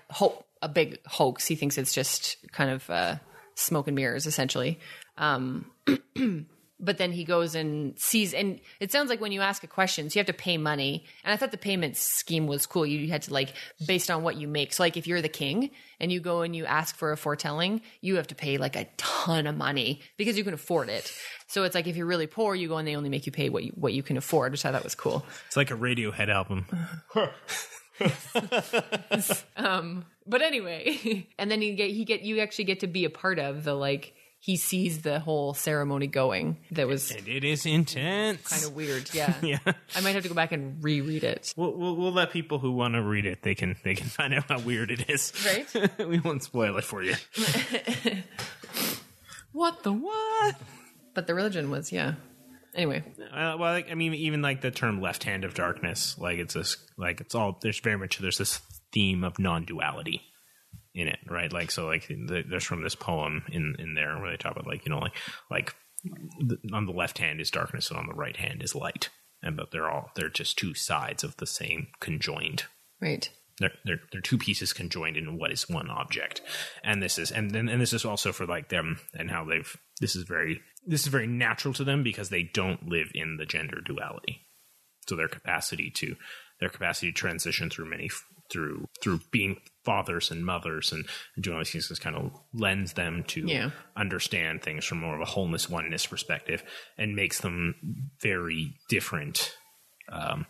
a 0.62 0.70
big 0.70 1.00
hoax. 1.08 1.48
He 1.48 1.56
thinks 1.56 1.78
it's 1.78 1.94
just 1.94 2.38
kind 2.52 2.70
of 2.70 2.90
uh, 2.90 3.16
smoke 3.56 3.88
and 3.88 3.96
mirrors, 3.96 4.28
essentially. 4.28 4.80
Um, 5.18 5.72
but 6.82 6.98
then 6.98 7.12
he 7.12 7.24
goes 7.24 7.54
and 7.54 7.98
sees, 8.00 8.34
and 8.34 8.60
it 8.80 8.92
sounds 8.92 9.10
like 9.10 9.22
when 9.22 9.32
you 9.32 9.42
ask 9.42 9.64
a 9.64 9.68
question, 9.68 10.10
so 10.10 10.18
you 10.18 10.20
have 10.20 10.28
to 10.28 10.34
pay 10.34 10.58
money. 10.58 11.06
And 11.24 11.32
I 11.32 11.38
thought 11.38 11.52
the 11.52 11.58
payment 11.58 11.96
scheme 11.96 12.48
was 12.48 12.66
cool. 12.66 12.86
You 12.86 13.08
had 13.10 13.22
to 13.24 13.34
like 13.34 13.54
based 13.86 14.10
on 14.10 14.24
what 14.24 14.36
you 14.36 14.48
make. 14.48 14.74
So 14.74 14.84
like 14.84 14.98
if 14.98 15.06
you're 15.06 15.22
the 15.22 15.30
king 15.30 15.70
and 16.00 16.12
you 16.12 16.20
go 16.20 16.42
and 16.42 16.56
you 16.56 16.66
ask 16.66 16.96
for 16.96 17.12
a 17.12 17.18
foretelling, 17.18 17.82
you 18.02 18.16
have 18.16 18.28
to 18.28 18.36
pay 18.36 18.58
like 18.58 18.76
a 18.76 18.88
ton 18.98 19.46
of 19.46 19.56
money 19.56 20.02
because 20.18 20.38
you 20.38 20.44
can 20.44 20.56
afford 20.56 20.90
it. 20.90 21.14
So 21.48 21.64
it's 21.64 21.76
like 21.76 21.88
if 21.88 21.96
you're 21.96 22.08
really 22.08 22.28
poor, 22.28 22.56
you 22.56 22.68
go 22.68 22.78
and 22.78 22.88
they 22.88 22.96
only 22.96 23.10
make 23.10 23.26
you 23.26 23.32
pay 23.32 23.50
what 23.50 23.64
you 23.64 23.72
what 23.76 23.94
you 23.94 24.02
can 24.02 24.18
afford, 24.18 24.52
which 24.52 24.66
I 24.66 24.72
thought 24.72 24.84
was 24.84 24.96
cool. 24.96 25.24
it's 25.48 25.58
like 25.58 25.72
a 25.72 25.76
Radiohead 25.76 26.30
album. 26.30 26.66
Um, 29.56 30.06
but 30.26 30.42
anyway, 30.42 31.28
and 31.38 31.52
then 31.52 31.62
you 31.62 31.76
get 31.76 31.92
he 31.92 32.06
get 32.06 32.22
you 32.22 32.40
actually 32.40 32.66
get 32.66 32.80
to 32.82 32.88
be 32.88 33.06
a 33.06 33.10
part 33.10 33.40
of 33.40 33.64
the 33.64 33.74
like 33.74 34.14
he 34.44 34.58
sees 34.58 35.04
the 35.04 35.20
whole 35.20 35.54
ceremony 35.54 36.08
going. 36.08 36.58
That 36.72 36.88
was 36.88 37.12
and 37.12 37.28
it 37.28 37.44
is 37.44 37.64
intense. 37.68 38.48
kind 38.48 38.64
of 38.64 38.76
weird. 38.76 39.10
Yeah. 39.14 39.36
yeah. 39.42 39.60
I 39.96 40.02
might 40.02 40.16
have 40.16 40.24
to 40.24 40.30
go 40.30 40.34
back 40.36 40.52
and 40.52 40.84
reread 40.84 41.24
it. 41.24 41.54
We'll, 41.56 41.74
we'll 41.78 41.96
we'll 41.96 42.12
let 42.12 42.32
people 42.32 42.58
who 42.58 42.72
want 42.72 42.96
to 42.96 43.04
read 43.04 43.26
it 43.28 43.44
they 43.44 43.54
can 43.54 43.76
they 43.84 43.94
can 43.94 44.08
find 44.20 44.34
out 44.34 44.46
how 44.50 44.60
weird 44.60 44.90
it 44.90 45.08
is. 45.10 45.32
Right? 45.46 45.92
we 46.10 46.20
won't 46.20 46.44
spoil 46.44 46.76
it 46.78 46.84
for 46.84 47.04
you. 47.04 47.14
what 49.52 49.84
the 49.84 49.94
what? 49.94 50.56
But 51.14 51.28
the 51.28 51.36
religion 51.36 51.70
was 51.70 51.92
yeah. 51.92 52.16
Anyway, 52.74 53.04
Uh, 53.34 53.58
well, 53.60 53.74
like, 53.74 53.92
I 53.92 53.96
mean, 53.96 54.14
even 54.14 54.42
like 54.42 54.62
the 54.62 54.72
term 54.72 55.02
"left 55.02 55.24
hand 55.26 55.44
of 55.44 55.54
darkness," 55.54 56.18
like 56.18 56.40
it's 56.40 56.54
this, 56.54 56.78
like 56.98 57.20
it's 57.20 57.36
all 57.36 57.60
there's 57.62 57.80
very 57.82 57.98
much 57.98 58.18
there's 58.20 58.38
this 58.38 58.62
theme 58.94 59.24
of 59.26 59.38
non-duality 59.40 60.22
in 60.94 61.08
it, 61.08 61.20
right? 61.30 61.52
Like 61.52 61.72
so, 61.72 61.88
like 61.88 62.08
the, 62.08 62.44
there's 62.48 62.64
from 62.64 62.84
this 62.84 62.96
poem 62.96 63.44
in 63.52 63.76
in 63.80 63.94
there 63.94 64.20
where 64.20 64.32
they 64.32 64.38
talk 64.38 64.54
about 64.54 64.68
like 64.68 64.86
you 64.86 64.92
know 64.92 65.00
like 65.00 65.16
like 65.50 65.76
the, 66.40 66.58
on 66.74 66.86
the 66.86 66.92
left 66.92 67.18
hand 67.18 67.40
is 67.40 67.52
darkness 67.52 67.90
and 67.90 68.00
on 68.00 68.08
the 68.08 68.14
right 68.14 68.38
hand 68.38 68.62
is 68.64 68.76
light, 68.76 69.10
and 69.44 69.58
but 69.58 69.72
they're 69.72 69.90
all 69.90 70.12
they're 70.16 70.30
just 70.30 70.58
two 70.58 70.74
sides 70.74 71.24
of 71.24 71.38
the 71.38 71.46
same 71.46 71.88
conjoined 72.00 72.66
right. 73.00 73.30
they're, 73.60 73.74
they're 73.86 74.02
they're 74.12 74.22
two 74.22 74.38
pieces 74.38 74.74
conjoined 74.74 75.18
in 75.18 75.38
what 75.38 75.52
is 75.52 75.70
one 75.70 75.90
object 75.90 76.42
and 76.84 77.02
this 77.02 77.18
is 77.18 77.32
and 77.32 77.52
then 77.52 77.70
and 77.70 77.82
this 77.82 77.94
is 77.94 78.06
also 78.06 78.32
for 78.32 78.46
like 78.46 78.70
them 78.70 79.00
and 79.14 79.32
how 79.32 79.44
they've 79.44 79.78
this 80.00 80.16
is 80.16 80.24
very 80.24 80.62
this 80.86 81.02
is 81.02 81.08
very 81.08 81.28
natural 81.28 81.74
to 81.74 81.84
them 81.84 82.04
because 82.04 82.30
they 82.30 82.44
don't 82.44 82.88
live 82.88 83.12
in 83.14 83.38
the 83.38 83.46
gender 83.46 83.82
duality 83.82 84.46
so 85.08 85.16
their 85.16 85.28
capacity 85.28 85.90
to 85.90 86.16
their 86.60 86.70
capacity 86.70 87.12
to 87.12 87.18
transition 87.18 87.70
through 87.70 87.90
many 87.90 88.10
through 88.52 88.88
through 89.02 89.20
being 89.32 89.58
fathers 89.86 90.30
and 90.30 90.46
mothers 90.46 90.92
and, 90.92 91.06
and 91.36 91.44
doing 91.44 91.56
all 91.56 91.62
these 91.62 91.72
things 91.72 91.88
just 91.88 92.02
kind 92.02 92.16
of 92.16 92.32
lends 92.54 92.94
them 92.94 93.24
to 93.28 93.46
Yeah. 93.48 93.72
understand 93.96 94.62
things 94.62 94.86
from 94.86 95.00
more 95.00 95.16
of 95.16 95.22
a 95.22 95.26
wholeness 95.26 95.70
oneness 95.70 96.06
perspective 96.06 96.64
and 96.98 97.16
makes 97.16 97.40
them 97.42 97.76
very 98.22 98.74
different 98.90 99.56
um, 100.10 100.46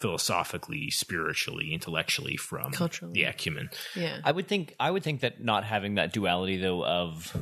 philosophically, 0.00 0.90
spiritually, 0.90 1.72
intellectually 1.72 2.36
from 2.36 2.72
Culturally. 2.72 3.12
the 3.14 3.24
Ekumen. 3.24 3.72
Yeah. 3.94 4.18
I 4.24 4.32
would 4.32 4.48
think 4.48 4.74
I 4.80 4.90
would 4.90 5.02
think 5.02 5.20
that 5.20 5.42
not 5.42 5.64
having 5.64 5.94
that 5.96 6.12
duality 6.12 6.56
though 6.56 6.84
of 6.84 7.36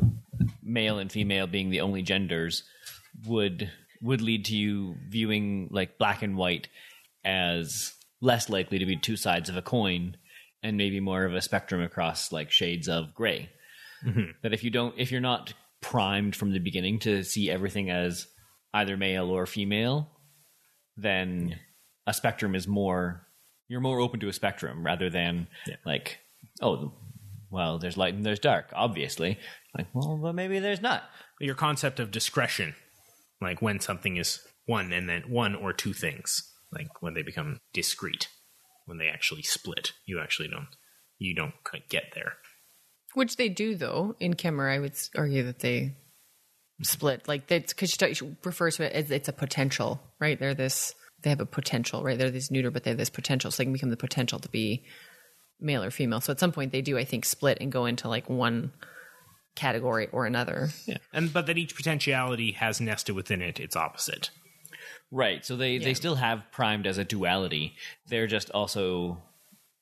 male 0.62 0.98
and 0.98 1.11
female 1.11 1.46
being 1.46 1.70
the 1.70 1.81
only 1.81 2.03
genders 2.03 2.64
would 3.27 3.70
would 4.03 4.20
lead 4.20 4.44
to 4.46 4.57
you 4.57 4.96
viewing 5.09 5.68
like 5.72 5.98
black 5.98 6.22
and 6.22 6.37
white 6.37 6.68
as 7.24 7.92
less 8.20 8.48
likely 8.48 8.78
to 8.78 8.87
be 8.87 8.96
two 8.96 9.16
sides 9.16 9.48
of 9.48 9.57
a 9.57 9.62
coin 9.62 10.16
and 10.62 10.76
maybe 10.76 11.00
more 11.00 11.24
of 11.24 11.35
a 11.35 11.42
spectrum 11.42 11.81
across 11.81 12.33
like 12.33 12.50
shades 12.50 12.88
of 12.88 13.14
gray. 13.14 13.50
Mm-hmm. 14.04 14.31
That 14.42 14.52
if 14.52 14.64
you 14.64 14.70
don't 14.70 14.94
if 14.96 15.11
you're 15.11 15.20
not 15.20 15.54
primed 15.81 16.35
from 16.35 16.52
the 16.52 16.59
beginning 16.59 16.98
to 17.00 17.22
see 17.22 17.50
everything 17.50 17.90
as 17.90 18.26
either 18.74 18.96
male 18.96 19.31
or 19.31 19.46
female, 19.46 20.09
then 20.96 21.59
a 22.07 22.14
spectrum 22.14 22.54
is 22.54 22.66
more 22.66 23.26
you're 23.68 23.81
more 23.81 24.00
open 24.00 24.20
to 24.20 24.28
a 24.28 24.33
spectrum 24.33 24.85
rather 24.85 25.11
than 25.11 25.48
like 25.85 26.18
oh 26.61 26.92
well, 27.50 27.78
there's 27.78 27.96
light 27.96 28.14
and 28.14 28.24
there's 28.24 28.38
dark, 28.38 28.70
obviously. 28.74 29.38
Like, 29.76 29.87
well, 29.94 30.18
but 30.20 30.35
maybe 30.35 30.59
there's 30.59 30.83
not. 30.83 31.04
Your 31.40 31.54
concept 31.54 32.00
of 32.00 32.11
discretion, 32.11 32.74
like 33.40 33.62
when 33.62 33.81
something 33.81 34.16
is 34.16 34.40
one 34.66 34.92
and 34.92 35.09
then 35.09 35.22
one 35.28 35.54
or 35.54 35.72
two 35.72 35.92
things, 35.92 36.47
like 36.72 37.02
when 37.02 37.14
they 37.14 37.22
become 37.22 37.61
discrete, 37.72 38.28
when 38.87 38.98
they 38.98 39.09
actually 39.09 39.42
split, 39.42 39.92
you 40.07 40.20
actually 40.20 40.48
don't 40.48 40.68
you 41.18 41.35
don't 41.35 41.54
quite 41.64 41.88
get 41.88 42.12
there. 42.14 42.35
Which 43.14 43.37
they 43.37 43.48
do, 43.48 43.74
though. 43.74 44.14
In 44.20 44.35
Kemmer, 44.35 44.72
I 44.72 44.78
would 44.78 44.94
argue 45.16 45.44
that 45.44 45.61
they 45.61 45.96
split. 46.83 47.26
Like, 47.26 47.48
that's 47.48 47.72
because 47.72 47.90
she, 47.90 48.14
she 48.14 48.37
refers 48.44 48.76
to 48.76 48.85
it 48.85 48.92
as 48.92 49.11
it's 49.11 49.28
a 49.28 49.33
potential, 49.33 50.00
right? 50.20 50.38
They're 50.38 50.54
this, 50.54 50.94
they 51.22 51.31
have 51.31 51.40
a 51.40 51.46
potential, 51.46 52.02
right? 52.02 52.18
They're 52.18 52.31
this 52.31 52.50
neuter, 52.50 52.70
but 52.70 52.85
they 52.85 52.90
have 52.90 52.98
this 52.98 53.11
potential. 53.11 53.50
So 53.50 53.59
they 53.59 53.64
can 53.64 53.72
become 53.72 53.90
the 53.90 53.96
potential 53.96 54.38
to 54.38 54.48
be 54.48 54.85
male 55.59 55.83
or 55.83 55.90
female. 55.90 56.20
So 56.20 56.33
at 56.33 56.38
some 56.38 56.52
point, 56.52 56.70
they 56.70 56.83
do, 56.83 56.98
I 56.98 57.04
think, 57.04 57.24
split 57.24 57.59
and 57.61 57.72
go 57.72 57.87
into 57.87 58.09
like 58.09 58.28
one 58.28 58.72
category 59.57 60.09
or 60.12 60.26
another. 60.26 60.68
Yeah, 60.87 60.98
and 61.12 61.33
but 61.33 61.46
that 61.46 61.59
each 61.59 61.74
potentiality 61.74 62.52
has 62.52 62.81
nested 62.81 63.16
within 63.16 63.42
it 63.42 63.59
its 63.59 63.74
opposite. 63.74 64.31
Right. 65.11 65.44
So 65.44 65.57
they, 65.57 65.75
Yeah. 65.77 65.85
they 65.85 65.94
still 65.94 66.16
have 66.16 66.42
primed 66.53 66.87
as 66.87 66.99
a 66.99 67.05
duality. 67.05 67.75
They're 68.07 68.27
just 68.27 68.51
also 68.51 69.23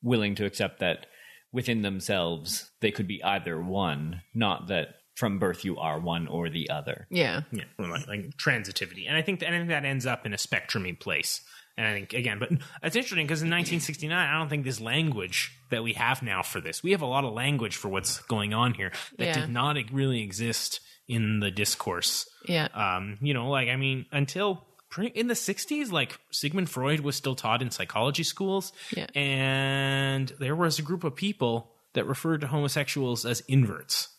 willing 0.01 0.35
to 0.35 0.45
accept 0.45 0.79
that 0.79 1.05
within 1.51 1.81
themselves 1.81 2.69
they 2.81 2.91
could 2.91 3.07
be 3.07 3.23
either 3.23 3.59
one, 3.61 4.21
not 4.33 4.67
that 4.67 4.95
from 5.15 5.39
birth 5.39 5.65
you 5.65 5.77
are 5.79 5.99
one 5.99 6.27
or 6.27 6.49
the 6.49 6.69
other. 6.69 7.07
Yeah. 7.09 7.41
Yeah, 7.51 7.63
like, 7.79 8.07
like 8.07 8.37
transitivity, 8.37 9.07
and 9.07 9.17
I 9.17 9.21
think 9.23 9.41
and 9.41 9.55
I 9.55 9.57
think 9.57 9.69
that 9.69 9.83
ends 9.83 10.05
up 10.05 10.25
in 10.27 10.33
a 10.33 10.37
spectrumy 10.37 10.97
place. 10.99 11.41
And 11.75 11.87
I 11.87 11.93
think 11.93 12.13
again, 12.13 12.37
but 12.39 12.51
it's 12.83 12.95
interesting 12.95 13.25
because 13.25 13.41
in 13.41 13.49
1969, 13.49 14.15
I 14.15 14.37
don't 14.37 14.49
think 14.49 14.63
this 14.63 14.79
language 14.79 15.51
that 15.71 15.83
we 15.83 15.93
have 15.93 16.21
now 16.21 16.43
for 16.43 16.61
this. 16.61 16.83
We 16.83 16.91
have 16.91 17.01
a 17.01 17.07
lot 17.07 17.23
of 17.23 17.33
language 17.33 17.75
for 17.75 17.89
what's 17.89 18.19
going 18.23 18.53
on 18.53 18.73
here 18.75 18.91
that 19.17 19.25
Yeah. 19.25 19.33
did 19.41 19.49
not 19.49 19.75
really 19.91 20.21
exist 20.21 20.79
in 21.07 21.39
the 21.39 21.49
discourse. 21.51 22.29
Yeah. 22.47 22.67
Um, 22.73 23.17
you 23.21 23.33
know, 23.33 23.49
like 23.49 23.69
I 23.69 23.75
mean, 23.75 24.05
until 24.11 24.55
pretty, 24.55 24.66
in 25.13 25.27
the 25.27 25.33
60s, 25.33 25.91
like 25.91 26.19
Sigmund 26.31 26.69
Freud 26.69 27.01
was 27.01 27.15
still 27.15 27.35
taught 27.35 27.61
in 27.61 27.71
psychology 27.71 28.23
schools, 28.23 28.71
Yeah. 28.95 29.07
and 29.15 30.29
there 30.39 30.55
was 30.55 30.79
a 30.79 30.81
group 30.81 31.03
of 31.03 31.15
people 31.15 31.71
that 31.93 32.05
referred 32.05 32.41
to 32.41 32.47
homosexuals 32.47 33.25
as 33.25 33.41
inverts. 33.41 34.09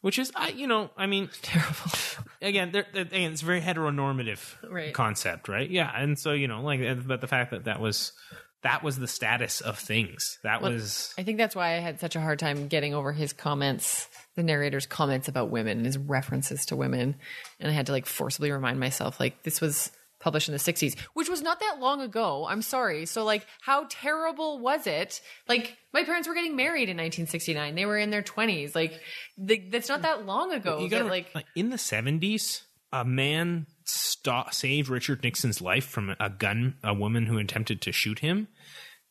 Which 0.00 0.18
is, 0.18 0.30
I 0.36 0.48
you 0.48 0.66
know, 0.66 0.90
I 0.98 1.06
mean, 1.06 1.30
Terrible. 1.42 1.90
again, 2.42 2.72
they're, 2.72 2.86
they're- 2.92 3.02
again, 3.02 3.32
it's 3.32 3.40
a 3.42 3.46
very 3.46 3.62
heteronormative 3.62 4.54
Right. 4.70 4.92
concept, 4.92 5.48
right? 5.48 5.68
Yeah, 5.68 5.90
and 5.94 6.18
so 6.18 6.32
you 6.32 6.46
know, 6.46 6.60
like, 6.60 6.80
but 7.06 7.20
the 7.22 7.26
fact 7.26 7.50
that 7.52 7.64
that 7.64 7.80
was 7.80 8.12
that 8.62 8.82
was 8.82 8.98
the 8.98 9.08
status 9.08 9.60
of 9.60 9.78
things. 9.78 10.38
That 10.42 10.60
Well, 10.62 10.72
was 10.72 11.14
I 11.18 11.22
think 11.22 11.38
that's 11.38 11.54
why 11.56 11.74
I 11.76 11.80
had 11.80 12.00
such 12.00 12.16
a 12.16 12.20
hard 12.20 12.38
time 12.38 12.68
getting 12.68 12.92
over 12.94 13.12
his 13.12 13.32
comments, 13.32 14.08
the 14.36 14.42
narrator's 14.42 14.86
comments 14.86 15.28
about 15.28 15.50
women 15.50 15.78
and 15.78 15.86
his 15.86 15.98
references 15.98 16.66
to 16.66 16.76
women. 16.76 17.16
And 17.60 17.70
I 17.70 17.74
had 17.74 17.86
to 17.86 17.92
like 17.92 18.06
forcibly 18.06 18.50
remind 18.50 18.80
myself, 18.80 19.20
like, 19.20 19.42
this 19.42 19.60
was 19.60 19.90
published 20.24 20.48
in 20.48 20.52
the 20.52 20.58
60s, 20.58 20.98
which 21.12 21.28
was 21.28 21.42
not 21.42 21.60
that 21.60 21.76
long 21.80 22.00
ago. 22.00 22.46
I'm 22.48 22.62
sorry. 22.62 23.04
So, 23.04 23.24
like, 23.24 23.46
how 23.60 23.86
terrible 23.90 24.58
was 24.58 24.86
it? 24.86 25.20
Like, 25.48 25.76
my 25.92 26.02
parents 26.02 26.26
were 26.26 26.34
getting 26.34 26.56
married 26.56 26.88
in 26.88 26.96
1969. 26.96 27.74
They 27.74 27.84
were 27.84 27.98
in 27.98 28.10
their 28.10 28.22
20s. 28.22 28.74
Like, 28.74 28.98
the, 29.36 29.58
that's 29.70 29.88
not 29.88 30.02
that 30.02 30.24
long 30.24 30.52
ago. 30.52 30.80
you 30.80 30.88
gotta 30.88 31.04
like, 31.04 31.34
like 31.34 31.46
in 31.54 31.68
the 31.68 31.78
seventies, 31.78 32.62
a 32.90 33.04
man 33.04 33.66
sto- 33.84 34.46
saved 34.50 34.88
Richard 34.88 35.22
Nixon's 35.22 35.60
life 35.60 35.84
from 35.84 36.16
a 36.18 36.30
gun, 36.30 36.76
a 36.82 36.94
woman 36.94 37.26
who 37.26 37.36
attempted 37.38 37.82
to 37.82 37.92
shoot 37.92 38.20
him, 38.20 38.48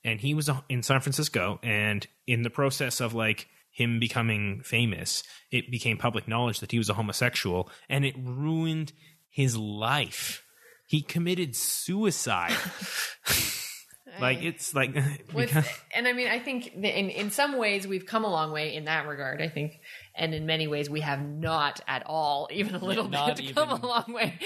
and 0.04 0.20
he 0.20 0.34
was 0.34 0.50
uh, 0.50 0.62
in 0.68 0.82
San 0.82 1.00
Francisco, 1.00 1.60
and 1.62 2.08
in 2.26 2.42
the 2.42 2.50
process 2.50 3.00
of 3.00 3.14
like 3.14 3.48
him 3.74 4.00
becoming 4.00 4.62
famous, 4.64 5.24
it 5.52 5.70
became 5.72 5.98
public 5.98 6.28
knowledge 6.28 6.60
that 6.62 6.72
he 6.72 6.78
was 6.78 6.90
a 6.90 6.94
homosexual, 6.94 7.70
and 7.90 8.06
it 8.06 8.16
ruined 8.18 8.94
his 9.30 9.58
life. 9.58 10.44
He 10.88 11.02
committed 11.02 11.56
suicide. 11.56 12.56
like 14.22 14.44
it's 14.44 14.76
like 14.76 14.94
With, 15.34 15.48
because- 15.50 15.68
and 15.96 16.08
I 16.08 16.14
mean, 16.14 16.28
I 16.28 16.38
think 16.40 16.68
in 16.76 17.10
in 17.10 17.32
some 17.32 17.58
ways 17.58 17.88
we've 17.88 18.06
come 18.06 18.24
a 18.26 18.30
long 18.30 18.52
way 18.52 18.76
in 18.76 18.86
that 18.86 19.08
regard. 19.08 19.42
I 19.42 19.48
think, 19.48 19.80
and 20.16 20.34
in 20.36 20.46
many 20.46 20.68
ways 20.68 20.90
we 20.90 21.00
have 21.02 21.20
not 21.26 21.82
at 21.88 22.04
all, 22.06 22.48
even 22.54 22.76
a 22.76 22.84
little 22.84 23.08
Not 23.10 23.38
bit, 23.38 23.56
come 23.56 23.70
a 23.70 23.84
long 23.86 24.06
way. 24.14 24.38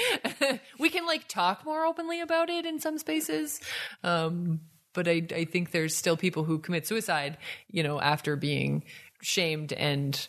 we 0.79 0.89
can 0.89 1.05
like 1.05 1.27
talk 1.27 1.65
more 1.65 1.85
openly 1.85 2.21
about 2.21 2.49
it 2.49 2.65
in 2.65 2.79
some 2.79 2.97
spaces, 2.97 3.59
um, 4.03 4.61
but 4.93 5.07
I 5.07 5.27
I 5.35 5.43
think 5.45 5.71
there's 5.71 5.95
still 5.95 6.15
people 6.15 6.45
who 6.45 6.59
commit 6.59 6.87
suicide, 6.87 7.37
you 7.69 7.83
know, 7.83 7.99
after 7.99 8.37
being 8.37 8.85
shamed 9.21 9.73
and 9.73 10.27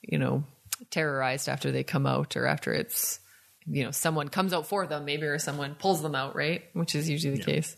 you 0.00 0.18
know 0.18 0.44
terrorized 0.90 1.48
after 1.48 1.70
they 1.70 1.84
come 1.84 2.06
out 2.06 2.36
or 2.36 2.46
after 2.46 2.72
it's 2.72 3.20
you 3.66 3.84
know 3.84 3.90
someone 3.90 4.28
comes 4.28 4.52
out 4.52 4.66
for 4.66 4.86
them 4.86 5.04
maybe 5.04 5.24
or 5.24 5.38
someone 5.38 5.74
pulls 5.74 6.02
them 6.02 6.14
out 6.14 6.34
right 6.34 6.62
which 6.72 6.94
is 6.94 7.08
usually 7.08 7.36
the 7.36 7.44
case 7.44 7.76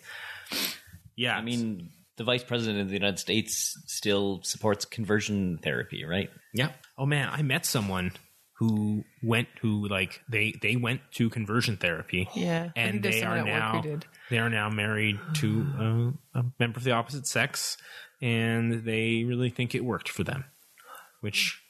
yeah, 1.16 1.36
I 1.36 1.42
mean, 1.42 1.90
the 2.16 2.24
vice 2.24 2.44
president 2.44 2.80
of 2.80 2.88
the 2.88 2.94
United 2.94 3.18
States 3.18 3.80
still 3.86 4.40
supports 4.42 4.84
conversion 4.84 5.58
therapy, 5.62 6.04
right? 6.04 6.30
Yeah. 6.54 6.72
Oh 6.98 7.06
man, 7.06 7.28
I 7.30 7.42
met 7.42 7.66
someone 7.66 8.12
who 8.58 9.04
went 9.22 9.48
who 9.60 9.88
like 9.88 10.20
they 10.28 10.54
they 10.62 10.76
went 10.76 11.00
to 11.12 11.30
conversion 11.30 11.76
therapy. 11.76 12.28
Yeah, 12.34 12.70
and 12.76 13.02
they 13.02 13.22
are 13.22 13.38
of 13.38 13.46
that 13.46 13.74
work 13.74 13.84
now 13.84 13.98
they 14.30 14.38
are 14.38 14.50
now 14.50 14.70
married 14.70 15.18
to 15.34 16.14
uh, 16.34 16.40
a 16.40 16.44
member 16.58 16.78
of 16.78 16.84
the 16.84 16.92
opposite 16.92 17.26
sex, 17.26 17.76
and 18.20 18.84
they 18.84 19.24
really 19.24 19.50
think 19.50 19.74
it 19.74 19.84
worked 19.84 20.08
for 20.08 20.24
them, 20.24 20.44
which 21.22 21.60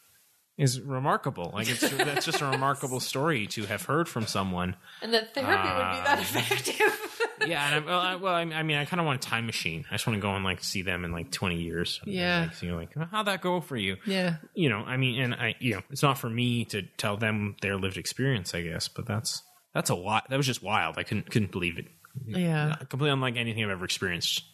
is 0.59 0.81
remarkable. 0.81 1.53
Like 1.55 1.69
it's 1.69 1.81
that's 1.91 2.27
just 2.27 2.41
a 2.41 2.47
remarkable 2.47 3.01
story 3.01 3.47
to 3.49 3.65
have 3.67 3.85
heard 3.85 4.09
from 4.09 4.27
someone. 4.27 4.77
and 5.01 5.15
that 5.15 5.35
therapy 5.35 5.69
would 5.69 5.93
be 5.93 6.05
that 6.05 6.19
effective 6.21 7.19
Yeah, 7.47 7.67
and 7.67 7.85
I, 7.85 7.89
well, 7.89 8.01
I, 8.01 8.15
well, 8.15 8.35
I, 8.35 8.63
mean, 8.63 8.77
I 8.77 8.85
kind 8.85 9.01
of 9.01 9.07
want 9.07 9.25
a 9.25 9.29
time 9.29 9.47
machine. 9.47 9.85
I 9.91 9.95
just 9.95 10.07
want 10.07 10.17
to 10.17 10.21
go 10.21 10.33
and 10.37 10.45
like 10.45 10.63
see 10.63 10.83
them 10.83 11.05
in 11.05 11.11
like 11.11 11.33
twenty 11.33 11.61
years. 11.61 12.01
Yeah. 12.05 12.43
like, 12.43 12.55
so 12.55 12.67
you're 12.67 12.77
like, 12.77 12.95
how'd 13.11 13.27
that 13.27 13.41
go 13.41 13.61
for 13.61 13.77
you? 13.77 13.97
yeah 14.07 14.37
you 14.55 14.69
know, 14.69 14.79
I 14.79 14.97
mean, 14.97 15.21
and 15.21 15.35
I, 15.35 15.57
you 15.59 15.75
know, 15.75 15.83
it's 15.91 16.03
not 16.03 16.19
for 16.19 16.31
me 16.31 16.65
to 16.67 16.83
tell 16.99 17.17
them 17.17 17.57
their 17.61 17.77
lived 17.77 17.97
experience, 17.97 18.55
I 18.55 18.63
guess, 18.63 18.87
but 18.89 19.07
that's 19.07 19.43
that's 19.75 19.91
a 19.91 19.95
lot. 19.95 20.31
That 20.31 20.37
was 20.37 20.47
just 20.47 20.63
wild. 20.63 20.99
I 20.99 21.03
couldn't 21.03 21.31
couldn't 21.31 21.51
believe 21.51 21.79
it. 21.79 21.87
yeah 22.27 22.77
Completely 22.77 23.11
unlike 23.11 23.37
anything 23.37 23.65
I've 23.65 23.71
ever 23.71 23.85
experienced 23.85 24.45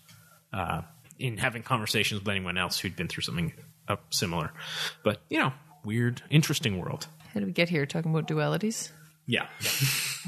uh, 0.52 0.82
in 1.18 1.36
having 1.36 1.62
conversations 1.62 2.20
with 2.20 2.28
anyone 2.28 2.56
else 2.56 2.78
who'd 2.78 2.96
been 2.96 3.08
through 3.08 3.24
something 3.24 3.52
uh, 3.88 3.96
similar. 4.10 4.52
But 5.02 5.20
you 5.30 5.38
know, 5.38 5.52
weird, 5.84 6.22
interesting 6.30 6.78
world. 6.78 7.06
how 7.32 7.40
did 7.40 7.46
we 7.46 7.52
get 7.52 7.68
here 7.68 7.86
talking 7.86 8.10
about 8.10 8.26
dualities 8.28 8.90
Yeah, 9.26 9.46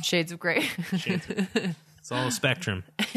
shades 0.03 0.33
of 0.33 0.39
gray 0.39 0.69
it's 0.93 2.13
all 2.13 2.27
a 2.27 2.31
spectrum. 2.31 2.85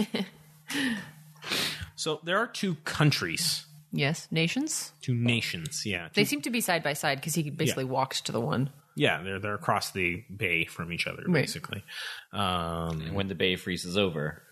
so 1.95 2.19
there 2.23 2.38
are 2.38 2.47
two 2.47 2.75
countries, 2.86 3.65
yes 3.91 4.27
nations 4.32 4.93
two 5.01 5.13
nations. 5.13 5.84
Yeah, 5.86 6.10
they 6.13 6.25
seem 6.25 6.41
to 6.41 6.49
be 6.49 6.62
side 6.62 6.84
by 6.84 6.93
side 6.93 7.19
because 7.19 7.36
he 7.36 7.49
basically 7.49 7.86
walked 7.86 8.25
to 8.25 8.32
the 8.32 8.41
one 8.41 8.69
yeah, 8.95 9.23
they're 9.23 9.39
they're 9.39 9.56
across 9.56 9.91
the 9.91 10.23
bay 10.36 10.65
from 10.65 10.91
each 10.93 11.08
other, 11.08 11.23
Right. 11.25 11.45
basically. 11.45 11.84
Um, 12.32 13.01
And 13.01 13.15
when 13.15 13.27
the 13.27 13.34
bay 13.36 13.56
freezes 13.56 13.97
over, 13.97 14.43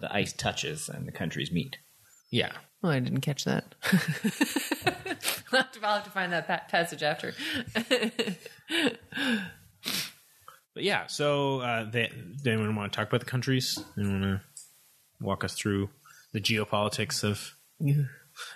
the 0.00 0.14
ice 0.14 0.32
touches 0.34 0.90
and 0.90 1.08
the 1.08 1.12
countries 1.12 1.50
meet. 1.50 1.78
Yeah, 2.32 2.50
oh 2.82 2.88
i 2.88 2.98
didn't 2.98 3.20
catch 3.20 3.44
that 3.44 3.76
I'll 5.52 5.58
have 5.60 5.70
to- 5.72 5.80
I'll 5.86 5.94
have 5.96 6.04
to 6.04 6.10
find 6.10 6.32
that 6.32 6.48
pa- 6.48 6.62
passage 6.68 7.02
after 7.04 7.32
But 10.74 10.84
yeah, 10.84 11.06
so 11.06 11.60
uh, 11.60 11.90
they, 11.90 12.10
does 12.36 12.46
anyone 12.46 12.74
want 12.74 12.90
to 12.92 12.96
talk 12.96 13.08
about 13.08 13.20
the 13.20 13.26
countries? 13.26 13.78
Anyone 13.98 14.20
want 14.22 14.40
to 14.40 15.24
walk 15.24 15.44
us 15.44 15.52
through 15.52 15.90
the 16.32 16.40
geopolitics 16.40 17.22
of? 17.22 17.54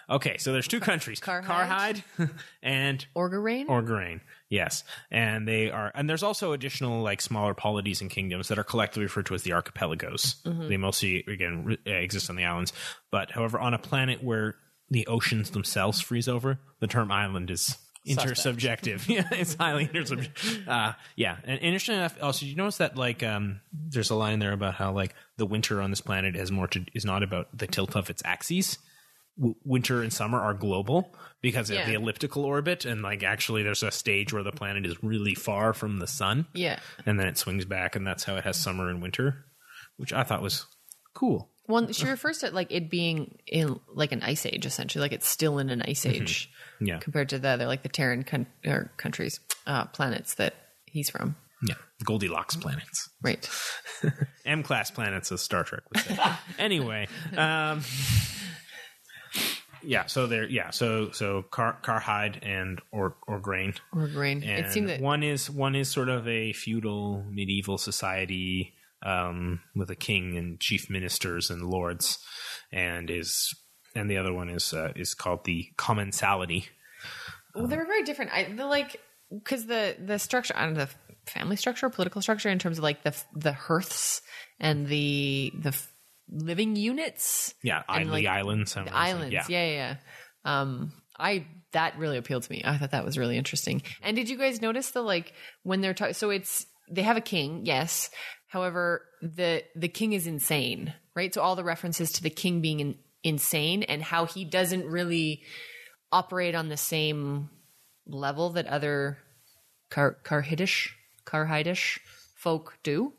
Okay, 0.08 0.36
so 0.38 0.52
there's 0.52 0.68
two 0.68 0.80
countries: 0.80 1.20
Karhide? 1.20 2.02
Karhide 2.16 2.30
and 2.62 3.06
Orgoreyn? 3.14 3.66
Orgoreyn. 3.66 4.20
Yes, 4.48 4.84
and 5.10 5.46
they 5.46 5.70
are, 5.70 5.90
and 5.94 6.08
there's 6.08 6.22
also 6.22 6.52
additional 6.52 7.02
like 7.02 7.20
smaller 7.20 7.54
polities 7.54 8.00
and 8.00 8.10
kingdoms 8.10 8.48
that 8.48 8.58
are 8.58 8.64
collectively 8.64 9.04
referred 9.04 9.26
to 9.26 9.34
as 9.34 9.42
the 9.42 9.52
archipelagos. 9.52 10.36
They 10.44 10.76
mostly 10.76 11.24
again 11.26 11.64
re- 11.64 11.78
uh, 11.86 11.90
exist 11.90 12.30
on 12.30 12.36
the 12.36 12.44
islands, 12.44 12.72
but 13.10 13.30
however, 13.30 13.58
on 13.58 13.74
a 13.74 13.78
planet 13.78 14.22
where 14.22 14.56
the 14.90 15.06
oceans 15.08 15.50
themselves 15.50 16.00
freeze 16.00 16.28
over, 16.28 16.60
the 16.80 16.86
term 16.86 17.10
island 17.10 17.50
is 17.50 17.76
intersubjective. 18.06 19.08
yeah, 19.08 19.28
it's 19.32 19.54
highly 19.54 19.86
intersubjective. 19.94 20.68
Uh, 20.68 20.92
yeah, 21.16 21.36
and 21.44 21.60
interesting 21.60 21.96
enough. 21.96 22.16
Also, 22.22 22.40
did 22.40 22.50
you 22.50 22.56
notice 22.56 22.78
that 22.78 22.96
like 22.96 23.22
um, 23.22 23.60
there's 23.72 24.10
a 24.10 24.14
line 24.14 24.38
there 24.38 24.52
about 24.52 24.74
how 24.74 24.92
like 24.92 25.14
the 25.36 25.46
winter 25.46 25.82
on 25.82 25.90
this 25.90 26.00
planet 26.00 26.34
has 26.36 26.50
more 26.52 26.68
to 26.68 26.84
is 26.94 27.04
not 27.04 27.22
about 27.22 27.56
the 27.56 27.66
tilt 27.66 27.96
of 27.96 28.10
its 28.10 28.22
axes. 28.24 28.78
W- 29.38 29.54
winter 29.64 30.02
and 30.02 30.12
summer 30.12 30.40
are 30.40 30.54
global 30.54 31.14
because 31.42 31.68
of 31.70 31.76
the 31.86 31.92
elliptical 31.94 32.44
orbit, 32.44 32.84
and 32.84 33.02
like 33.02 33.22
actually, 33.22 33.62
there's 33.62 33.82
a 33.82 33.90
stage 33.90 34.32
where 34.32 34.42
the 34.42 34.52
planet 34.52 34.86
is 34.86 34.96
really 35.02 35.34
far 35.34 35.72
from 35.74 35.98
the 35.98 36.06
sun, 36.06 36.46
yeah 36.54 36.78
and 37.04 37.20
then 37.20 37.26
it 37.26 37.36
swings 37.36 37.64
back, 37.66 37.96
and 37.96 38.06
that's 38.06 38.24
how 38.24 38.36
it 38.36 38.44
has 38.44 38.56
summer 38.56 38.88
and 38.88 39.02
winter, 39.02 39.44
which 39.98 40.12
I 40.12 40.22
thought 40.22 40.40
was 40.42 40.64
cool. 41.14 41.50
Well, 41.68 41.90
she 41.92 42.06
refers 42.06 42.38
to 42.38 42.50
like 42.50 42.70
it 42.70 42.88
being 42.90 43.38
in 43.46 43.80
like 43.92 44.12
an 44.12 44.22
ice 44.22 44.46
age, 44.46 44.64
essentially, 44.66 45.02
like 45.02 45.12
it's 45.12 45.26
still 45.28 45.58
in 45.58 45.68
an 45.68 45.82
ice 45.82 46.06
age 46.06 46.48
Yeah. 46.80 46.98
compared 47.00 47.28
to 47.30 47.38
the 47.40 47.48
other, 47.48 47.66
like 47.66 47.82
the 47.82 47.88
Terran 47.88 48.22
con- 48.22 48.46
or 48.64 48.92
countries, 48.96 49.40
uh, 49.66 49.86
planets 49.86 50.34
that 50.36 50.54
he's 50.86 51.10
from. 51.10 51.34
Yeah. 51.66 51.74
Goldilocks 52.04 52.54
planets. 52.56 53.08
Right. 53.22 53.48
M 54.46 54.62
class 54.62 54.90
planets, 54.92 55.32
as 55.32 55.40
Star 55.40 55.64
Trek 55.64 55.82
would 55.92 56.04
say. 56.04 56.16
anyway, 56.58 57.08
um, 57.36 57.82
yeah. 59.82 60.06
So 60.06 60.26
there, 60.26 60.48
yeah. 60.48 60.70
So 60.70 61.10
so 61.12 61.42
Car 61.42 61.78
car 61.82 62.00
hide 62.00 62.40
and 62.42 62.80
or 62.92 63.16
or 63.26 63.38
Grain. 63.38 63.74
Or 63.94 64.08
grain. 64.08 64.42
And 64.42 64.66
it 64.66 64.72
seemed 64.72 64.88
that 64.88 65.00
one 65.00 65.22
is 65.22 65.50
one 65.50 65.74
is 65.74 65.88
sort 65.88 66.08
of 66.08 66.26
a 66.28 66.52
feudal 66.52 67.24
medieval 67.30 67.78
society 67.78 68.74
um, 69.04 69.60
with 69.74 69.90
a 69.90 69.96
king 69.96 70.36
and 70.36 70.60
chief 70.60 70.90
ministers 70.90 71.50
and 71.50 71.62
lords, 71.62 72.18
and 72.72 73.10
is 73.10 73.54
and 73.94 74.10
the 74.10 74.18
other 74.18 74.32
one 74.32 74.48
is 74.48 74.72
uh, 74.72 74.92
is 74.96 75.14
called 75.14 75.44
the 75.44 75.68
commensality. 75.76 76.66
well, 77.54 77.66
they 77.66 77.76
were 77.76 77.86
very 77.86 78.02
different. 78.02 78.32
I 78.32 78.44
the 78.44 78.66
like 78.66 79.00
because 79.32 79.66
the 79.66 79.96
the 79.98 80.18
structure, 80.18 80.54
I 80.56 80.70
the 80.72 80.88
family 81.26 81.56
structure, 81.56 81.88
political 81.90 82.22
structure, 82.22 82.48
in 82.48 82.58
terms 82.58 82.78
of 82.78 82.84
like 82.84 83.02
the 83.02 83.14
the 83.34 83.52
hearths 83.52 84.22
and 84.60 84.86
the 84.86 85.52
the 85.58 85.76
living 86.30 86.76
units. 86.76 87.54
Yeah, 87.62 87.82
And, 87.88 88.10
like, 88.10 88.22
the 88.22 88.28
islands. 88.28 88.74
The 88.74 88.94
islands. 88.94 89.32
Yeah. 89.32 89.44
yeah, 89.48 89.66
yeah. 89.66 89.96
Um, 90.44 90.92
I 91.18 91.46
that 91.72 91.98
really 91.98 92.16
appealed 92.16 92.44
to 92.44 92.52
me. 92.52 92.62
I 92.64 92.78
thought 92.78 92.92
that 92.92 93.04
was 93.04 93.18
really 93.18 93.36
interesting. 93.36 93.82
And 94.02 94.16
did 94.16 94.28
you 94.28 94.38
guys 94.38 94.62
notice 94.62 94.90
the 94.90 95.02
like 95.02 95.32
when 95.62 95.80
they're 95.80 95.94
talking? 95.94 96.14
So 96.14 96.30
it's 96.30 96.66
they 96.90 97.02
have 97.02 97.16
a 97.16 97.22
king, 97.22 97.62
yes. 97.64 98.10
However, 98.48 99.02
the 99.22 99.64
the 99.74 99.88
king 99.88 100.12
is 100.12 100.26
insane, 100.26 100.94
right? 101.14 101.32
So 101.32 101.42
all 101.42 101.56
the 101.56 101.64
references 101.64 102.12
to 102.12 102.22
the 102.22 102.30
king 102.30 102.60
being 102.60 102.80
in, 102.80 102.98
insane 103.22 103.82
and 103.82 104.02
how 104.02 104.24
he 104.24 104.44
doesn't 104.44 104.86
really 104.86 105.42
operate 106.12 106.54
on 106.54 106.68
the 106.68 106.76
same 106.76 107.50
level 108.06 108.50
that 108.50 108.66
other 108.66 109.18
Car 109.90 110.16
Karhidish 110.24 110.90
Karhidish 111.26 111.98
folk 112.36 112.78
do. 112.82 113.12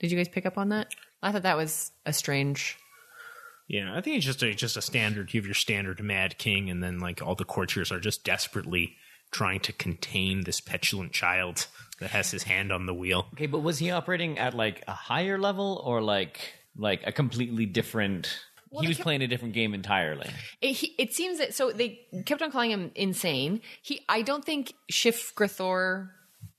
Did 0.00 0.10
you 0.10 0.16
guys 0.16 0.28
pick 0.28 0.46
up 0.46 0.58
on 0.58 0.70
that? 0.70 0.88
I 1.24 1.32
thought 1.32 1.42
that 1.42 1.56
was 1.56 1.90
a 2.04 2.12
strange. 2.12 2.76
Yeah, 3.66 3.96
I 3.96 4.02
think 4.02 4.18
it's 4.18 4.26
just 4.26 4.42
a 4.42 4.54
just 4.54 4.76
a 4.76 4.82
standard. 4.82 5.32
You 5.32 5.40
have 5.40 5.46
your 5.46 5.54
standard 5.54 6.00
mad 6.02 6.36
king, 6.36 6.68
and 6.68 6.82
then 6.82 7.00
like 7.00 7.22
all 7.22 7.34
the 7.34 7.46
courtiers 7.46 7.90
are 7.90 7.98
just 7.98 8.22
desperately 8.22 8.96
trying 9.30 9.60
to 9.60 9.72
contain 9.72 10.44
this 10.44 10.60
petulant 10.60 11.12
child 11.12 11.66
that 11.98 12.10
has 12.10 12.30
his 12.30 12.42
hand 12.42 12.70
on 12.70 12.84
the 12.84 12.94
wheel. 12.94 13.26
Okay, 13.32 13.46
but 13.46 13.60
was 13.60 13.78
he 13.78 13.90
operating 13.90 14.38
at 14.38 14.54
like 14.54 14.84
a 14.86 14.92
higher 14.92 15.38
level 15.38 15.82
or 15.84 16.02
like 16.02 16.38
like 16.76 17.06
a 17.06 17.12
completely 17.12 17.64
different? 17.64 18.38
he 18.80 18.88
was 18.88 18.96
kept- 18.96 19.04
playing 19.04 19.22
a 19.22 19.26
different 19.26 19.54
game 19.54 19.72
entirely. 19.72 20.28
It, 20.60 20.72
he, 20.72 20.94
it 20.98 21.14
seems 21.14 21.38
that 21.38 21.54
so 21.54 21.72
they 21.72 22.00
kept 22.26 22.42
on 22.42 22.50
calling 22.50 22.70
him 22.70 22.90
insane. 22.94 23.62
He, 23.80 24.00
I 24.08 24.22
don't 24.22 24.44
think 24.44 24.74
Shifgrethor 24.92 26.10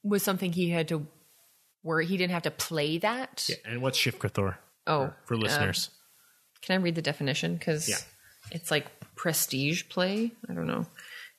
was 0.04 0.24
something 0.24 0.54
he 0.54 0.70
had 0.70 0.88
to 0.88 1.08
worry. 1.86 2.06
He 2.06 2.18
didn't 2.18 2.34
have 2.34 2.44
to 2.44 2.52
play 2.52 2.98
that. 2.98 3.46
Yeah, 3.48 3.56
And 3.66 3.82
what's 3.82 3.98
Shifgrethor 3.98 4.56
Oh, 4.88 5.14
for 5.26 5.36
um, 5.36 5.40
listeners? 5.40 5.90
can 6.62 6.80
I 6.80 6.84
read 6.84 6.96
the 6.96 7.02
definition? 7.02 7.56
Because 7.56 7.88
Yeah. 7.88 7.98
it's 8.52 8.72
like 8.72 8.88
prestige 9.16 9.84
play. 9.90 10.32
I 10.50 10.54
don't 10.54 10.68
know. 10.68 10.86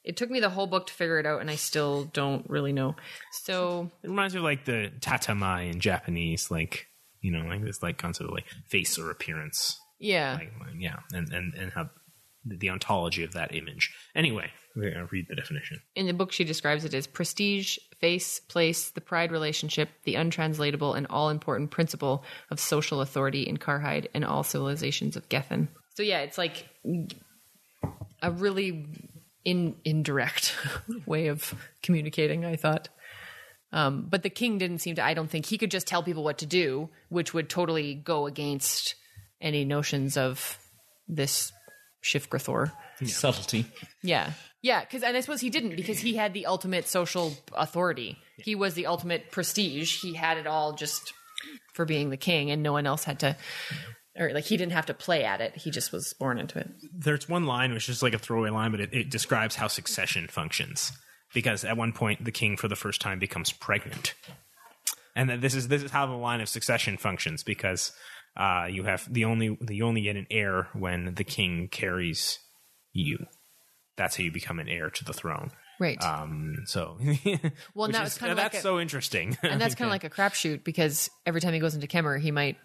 It 0.05 0.17
took 0.17 0.31
me 0.31 0.39
the 0.41 0.51
whole 0.51 0.69
book 0.69 0.87
to 0.87 0.93
figure 0.95 1.19
it 1.19 1.27
out, 1.27 1.41
and 1.41 1.51
I 1.51 1.57
still 1.57 2.05
don't 2.05 2.49
really 2.49 2.73
know. 2.73 2.95
So 3.45 3.91
it 4.05 4.09
reminds 4.09 4.35
me 4.35 4.39
of 4.39 4.45
like 4.45 4.65
the 4.65 4.93
tatemae 5.01 5.71
in 5.73 5.81
Japanese, 5.81 6.49
like 6.51 6.87
you 7.21 7.33
know, 7.33 7.41
like 7.49 7.65
this 7.65 7.83
like 7.83 7.99
concept 7.99 8.29
of 8.29 8.35
like 8.35 8.47
face 8.69 8.99
or 9.01 9.11
appearance, 9.11 9.81
yeah, 9.99 10.35
like 10.35 10.53
yeah, 10.79 10.97
and 11.13 11.33
and 11.33 11.55
and 11.55 11.73
how 11.73 11.91
the, 12.45 12.71
ontology 12.71 13.25
of 13.25 13.33
that 13.33 13.53
image. 13.53 13.93
Anyway, 14.15 14.49
read 14.77 15.27
the 15.29 15.35
definition. 15.35 15.81
in 15.97 16.07
the 16.07 16.13
book 16.15 16.31
she 16.31 16.45
describes 16.45 16.85
it 16.85 16.95
as 16.95 17.09
prestige, 17.09 17.77
face, 18.01 18.41
place, 18.41 18.91
the 18.91 19.01
pride 19.01 19.33
relationship, 19.33 19.89
the 20.05 20.17
untranslatable 20.17 20.95
and 20.95 21.07
all 21.09 21.31
important 21.31 21.71
principle 21.71 22.25
of 22.51 22.61
social 22.61 23.01
authority 23.01 23.43
in 23.43 23.57
Karhide 23.57 24.07
and 24.15 24.25
all 24.25 24.43
civilizations 24.43 25.17
of 25.17 25.29
Gethen. 25.29 25.69
So 25.95 26.03
yeah, 26.03 26.21
it's 26.21 26.39
like 26.39 26.67
a 28.23 28.31
really 28.31 28.87
in 29.45 29.77
indirect 29.85 30.55
way 31.07 31.29
of 31.29 31.55
communicating, 31.83 32.45
I 32.45 32.57
thought. 32.57 32.89
Um, 33.73 34.07
but 34.09 34.23
the 34.23 34.31
king 34.31 34.59
didn't 34.59 34.79
seem 34.79 34.97
to 34.97 35.05
I 35.05 35.15
don't 35.15 35.31
think 35.31 35.47
he 35.47 35.59
could 35.59 35.71
just 35.71 35.87
tell 35.87 36.03
people 36.03 36.25
what 36.25 36.39
to 36.39 36.47
do, 36.47 36.91
which 37.09 37.35
would 37.35 37.49
totally 37.49 37.95
go 37.95 38.27
against 38.27 38.95
any 39.41 39.65
notions 39.65 40.17
of 40.17 40.59
this 41.09 41.53
Shifgrethor. 42.03 42.73
Subtlety. 43.05 43.67
Yeah. 44.03 44.33
Yeah, 44.67 44.81
because 44.81 45.05
and 45.05 45.17
I 45.17 45.21
suppose 45.21 45.41
he 45.41 45.49
didn't 45.49 45.77
because 45.77 46.01
he 46.01 46.17
had 46.17 46.35
the 46.35 46.47
ultimate 46.47 46.89
social 46.89 47.35
authority. 47.55 48.19
He 48.37 48.57
was 48.57 48.75
the 48.75 48.87
ultimate 48.87 49.31
prestige. 49.31 50.01
He 50.01 50.15
had 50.15 50.39
it 50.39 50.49
all 50.49 50.73
just 50.73 51.13
for 51.73 51.85
being 51.85 52.11
the 52.11 52.17
king, 52.17 52.51
and 52.51 52.65
no 52.65 52.73
one 52.73 52.85
else 52.85 53.05
had 53.05 53.21
to, 53.21 53.37
or 54.19 54.33
like 54.33 54.43
he 54.43 54.57
didn't 54.57 54.73
have 54.73 54.87
to 54.87 54.95
play 54.95 55.23
at 55.23 55.41
it. 55.41 55.55
He 55.55 55.71
just 55.71 55.93
was 55.93 56.15
born 56.15 56.41
into 56.41 56.59
it. 56.59 56.69
There's 56.93 57.29
one 57.29 57.47
line 57.47 57.75
which 57.75 57.89
is 57.89 58.03
like 58.03 58.13
a 58.13 58.19
throwaway 58.19 58.51
line, 58.51 58.73
but 58.73 58.81
it, 58.81 58.93
it 58.93 59.09
describes 59.09 59.55
how 59.55 59.69
succession 59.69 60.27
functions. 60.27 60.91
Because 61.33 61.65
at 61.65 61.77
one 61.77 61.93
point, 61.93 62.25
the 62.25 62.33
king 62.33 62.57
for 62.57 62.67
the 62.67 62.75
first 62.75 63.01
time 63.01 63.21
becomes 63.21 63.53
pregnant, 63.53 64.15
and 65.15 65.31
that 65.31 65.41
this 65.43 65.55
is 65.55 65.69
this 65.69 65.85
is 65.85 65.93
how 65.93 66.07
the 66.07 66.15
line 66.15 66.41
of 66.41 66.49
succession 66.49 66.97
functions. 66.97 67.45
Because 67.45 67.93
uh, 68.37 68.67
you 68.69 68.83
have 68.83 69.07
the 69.09 69.27
only 69.27 69.57
you 69.71 69.87
only 69.87 70.01
get 70.01 70.17
an 70.17 70.27
heir 70.29 70.67
when 70.73 71.15
the 71.15 71.23
king 71.23 71.69
carries 71.69 72.41
you. 72.93 73.27
That's 73.97 74.17
how 74.17 74.25
you 74.25 74.31
become 74.31 74.59
an 74.59 74.69
heir 74.69 74.91
to 74.91 75.05
the 75.05 75.13
throne. 75.13 75.51
Right. 75.79 76.03
Um, 76.03 76.63
so, 76.65 76.99
well, 77.75 77.89
now 77.89 78.03
is- 78.03 78.09
it's 78.09 78.19
kind 78.19 78.31
of 78.33 78.37
that's 78.37 78.55
like 78.55 78.61
a, 78.61 78.63
so 78.63 78.81
interesting, 78.81 79.37
and 79.43 79.61
that's 79.61 79.75
kind 79.77 79.89
of 79.89 79.93
like 79.93 80.05
a 80.05 80.11
crapshoot 80.11 80.65
because 80.65 81.11
every 81.27 81.41
time 81.41 81.53
he 81.53 81.61
goes 81.61 81.75
into 81.75 81.87
Kemmer, 81.87 82.19
he 82.21 82.31
might 82.31 82.57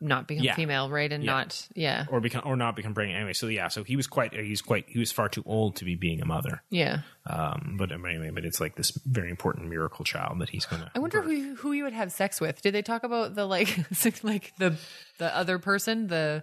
not 0.00 0.28
become 0.28 0.44
Yeah. 0.44 0.54
female, 0.54 0.88
right? 0.90 1.10
And 1.12 1.24
Yeah. 1.24 1.32
not, 1.32 1.66
yeah, 1.74 2.06
or 2.08 2.20
become 2.20 2.42
or 2.44 2.56
not 2.56 2.76
become 2.76 2.94
pregnant 2.94 3.16
anyway. 3.16 3.32
So 3.32 3.48
yeah, 3.48 3.68
so 3.68 3.82
he 3.84 3.96
was 3.96 4.06
quite 4.06 4.32
he's 4.32 4.62
quite 4.62 4.84
he 4.88 4.98
was 4.98 5.10
far 5.10 5.28
too 5.28 5.42
old 5.46 5.76
to 5.76 5.84
be 5.84 5.96
being 5.96 6.20
a 6.22 6.24
mother. 6.24 6.62
yeah. 6.70 7.00
Um, 7.26 7.74
but 7.78 7.92
anyway, 7.92 8.30
but 8.32 8.44
it's 8.46 8.58
like 8.60 8.74
this 8.76 8.90
very 9.04 9.28
important 9.28 9.68
miracle 9.68 10.04
child 10.04 10.40
that 10.40 10.48
he's 10.48 10.64
gonna. 10.64 10.90
I 10.94 10.98
wonder 10.98 11.20
who 11.20 11.54
who 11.56 11.72
he 11.72 11.82
would 11.82 11.92
have 11.92 12.10
sex 12.12 12.40
with. 12.40 12.62
Did 12.62 12.72
they 12.74 12.80
talk 12.82 13.02
about 13.02 13.34
the 13.34 13.44
like 13.44 13.68
like 14.22 14.52
the 14.58 14.76
the 15.18 15.36
other 15.36 15.58
person 15.58 16.06
the 16.06 16.42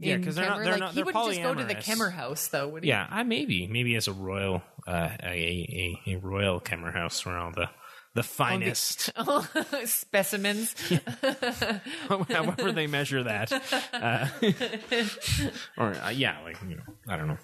Yeah, 0.00 0.14
in 0.14 0.24
'cause 0.24 0.34
they're 0.34 0.48
not- 0.48 0.62
they're 0.62 0.72
like 0.72 0.80
not- 0.80 0.90
he 0.90 0.96
they're 0.96 1.04
wouldn't 1.04 1.26
just 1.28 1.42
go 1.42 1.54
to 1.54 1.64
the. 1.64 1.74
Kemmer 1.76 2.10
house 2.12 2.48
though, 2.48 2.66
would 2.68 2.82
he? 2.82 2.88
Yeah, 2.88 3.06
I 3.10 3.22
maybe 3.22 3.66
maybe 3.68 3.94
as 3.94 4.08
a 4.08 4.12
royal 4.12 4.62
uh, 4.86 5.10
a, 5.22 6.00
a 6.06 6.12
a 6.14 6.16
royal 6.16 6.60
Kemmer 6.60 6.92
house 6.92 7.24
where 7.26 7.36
all 7.36 7.52
the 7.52 7.68
the 8.16 8.22
finest, 8.22 9.12
specimens. 9.84 10.74
however 12.08 12.72
they 12.72 12.86
measure 12.86 13.22
that, 13.22 13.52
uh, 13.92 14.28
or 15.78 15.94
uh, 15.94 16.08
yeah, 16.08 16.40
like 16.42 16.56
you 16.66 16.76
know, 16.76 16.82
I 17.06 17.16
don't 17.16 17.28
know, 17.28 17.38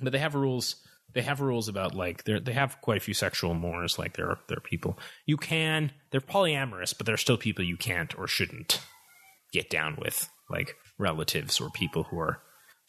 but 0.00 0.12
they 0.12 0.18
have 0.18 0.34
rules. 0.34 0.76
They 1.12 1.22
have 1.22 1.40
rules 1.40 1.68
about 1.68 1.94
like 1.94 2.22
they 2.22 2.38
they 2.38 2.52
have 2.52 2.80
quite 2.80 2.98
a 2.98 3.00
few 3.00 3.14
sexual 3.14 3.52
mores. 3.52 3.98
Like 3.98 4.16
there 4.16 4.30
are 4.30 4.38
there 4.48 4.58
are 4.58 4.62
people 4.62 4.96
you 5.26 5.36
can 5.36 5.90
they're 6.12 6.20
polyamorous, 6.20 6.96
but 6.96 7.04
there 7.04 7.14
are 7.14 7.18
still 7.18 7.36
people 7.36 7.64
you 7.64 7.76
can't 7.76 8.16
or 8.16 8.28
shouldn't 8.28 8.80
get 9.52 9.68
down 9.68 9.96
with, 10.00 10.28
like 10.48 10.76
relatives 10.98 11.60
or 11.60 11.68
people 11.70 12.04
who 12.04 12.18
are. 12.20 12.40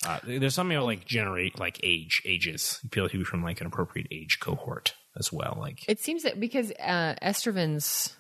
Uh, 0.06 0.20
there's 0.24 0.56
something 0.56 0.78
about 0.78 0.86
like 0.86 1.06
generate 1.06 1.60
like 1.60 1.80
age 1.84 2.22
ages 2.26 2.80
people 2.90 3.10
who 3.10 3.24
from 3.24 3.44
like 3.44 3.62
an 3.62 3.68
appropriate 3.68 4.08
age 4.12 4.40
cohort 4.40 4.96
as 5.18 5.32
well. 5.32 5.58
Like 5.60 5.86
It 5.88 6.00
seems 6.00 6.24
that 6.24 6.40
because 6.40 6.72
uh, 6.80 7.16
Estraven's, 7.22 8.16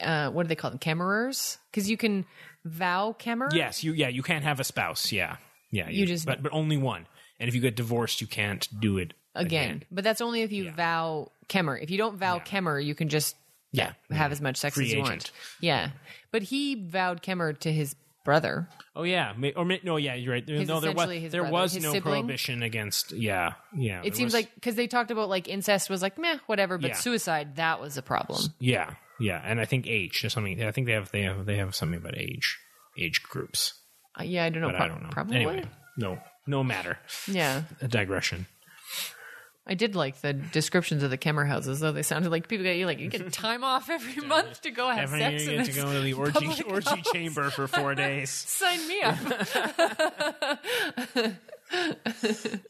uh, 0.00 0.30
what 0.30 0.42
do 0.44 0.48
they 0.48 0.54
call 0.56 0.70
them? 0.70 0.78
Kemmerers? 0.78 1.58
Because 1.70 1.88
you 1.90 1.96
can 1.96 2.24
vow 2.64 3.14
Kemmer. 3.18 3.52
yes, 3.52 3.82
you 3.84 3.92
yeah 3.92 4.08
you 4.08 4.22
can't 4.22 4.44
have 4.44 4.60
a 4.60 4.64
spouse. 4.64 5.12
Yeah, 5.12 5.36
yeah. 5.70 5.88
You 5.88 6.06
just- 6.06 6.26
but 6.26 6.42
but 6.42 6.52
only 6.52 6.76
one. 6.76 7.06
And 7.40 7.48
if 7.48 7.54
you 7.54 7.60
get 7.60 7.76
divorced, 7.76 8.20
you 8.20 8.26
can't 8.26 8.66
do 8.80 8.98
it 8.98 9.14
again. 9.34 9.46
again. 9.70 9.84
But 9.92 10.02
that's 10.02 10.20
only 10.20 10.42
if 10.42 10.50
you 10.50 10.70
vow 10.72 11.30
Kemmer. 11.48 11.80
If 11.80 11.88
you 11.90 11.96
don't 11.98 12.16
vow 12.16 12.40
Kemmer, 12.40 12.84
you 12.84 12.96
can 12.96 13.08
just 13.08 13.36
Yeah, 13.70 13.92
have 14.10 14.32
as 14.32 14.40
much 14.40 14.56
sex 14.56 14.74
Free 14.74 14.86
as 14.86 14.92
you 14.92 14.98
agent. 14.98 15.08
want. 15.10 15.30
Yeah. 15.60 15.90
But 16.32 16.42
he 16.42 16.74
vowed 16.88 17.22
Kemmer 17.22 17.56
to 17.60 17.72
his 17.72 17.94
brother. 18.28 18.68
Oh 18.94 19.04
yeah, 19.04 19.32
or 19.56 19.64
may- 19.64 19.80
no, 19.82 19.96
yeah, 19.96 20.14
you're 20.14 20.34
right. 20.34 20.46
There, 20.46 20.62
no, 20.66 20.80
there 20.80 20.92
was 20.92 21.08
there 21.30 21.40
brother, 21.40 21.50
was 21.50 21.72
his 21.72 21.82
no 21.82 21.92
sibling? 21.92 22.12
prohibition 22.24 22.62
against. 22.62 23.12
Yeah, 23.12 23.54
yeah. 23.74 24.02
It 24.04 24.16
seems 24.16 24.34
was- 24.34 24.34
like 24.34 24.54
because 24.54 24.74
they 24.74 24.86
talked 24.86 25.10
about 25.10 25.30
like 25.30 25.48
incest 25.48 25.88
was 25.88 26.02
like 26.02 26.18
meh, 26.18 26.36
whatever, 26.44 26.76
but 26.76 26.88
Yeah. 26.90 26.96
suicide 26.96 27.56
that 27.56 27.80
was 27.80 27.96
a 27.96 28.02
problem. 28.02 28.42
yeah, 28.58 28.90
yeah, 29.18 29.40
and 29.42 29.58
I 29.58 29.64
think 29.64 29.86
age 29.86 30.22
or 30.26 30.28
something. 30.28 30.62
I 30.62 30.70
think 30.72 30.86
they 30.86 30.92
have 30.92 31.10
they 31.10 31.22
have 31.22 31.46
they 31.46 31.56
have 31.56 31.74
something 31.74 31.96
about 31.98 32.18
age 32.18 32.58
age 32.98 33.22
groups, 33.22 33.72
Uh, 34.20 34.24
yeah, 34.24 34.44
I 34.44 34.50
don't 34.50 34.60
know. 34.60 34.68
but 34.68 34.76
pro- 34.76 34.84
I 34.84 34.88
don't 34.88 35.02
know. 35.04 35.08
Probably. 35.10 35.36
Anyway, 35.36 35.64
no, 35.96 36.18
no 36.46 36.62
matter. 36.62 36.98
Yeah. 37.26 37.62
A 37.80 37.88
digression. 37.88 38.46
I 39.68 39.74
did 39.74 39.94
like 39.94 40.20
the 40.22 40.32
descriptions 40.32 41.02
of 41.02 41.10
the 41.10 41.18
Kemmer 41.18 41.46
houses, 41.46 41.80
though 41.80 41.92
they 41.92 42.02
sounded 42.02 42.30
like 42.30 42.48
people 42.48 42.64
get 42.64 42.76
you 42.76 42.86
like 42.86 42.98
you 43.00 43.08
get 43.10 43.30
time 43.34 43.62
off 43.64 43.90
every 43.90 44.24
month 44.26 44.62
to 44.62 44.70
go 44.70 44.88
have 44.88 44.98
Every 45.12 45.18
sex. 45.20 45.42
year 45.44 45.52
you 45.52 45.58
in 45.58 45.64
get 45.66 45.74
to 45.74 45.80
go 45.82 45.88
into 45.88 46.00
the 46.00 46.12
orgy 46.14 46.62
orgy 46.62 47.02
chamber 47.12 47.50
for 47.50 47.66
four 47.68 47.94
days. 48.06 48.30
Sign 48.30 48.88
me 48.88 49.02
up. 49.02 49.18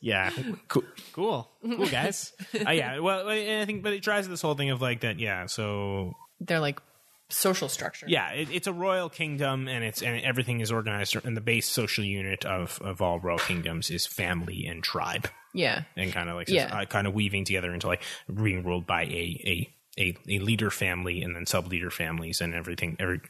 Yeah, 0.00 0.30
cool, 0.66 0.82
cool, 1.12 1.48
cool 1.62 1.86
guys. 1.86 2.32
uh, 2.66 2.70
yeah, 2.72 2.98
well, 2.98 3.28
I 3.28 3.60
I 3.60 3.64
think, 3.64 3.84
but 3.84 3.92
it 3.92 4.02
tries 4.02 4.26
this 4.28 4.42
whole 4.42 4.54
thing 4.56 4.70
of 4.70 4.82
like 4.82 5.02
that. 5.02 5.20
Yeah, 5.20 5.46
so 5.46 6.16
They're 6.40 6.58
like 6.58 6.80
social 7.30 7.68
structure. 7.68 8.06
yeah, 8.08 8.30
it, 8.32 8.48
it's 8.50 8.66
a 8.66 8.72
royal 8.72 9.08
kingdom, 9.08 9.68
and 9.68 9.84
it's 9.84 10.02
and 10.02 10.20
everything 10.22 10.60
is 10.60 10.72
organized. 10.72 11.16
And 11.24 11.36
the 11.36 11.40
base 11.40 11.68
social 11.68 12.04
unit 12.04 12.44
of 12.44 12.80
of 12.82 13.00
all 13.02 13.20
royal 13.20 13.38
kingdoms 13.38 13.90
is 13.90 14.06
family 14.06 14.66
and 14.66 14.82
tribe, 14.82 15.28
Yeah. 15.54 15.82
and 15.96 16.12
kind 16.12 16.28
of 16.28 16.36
like 16.36 16.48
Yeah. 16.48 16.74
uh, 16.80 16.84
kind 16.86 17.06
of 17.06 17.14
weaving 17.14 17.44
together 17.44 17.72
into 17.74 17.86
like 17.86 18.02
being 18.32 18.64
ruled 18.64 18.86
by 18.86 19.02
a 19.04 19.06
a 19.46 19.74
a, 20.00 20.16
a 20.28 20.38
leader 20.38 20.70
family 20.70 21.22
and 21.22 21.34
then 21.34 21.44
sub 21.44 21.66
leader 21.66 21.90
families 21.90 22.40
and 22.40 22.54
everything. 22.54 22.96
Every 23.00 23.20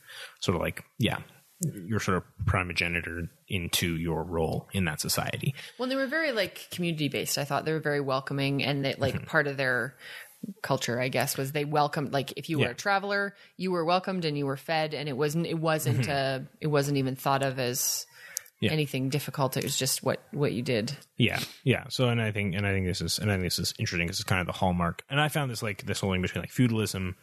sort 0.41 0.55
of 0.57 0.61
like 0.63 0.85
yeah. 0.99 1.19
Your 1.61 1.99
sort 1.99 2.19
of 2.19 2.23
primogenitor 2.45 3.29
into 3.49 3.97
your 3.97 4.23
role 4.23 4.69
in 4.73 4.85
that 4.85 5.01
society. 5.01 5.57
Well, 5.77 5.89
they 5.89 5.97
were 5.97 6.07
very 6.07 6.31
like 6.31 6.69
community 6.71 7.09
based. 7.09 7.37
I 7.37 7.45
thought 7.45 7.65
they 7.65 7.73
were 7.73 7.81
very 7.81 8.01
welcoming, 8.01 8.63
and 8.63 8.85
that 8.85 9.01
like 9.01 9.27
part 9.27 9.49
of 9.49 9.57
their 9.57 9.97
culture, 10.63 11.01
I 11.01 11.09
guess, 11.09 11.37
was 11.37 11.53
they 11.53 11.65
welcomed. 11.65 12.13
Like 12.13 12.33
if 12.37 12.49
you 12.49 12.59
were 12.59 12.69
a 12.71 12.75
traveler, 12.75 13.35
you 13.57 13.71
were 13.73 13.85
welcomed 13.85 14.25
and 14.25 14.37
you 14.37 14.47
were 14.47 14.57
fed, 14.57 14.95
and 14.95 15.09
it 15.09 15.17
wasn't. 15.17 15.47
It 15.47 15.59
wasn't. 15.59 16.09
Uh, 16.09 16.41
it 16.61 16.67
wasn't 16.69 16.99
even 16.99 17.17
thought 17.17 17.43
of 17.43 17.59
as 17.59 18.07
Yeah. 18.61 18.73
anything 18.73 19.09
difficult. 19.09 19.57
It 19.57 19.65
was 19.65 19.77
just 19.79 20.03
what 20.03 20.23
what 20.33 20.53
you 20.53 20.63
did. 20.63 20.97
Yeah, 21.17 21.39
yeah. 21.65 21.85
So, 21.91 22.09
and 22.09 22.21
I 22.21 22.33
think, 22.33 22.55
and 22.55 22.67
I 22.67 22.73
think 22.73 22.87
this 22.87 23.01
is, 23.01 23.19
and 23.19 23.31
I 23.31 23.35
think 23.35 23.45
this 23.45 23.59
is 23.59 23.73
interesting 23.79 24.07
because 24.07 24.21
it's 24.21 24.29
kind 24.29 24.41
of 24.41 24.47
the 24.47 24.53
hallmark. 24.59 25.03
And 25.09 25.21
I 25.21 25.29
found 25.29 25.51
this 25.51 25.63
like 25.63 25.87
this 25.87 26.01
whole 26.01 26.13
thing 26.13 26.23
between 26.23 26.43
like 26.43 26.51
feudalism, 26.51 27.17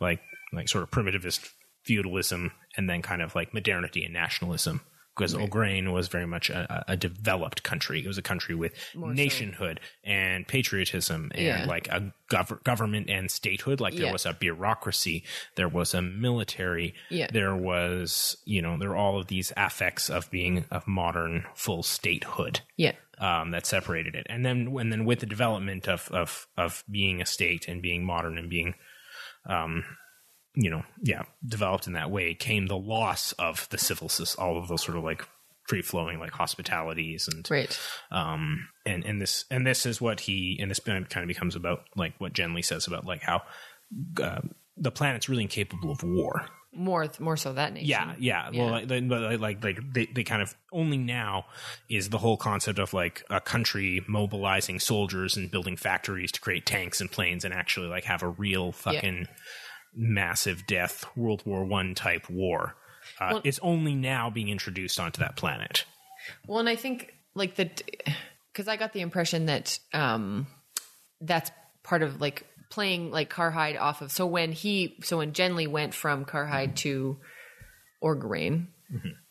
like 0.00 0.20
like 0.52 0.68
sort 0.68 0.82
of 0.84 0.90
primitivist 0.90 1.48
feudalism, 1.84 2.52
and 2.76 2.88
then 2.88 3.02
kind 3.02 3.22
of 3.22 3.34
like 3.34 3.52
modernity 3.54 4.04
and 4.04 4.12
nationalism. 4.14 4.80
Because 5.16 5.32
Ukraine 5.34 5.92
was 5.92 6.08
very 6.08 6.26
much 6.26 6.50
a, 6.50 6.84
a 6.88 6.92
a 6.94 6.96
developed 6.96 7.62
country. 7.62 8.00
It 8.00 8.06
was 8.08 8.18
a 8.18 8.22
country 8.22 8.54
with 8.54 8.72
nationhood 8.96 9.80
and 10.02 10.46
patriotism 10.46 11.30
and 11.34 11.44
Yeah. 11.44 11.64
like 11.66 11.86
a 11.88 12.12
gov- 12.28 12.62
government 12.64 13.08
and 13.08 13.30
statehood. 13.30 13.80
Like 13.80 13.94
there 13.94 14.06
Yeah. 14.06 14.12
was 14.12 14.26
a 14.26 14.32
bureaucracy, 14.32 15.22
there 15.54 15.68
was 15.68 15.94
a 15.94 16.02
military, 16.02 16.94
Yeah. 17.10 17.28
there 17.30 17.54
was, 17.54 18.36
you 18.44 18.60
know, 18.62 18.76
there 18.78 18.88
were 18.90 18.96
all 18.96 19.18
of 19.20 19.28
these 19.28 19.52
affects 19.56 20.10
of 20.10 20.30
being 20.30 20.64
of 20.70 20.86
modern 20.88 21.46
full 21.54 21.82
statehood 21.82 22.60
Yeah. 22.76 22.92
um, 23.18 23.50
that 23.52 23.66
separated 23.66 24.14
it. 24.16 24.26
And 24.28 24.44
then 24.44 24.74
and 24.80 24.90
then 24.92 25.04
with 25.04 25.20
the 25.20 25.26
development 25.26 25.88
of 25.88 26.08
of 26.10 26.46
of 26.56 26.82
being 26.90 27.20
a 27.22 27.26
state 27.26 27.68
and 27.68 27.80
being 27.80 28.04
modern 28.04 28.36
and 28.38 28.50
being 28.50 28.74
um 29.46 29.84
you 30.54 30.70
know, 30.70 30.82
yeah, 31.02 31.22
developed 31.46 31.86
in 31.86 31.94
that 31.94 32.10
way 32.10 32.34
came 32.34 32.66
the 32.66 32.76
loss 32.76 33.32
of 33.32 33.68
the 33.70 33.78
civil 33.78 34.08
system, 34.08 34.44
all 34.44 34.56
of 34.58 34.68
those 34.68 34.82
sort 34.82 34.96
of 34.96 35.04
like 35.04 35.26
free 35.68 35.82
flowing 35.82 36.18
like 36.18 36.30
hospitalities 36.30 37.26
and 37.26 37.50
Right. 37.50 37.80
um 38.10 38.68
and 38.84 39.02
and 39.06 39.18
this 39.20 39.46
and 39.50 39.66
this 39.66 39.86
is 39.86 39.98
what 39.98 40.20
he 40.20 40.58
and 40.60 40.70
this 40.70 40.78
kind 40.78 41.06
of 41.16 41.26
becomes 41.26 41.56
about 41.56 41.84
like 41.96 42.12
what 42.18 42.34
Genly 42.34 42.62
says 42.62 42.86
about 42.86 43.06
like 43.06 43.22
how 43.22 43.42
uh, 44.22 44.42
the 44.76 44.90
planet's 44.90 45.28
really 45.28 45.42
incapable 45.42 45.90
of 45.90 46.02
war 46.02 46.46
More 46.72 47.06
more 47.18 47.36
so 47.38 47.52
that 47.54 47.72
nation. 47.72 47.88
yeah, 47.88 48.14
yeah. 48.18 48.50
Yeah. 48.52 48.62
Well, 48.64 48.72
like, 48.72 48.88
but 49.08 49.22
like, 49.22 49.40
like, 49.40 49.64
like 49.64 49.92
they, 49.94 50.06
they 50.06 50.22
kind 50.24 50.42
of 50.42 50.54
only 50.72 50.98
now 50.98 51.46
is 51.88 52.10
the 52.10 52.18
whole 52.18 52.36
concept 52.36 52.78
of 52.78 52.92
like 52.92 53.22
a 53.30 53.40
country 53.40 54.04
mobilizing 54.06 54.78
soldiers 54.80 55.34
and 55.36 55.50
building 55.50 55.76
factories 55.78 56.30
to 56.32 56.40
create 56.40 56.66
tanks 56.66 57.00
and 57.00 57.10
planes 57.10 57.44
and 57.44 57.54
actually 57.54 57.86
like 57.86 58.04
have 58.04 58.22
a 58.22 58.28
real 58.28 58.72
fucking 58.72 59.28
massive 59.94 60.66
death 60.66 61.04
World 61.16 61.42
War 61.46 61.64
One 61.64 61.94
type 61.94 62.28
war. 62.30 62.74
Uh, 63.20 63.28
Well- 63.32 63.42
it's 63.44 63.58
only 63.60 63.94
now 63.94 64.30
being 64.30 64.48
introduced 64.48 64.98
onto 64.98 65.20
that 65.20 65.36
planet. 65.36 65.84
Well, 66.46 66.58
and 66.58 66.68
I 66.68 66.76
think 66.76 67.14
like 67.34 67.54
the 67.56 67.70
because 68.52 68.68
I 68.68 68.76
got 68.76 68.92
the 68.92 69.00
impression 69.00 69.46
that 69.46 69.78
um 69.92 70.46
that's 71.20 71.50
part 71.82 72.02
of 72.02 72.20
like 72.20 72.46
playing 72.70 73.10
like 73.10 73.30
Karhide 73.32 73.78
off 73.80 74.00
of. 74.02 74.10
So 74.10 74.26
when 74.26 74.52
he, 74.52 74.96
so 75.02 75.18
when 75.18 75.32
Genly 75.32 75.68
went 75.68 75.94
from 75.94 76.24
Karhide 76.24 76.74
to 76.76 77.18
Orgoreyn, 78.02 78.66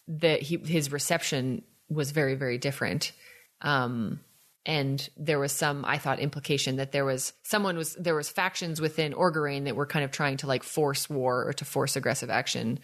that 0.08 0.41
he 0.41 0.58
his 0.58 0.91
reception 0.91 1.63
was 1.89 2.12
very 2.12 2.36
very 2.36 2.58
different. 2.58 3.12
Um, 3.62 4.19
and 4.65 5.10
there 5.17 5.39
was 5.39 5.52
some 5.52 5.84
I 5.86 5.97
thought 5.97 6.19
implication 6.19 6.78
that 6.78 6.91
there 6.91 7.06
was 7.06 7.34
someone 7.43 7.78
was 7.78 7.95
there 7.95 8.15
was 8.15 8.30
factions 8.30 8.80
within 8.80 9.13
Orgoreyn 9.13 9.65
that 9.65 9.76
were 9.76 9.86
kind 9.86 10.06
of 10.06 10.12
trying 10.12 10.38
to 10.38 10.47
like 10.47 10.63
force 10.63 11.10
war 11.10 11.45
or 11.47 11.54
to 11.54 11.65
force 11.65 11.95
aggressive 11.95 12.30
action 12.30 12.80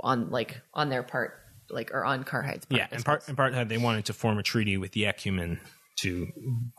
on 0.00 0.30
like 0.30 0.60
on 0.72 0.88
their 0.90 1.02
part 1.02 1.34
like 1.70 1.92
or 1.92 2.04
on 2.04 2.24
Karhide's 2.24 2.66
part. 2.66 2.78
Yeah, 2.78 2.86
I 2.90 2.94
and 2.96 3.04
part 3.04 3.28
in 3.28 3.36
part 3.36 3.52
that 3.54 3.68
they 3.68 3.78
wanted 3.78 4.04
to 4.06 4.12
form 4.12 4.38
a 4.38 4.42
treaty 4.42 4.76
with 4.76 4.92
the 4.92 5.02
Ekumen 5.04 5.58
to 5.96 6.28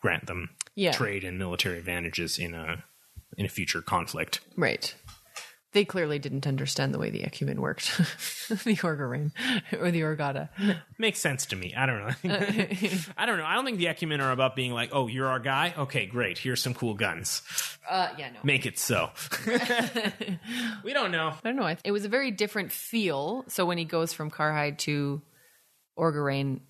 grant 0.02 0.28
them 0.28 0.50
Yeah. 0.76 0.92
trade 0.92 1.24
and 1.24 1.38
military 1.38 1.78
advantages 1.78 2.38
in 2.38 2.54
a 2.54 2.84
in 3.38 3.46
a 3.46 3.50
future 3.50 3.82
conflict. 3.82 4.40
Right. 4.56 4.96
They 5.76 5.84
clearly 5.84 6.20
didn't 6.20 6.48
understand 6.48 6.94
the 6.94 6.98
way 6.98 7.10
the 7.10 7.20
Ekumen 7.20 7.60
worked, 7.60 7.98
the 8.48 8.78
Orgoreyn 8.78 9.34
or 9.78 9.92
the 9.92 10.04
Orgota. 10.04 10.48
Makes 10.98 11.20
sense 11.20 11.46
to 11.48 11.58
me. 11.58 11.74
I 11.76 11.86
don't 11.86 12.00
know. 12.00 12.34
I 13.18 13.26
don't 13.26 13.38
know. 13.38 13.44
I 13.44 13.56
don't 13.56 13.66
think 13.66 13.80
the 13.80 13.88
Ekumen 13.88 14.22
are 14.22 14.32
about 14.32 14.56
being 14.56 14.72
like, 14.72 14.92
"Oh, 14.94 15.08
you're 15.08 15.28
our 15.28 15.40
guy. 15.40 15.74
Okay, 15.78 16.06
great. 16.06 16.38
Here's 16.38 16.64
some 16.64 16.74
cool 16.74 16.94
guns. 16.94 17.42
Uh, 17.90 18.08
yeah, 18.18 18.30
no. 18.30 18.40
Make 18.42 18.66
it 18.66 18.80
so." 18.80 19.10
we 20.86 20.94
don't 20.94 21.12
know. 21.12 21.34
I 21.44 21.50
don't 21.50 21.58
know. 21.58 21.76
It 21.84 21.92
was 21.92 22.06
a 22.06 22.10
very 22.10 22.32
different 22.32 22.72
feel. 22.72 23.44
So 23.50 23.66
when 23.66 23.78
he 23.78 23.84
goes 23.84 24.14
from 24.14 24.32
Karhide 24.32 24.78
to 24.78 25.22
Orgoreyn, 26.00 26.62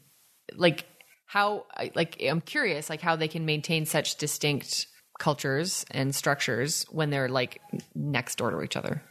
like 0.55 0.83
how, 1.27 1.67
like 1.93 2.19
I'm 2.23 2.41
curious, 2.41 2.89
like 2.89 3.01
how 3.01 3.17
they 3.17 3.27
can 3.27 3.45
maintain 3.45 3.85
such 3.85 4.15
distinct 4.15 4.87
cultures 5.19 5.85
and 5.91 6.13
structures 6.13 6.85
when 6.91 7.09
they're 7.09 7.29
like 7.29 7.61
next 7.93 8.37
door 8.37 8.51
to 8.51 8.61
each 8.61 8.75
other. 8.77 9.01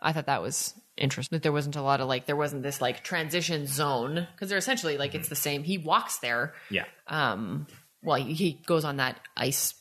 I 0.00 0.12
thought 0.14 0.26
that 0.26 0.40
was 0.40 0.72
interesting. 0.96 1.36
That 1.36 1.42
there 1.42 1.52
wasn't 1.52 1.76
a 1.76 1.82
lot 1.82 2.00
of 2.00 2.08
like 2.08 2.24
there 2.26 2.36
wasn't 2.36 2.62
this 2.62 2.80
like 2.80 3.04
transition 3.04 3.66
zone 3.66 4.26
because 4.34 4.48
they're 4.48 4.56
essentially 4.58 4.96
like 4.96 5.14
it's 5.14 5.28
the 5.28 5.36
same. 5.36 5.64
He 5.64 5.76
walks 5.78 6.18
there. 6.18 6.54
Yeah. 6.70 6.84
um 7.06 7.66
well 8.02 8.16
he, 8.16 8.32
he 8.32 8.52
goes 8.66 8.84
on 8.86 8.96
that 8.96 9.20
ice 9.36 9.74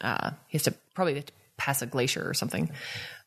uh 0.00 0.32
he 0.48 0.58
has 0.58 0.64
to 0.64 0.74
probably 0.94 1.14
have 1.14 1.24
to 1.26 1.32
pass 1.56 1.80
a 1.80 1.86
glacier 1.86 2.28
or 2.28 2.34
something 2.34 2.70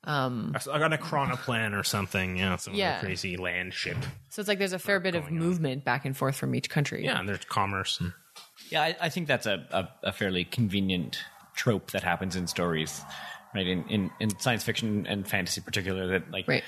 Um, 0.03 0.55
I 0.71 0.77
got 0.77 0.93
a 0.93 0.97
chronoplan 0.97 1.73
or 1.79 1.83
something. 1.83 2.37
Yeah, 2.37 2.57
some 2.57 2.75
Yeah. 2.75 2.99
crazy 2.99 3.37
land 3.37 3.73
ship. 3.73 3.97
so 4.29 4.39
it's 4.41 4.47
like 4.47 4.59
there's 4.59 4.73
a 4.73 4.77
fair 4.79 4.99
bit 4.99 5.15
of 5.15 5.23
going 5.23 5.39
on. 5.39 5.43
movement 5.43 5.83
back 5.83 6.05
and 6.05 6.15
forth 6.15 6.35
from 6.35 6.53
each 6.53 6.69
country 6.69 7.03
Yeah, 7.05 7.19
and 7.19 7.27
there's 7.27 7.43
commerce. 7.45 7.99
And, 7.99 8.13
Yeah, 8.69 8.83
I, 8.83 8.95
I 9.01 9.09
think 9.09 9.27
that's 9.27 9.47
a, 9.47 9.65
a, 9.71 10.09
a 10.09 10.11
fairly 10.13 10.43
convenient 10.45 11.17
trope 11.55 11.91
that 11.91 12.03
happens 12.03 12.35
in 12.35 12.47
stories, 12.47 13.01
right? 13.53 13.67
In, 13.67 13.83
in, 13.89 14.11
in 14.19 14.39
science 14.39 14.63
fiction 14.63 15.05
and 15.07 15.27
fantasy, 15.27 15.61
particular, 15.61 16.07
that 16.07 16.31
like 16.31 16.47
right 16.47 16.63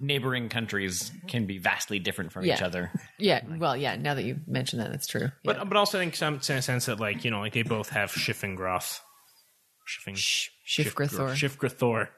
neighboring 0.00 0.48
countries 0.48 1.12
can 1.28 1.46
be 1.46 1.58
vastly 1.58 1.98
different 1.98 2.32
from 2.32 2.44
each 2.44 2.62
other. 2.62 2.90
yeah 3.18 3.40
well 3.58 3.76
yeah 3.76 3.96
now 3.96 4.14
that 4.14 4.24
you 4.24 4.40
mention 4.46 4.78
that 4.78 4.90
that's 4.90 5.06
true 5.06 5.22
yeah. 5.22 5.28
but 5.44 5.68
but 5.68 5.76
also 5.76 5.98
I 5.98 6.02
think 6.02 6.16
some 6.16 6.40
in 6.48 6.56
a 6.56 6.62
sense 6.62 6.86
that 6.86 6.98
like 6.98 7.24
you 7.24 7.30
know 7.30 7.40
like 7.40 7.52
they 7.52 7.62
both 7.62 7.90
have 7.90 8.10
Schiffengroth. 8.10 9.00
Schiffen, 9.88 10.16
Sh- 10.18 10.50
Shifgrethor. 10.66 11.32
Shifgrethor. 11.32 12.08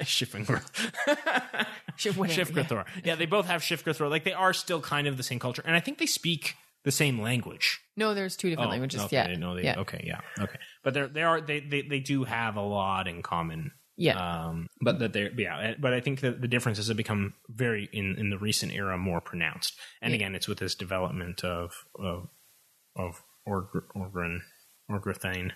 Schiffengroth. 0.00 0.72
Shif- 1.96 2.70
yeah. 2.70 2.84
Yeah, 3.04 3.14
they 3.14 3.26
both 3.26 3.46
have 3.46 3.62
Shifgrethor. 3.62 4.10
Like 4.10 4.24
they 4.24 4.32
are 4.32 4.52
still 4.52 4.80
kind 4.80 5.06
of 5.06 5.16
the 5.16 5.22
same 5.22 5.38
culture, 5.38 5.62
and 5.64 5.76
I 5.76 5.80
think 5.80 5.98
they 5.98 6.06
speak 6.06 6.56
the 6.84 6.90
same 6.90 7.20
language. 7.20 7.80
no 7.96 8.14
there's 8.14 8.36
two 8.36 8.50
different 8.50 8.68
Oh, 8.68 8.70
languages 8.72 9.00
okay, 9.02 9.16
yeah 9.16 9.24
I 9.24 9.26
didn't 9.28 9.40
know 9.40 9.54
they, 9.54 9.64
yeah 9.64 9.78
Okay, 9.80 10.02
yeah, 10.06 10.20
okay. 10.40 10.58
But 10.82 10.94
they're 10.94 11.08
they 11.08 11.22
are 11.22 11.40
they, 11.40 11.60
they 11.60 11.82
they 11.82 12.00
do 12.00 12.24
have 12.24 12.56
a 12.56 12.62
lot 12.62 13.06
in 13.08 13.22
common. 13.22 13.72
yeah 13.96 14.16
Um, 14.18 14.66
but 14.80 14.98
that 15.00 15.12
they 15.12 15.30
yeah, 15.36 15.74
but 15.78 15.92
I 15.94 16.00
think 16.00 16.20
that 16.20 16.40
the 16.40 16.48
differences 16.48 16.88
have 16.88 16.96
become 16.96 17.34
very 17.48 17.88
in 17.92 18.16
in 18.18 18.30
the 18.30 18.38
recent 18.38 18.72
era 18.72 18.96
more 18.98 19.20
pronounced. 19.20 19.74
And 20.00 20.10
Yeah. 20.12 20.16
again, 20.16 20.34
it's 20.34 20.48
with 20.48 20.58
this 20.58 20.74
development 20.74 21.44
of 21.44 21.84
of 21.98 22.28
of 22.96 23.22
Orgr- 23.46 23.86
Orgrin 23.94 24.40
Orgrithane 24.90 25.52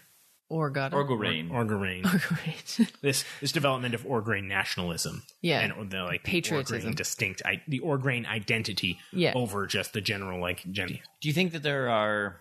Orgota 0.51 0.93
Orgoreyn. 0.93 1.51
Orgoreyn. 1.51 2.05
Right. 2.47 2.93
this 3.03 3.25
this 3.41 3.53
development 3.53 3.95
of 3.95 4.05
Orgrain 4.05 4.45
nationalism, 4.45 5.23
Yeah. 5.43 5.61
and 5.61 5.91
the 5.91 6.03
like 6.05 6.23
the 6.25 6.31
Patriotism. 6.31 6.93
Orgrain 6.93 6.97
distinct 6.97 7.43
I, 7.45 7.63
the 7.67 7.81
Orgrain 7.81 8.27
identity, 8.27 8.99
Yeah. 9.13 9.33
over 9.35 9.67
just 9.67 9.93
the 9.93 10.01
general 10.01 10.41
like 10.41 10.65
gen. 10.71 11.01
Do 11.21 11.29
you 11.29 11.35
think 11.35 11.53
that 11.53 11.63
there 11.63 11.89
are 11.91 12.41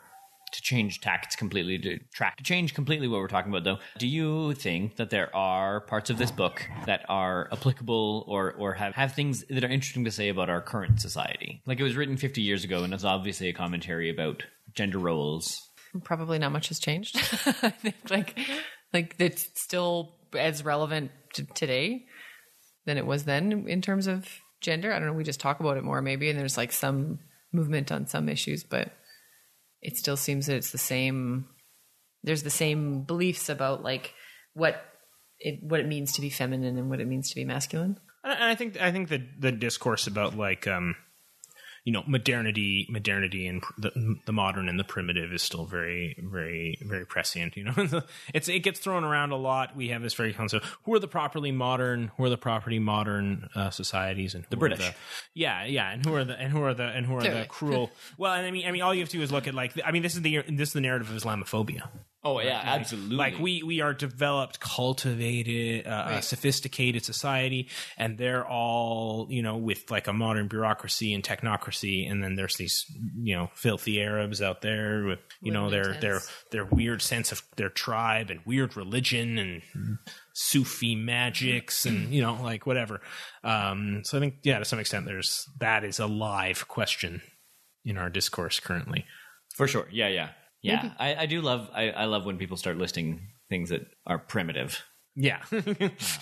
to 0.52 0.62
change 0.62 1.02
tactics 1.02 1.36
completely 1.36 1.78
to 1.80 1.98
track 2.14 2.38
to 2.38 2.44
change 2.44 2.74
completely 2.76 3.08
what 3.08 3.20
we're 3.20 3.28
talking 3.28 3.52
about 3.52 3.64
though? 3.64 3.80
Do 3.98 4.08
you 4.08 4.54
think 4.54 4.98
that 4.98 5.10
there 5.10 5.36
are 5.36 5.82
parts 5.82 6.10
of 6.12 6.18
this 6.20 6.30
book 6.32 6.66
that 6.86 7.04
are 7.10 7.50
applicable 7.52 8.24
or 8.28 8.54
or 8.54 8.74
have 8.74 8.94
have 8.94 9.14
things 9.16 9.44
that 9.50 9.64
are 9.64 9.68
interesting 9.70 10.06
to 10.06 10.12
say 10.12 10.30
about 10.30 10.50
our 10.50 10.62
current 10.62 11.02
society? 11.02 11.62
Like 11.66 11.80
it 11.80 11.84
was 11.84 11.96
written 11.96 12.18
50 12.18 12.42
years 12.42 12.64
ago 12.64 12.84
and 12.84 12.94
it's 12.94 13.04
obviously 13.04 13.50
a 13.50 13.54
commentary 13.54 14.10
about 14.12 14.44
gender 14.76 15.00
roles 15.00 15.65
probably 16.04 16.40
not 16.40 16.52
much 16.52 16.70
has 16.70 16.80
changed. 16.80 17.18
I 17.62 17.70
think 17.70 17.96
like 18.10 18.38
like 18.94 19.16
it's 19.20 19.50
still 19.56 20.16
as 20.38 20.64
relevant 20.64 21.12
to 21.34 21.46
today 21.46 22.06
than 22.86 22.98
it 22.98 23.06
was 23.06 23.26
then 23.26 23.68
in 23.68 23.82
terms 23.82 24.08
of 24.08 24.28
gender. 24.62 24.94
I 24.94 25.00
don't 25.00 25.08
know. 25.08 25.14
We 25.14 25.24
just 25.24 25.40
talk 25.40 25.60
about 25.60 25.78
it 25.78 25.84
more 25.84 26.02
maybe, 26.02 26.30
and 26.30 26.40
there's 26.40 26.58
like 26.58 26.72
some 26.72 27.20
movement 27.52 27.92
on 27.92 28.08
some 28.08 28.30
issues, 28.30 28.64
but 28.64 28.92
it 29.82 29.98
still 29.98 30.18
seems 30.18 30.48
that 30.48 30.56
it's 30.56 30.72
the 30.72 30.78
same. 30.78 31.48
There's 32.24 32.44
the 32.44 32.50
same 32.50 33.04
beliefs 33.04 33.50
about 33.50 33.84
like 33.84 34.14
what 34.54 34.84
it 35.40 35.60
what 35.62 35.80
it 35.80 35.88
means 35.88 36.14
to 36.14 36.22
be 36.22 36.30
feminine 36.30 36.78
and 36.78 36.90
what 36.90 37.00
it 37.00 37.08
means 37.08 37.30
to 37.30 37.36
be 37.36 37.46
masculine. 37.46 38.00
And 38.24 38.34
I 38.34 38.52
I 38.52 38.56
think 38.56 38.80
I 38.82 38.92
think 38.92 39.10
the 39.10 39.26
the 39.40 39.52
discourse 39.52 40.08
about 40.08 40.36
like 40.36 40.68
um, 40.68 40.96
you 41.86 41.92
know 41.92 42.04
modernity, 42.08 42.88
modernity, 42.90 43.48
and 43.48 43.62
pr- 43.62 43.74
the, 43.78 44.16
the 44.26 44.34
modern 44.34 44.68
and 44.68 44.80
the 44.80 44.84
primitive 44.84 45.32
is 45.32 45.44
still 45.44 45.66
very, 45.66 46.18
very, 46.20 46.80
very 46.82 47.06
prescient. 47.06 47.56
You 47.56 47.66
know, 47.66 48.02
it's 48.34 48.50
it 48.50 48.60
gets 48.60 48.80
thrown 48.80 49.04
around 49.04 49.32
a 49.32 49.36
lot. 49.36 49.76
We 49.76 49.90
have 49.90 50.02
this 50.02 50.16
very 50.16 50.34
concept: 50.34 50.66
who 50.84 50.96
are 50.96 51.00
the 51.00 51.08
properly 51.08 51.52
modern, 51.52 52.12
who 52.18 52.26
are 52.26 52.30
the 52.30 52.38
properly 52.38 52.80
modern 52.80 53.50
uh, 53.56 53.70
societies, 53.70 54.34
and 54.34 54.46
the 54.50 54.58
British. 54.58 54.92
yeah, 55.36 55.64
yeah, 55.66 55.92
and 55.92 56.04
who 56.04 56.16
are 56.16 56.24
the 56.24 56.34
and 56.40 56.52
who 56.52 56.64
are 56.64 56.74
the 56.74 56.86
and 56.86 57.06
who 57.06 57.18
are 57.18 57.22
the 57.22 57.46
cruel? 57.48 57.92
Well, 58.18 58.34
and 58.34 58.46
I 58.46 58.52
mean, 58.52 58.68
I 58.68 58.72
mean, 58.72 58.82
all 58.82 58.94
you 58.94 59.02
have 59.02 59.10
to 59.10 59.18
do 59.18 59.24
is 59.24 59.32
look 59.32 59.48
at 59.48 59.54
like 59.54 59.80
I 59.86 59.92
mean, 59.92 60.02
this 60.02 60.16
is 60.16 60.24
the 60.24 60.42
this 60.50 60.70
is 60.70 60.74
the 60.74 60.82
narrative 60.82 61.12
of 61.12 61.22
Islamophobia. 61.22 61.88
Oh 62.26 62.40
yeah, 62.40 62.60
absolutely. 62.64 63.16
Like 63.16 63.38
we 63.38 63.62
we 63.62 63.82
are 63.82 63.94
developed, 63.94 64.60
cultivated, 64.60 65.86
uh, 65.86 65.90
uh, 65.90 66.22
sophisticated 66.22 67.06
society, 67.06 67.70
and 68.00 68.18
they're 68.18 68.44
all 68.44 69.28
you 69.30 69.44
know 69.44 69.58
with 69.58 69.92
like 69.92 70.08
a 70.08 70.14
modern 70.14 70.48
bureaucracy 70.48 71.14
and 71.14 71.24
technocracy, 71.24 72.10
and 72.10 72.24
then 72.24 72.36
there's 72.36 72.56
these 72.56 72.84
you 73.16 73.36
know 73.36 73.52
filthy 73.54 74.02
Arabs 74.02 74.42
out 74.42 74.64
there 74.64 75.06
with 75.06 75.20
you 75.40 75.52
know 75.52 75.70
their 75.70 75.94
their 76.02 76.20
their 76.50 76.66
weird 76.66 77.04
sense 77.04 77.32
of 77.32 77.44
their 77.58 77.70
tribe 77.70 78.32
and 78.32 78.40
weird 78.44 78.76
religion 78.76 79.38
and 79.38 79.62
Sufi 80.34 80.96
magics 80.96 81.86
and 81.86 82.12
you 82.12 82.24
know 82.24 82.40
like 82.42 82.66
whatever. 82.66 83.02
Um, 83.44 84.02
so 84.04 84.18
I 84.18 84.20
think 84.20 84.38
yeah, 84.42 84.58
to 84.58 84.66
some 84.66 84.80
extent, 84.80 85.06
there's 85.06 85.48
that 85.60 85.84
is 85.84 86.00
a 86.00 86.08
live 86.08 86.68
question 86.68 87.22
in 87.86 88.00
our 88.00 88.10
discourse 88.10 88.60
currently. 88.60 89.06
For 89.54 89.68
sure. 89.68 89.88
Yeah, 89.92 90.08
yeah. 90.08 90.30
Yeah. 90.66 90.94
I, 91.00 91.16
I 91.16 91.26
do 91.26 91.42
love 91.42 91.70
I, 91.74 91.90
I 91.92 92.06
love 92.06 92.26
when 92.26 92.38
people 92.38 92.58
start 92.58 92.78
listing 92.78 93.22
things 93.50 93.70
that 93.70 93.82
are 94.06 94.20
primitive. 94.20 94.84
Yeah. 95.16 95.42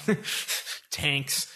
Um, 0.07 0.17
Tanks, 0.91 1.51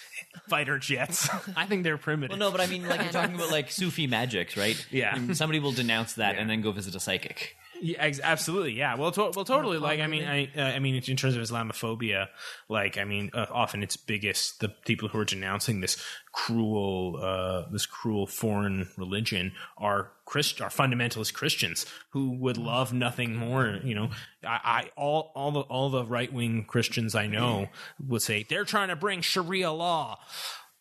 fighter 0.49 0.79
jets. 0.79 1.29
I 1.55 1.65
think 1.67 1.83
they're 1.83 1.97
primitive. 1.97 2.39
Well 2.39 2.49
no, 2.49 2.51
but 2.51 2.61
I 2.61 2.67
mean 2.67 2.87
like 2.87 3.01
you're 3.03 3.11
talking 3.11 3.35
about 3.35 3.51
like 3.51 3.69
Sufi 3.71 4.07
magics, 4.07 4.57
right? 4.57 4.83
Yeah. 4.91 5.15
And 5.15 5.37
somebody 5.37 5.59
will 5.59 5.71
denounce 5.73 6.13
that 6.15 6.35
Yeah. 6.35 6.41
and 6.41 6.49
then 6.49 6.61
go 6.61 6.71
visit 6.71 6.95
a 6.95 6.99
psychic. 6.99 7.53
Yeah, 7.81 8.01
ex- 8.03 8.19
absolutely. 8.23 8.73
Yeah. 8.73 8.95
Well, 8.95 9.11
to- 9.11 9.31
well, 9.35 9.45
totally. 9.45 9.77
Like, 9.77 9.99
I 9.99 10.07
mean, 10.07 10.23
I, 10.25 10.49
uh, 10.57 10.61
I 10.61 10.79
mean, 10.79 10.95
in 10.95 11.15
terms 11.15 11.35
of 11.35 11.41
Islamophobia, 11.41 12.27
like, 12.69 12.97
I 12.97 13.03
mean, 13.03 13.29
uh, 13.33 13.45
often 13.51 13.83
it's 13.83 13.97
biggest 13.97 14.59
the 14.59 14.69
people 14.69 15.09
who 15.09 15.19
are 15.19 15.25
denouncing 15.25 15.81
this 15.81 16.01
cruel, 16.31 17.19
uh, 17.21 17.69
this 17.71 17.85
cruel 17.85 18.27
foreign 18.27 18.89
religion 18.97 19.53
are 19.77 20.11
Christ, 20.25 20.61
are 20.61 20.69
fundamentalist 20.69 21.33
Christians 21.33 21.85
who 22.11 22.31
would 22.39 22.57
love 22.57 22.93
nothing 22.93 23.35
more. 23.35 23.79
You 23.83 23.95
know, 23.95 24.09
I, 24.45 24.59
I 24.63 24.89
all, 24.95 25.31
all 25.35 25.51
the, 25.51 25.61
all 25.61 25.89
the 25.89 26.05
right 26.05 26.31
wing 26.31 26.65
Christians 26.67 27.15
I 27.15 27.27
know 27.27 27.69
would 28.05 28.21
say 28.21 28.45
they're 28.47 28.65
trying 28.65 28.89
to 28.89 28.95
bring 28.95 29.21
Sharia 29.21 29.71
law. 29.71 30.19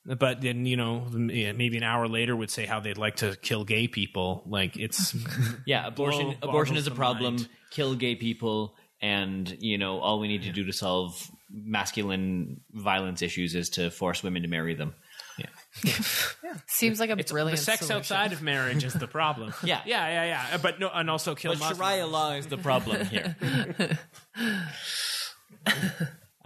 But 0.06 0.40
then 0.40 0.66
you 0.66 0.76
know, 0.76 1.06
maybe 1.10 1.76
an 1.76 1.82
hour 1.82 2.06
later 2.06 2.36
would 2.36 2.50
say 2.50 2.64
how 2.64 2.80
they'd 2.80 2.98
like 2.98 3.16
to 3.16 3.36
kill 3.42 3.64
gay 3.64 3.88
people. 3.88 4.42
Like 4.46 4.76
it's 4.76 5.14
Yeah, 5.66 5.86
abortion 5.86 6.26
Blow- 6.26 6.48
abortion 6.50 6.76
is 6.76 6.86
a 6.86 6.92
problem. 6.92 7.36
mind. 7.36 7.48
Kill 7.70 7.94
gay 7.96 8.14
people 8.14 8.76
and 9.02 9.56
you 9.60 9.76
know 9.78 9.98
all 10.00 10.20
we 10.20 10.28
need 10.28 10.44
to 10.44 10.52
do 10.52 10.64
to 10.64 10.72
solve 10.72 11.30
masculine 11.50 12.60
violence 12.72 13.22
issues 13.22 13.54
is 13.54 13.70
to 13.70 13.90
force 13.90 14.22
women 14.22 14.42
to 14.42 14.48
marry 14.48 14.74
them. 14.74 14.94
Yeah. 15.38 15.46
Seems 16.66 16.98
like 16.98 17.10
a 17.10 17.16
brilliant 17.16 17.58
the 17.58 17.64
sex 17.64 17.80
solution. 17.80 17.96
outside 17.96 18.32
of 18.32 18.40
marriage 18.40 18.84
is 18.84 18.94
the 18.94 19.06
problem. 19.06 19.52
Yeah. 19.62 19.82
yeah, 19.84 20.08
yeah, 20.08 20.24
yeah. 20.24 20.56
But 20.56 20.80
no, 20.80 20.88
and 20.88 21.10
also 21.10 21.34
kill 21.34 21.52
But 21.52 21.58
Muslims. 21.58 21.78
Sharia 21.78 22.06
law 22.06 22.32
is 22.32 22.46
the 22.46 22.56
problem 22.56 23.04
here. 23.06 23.36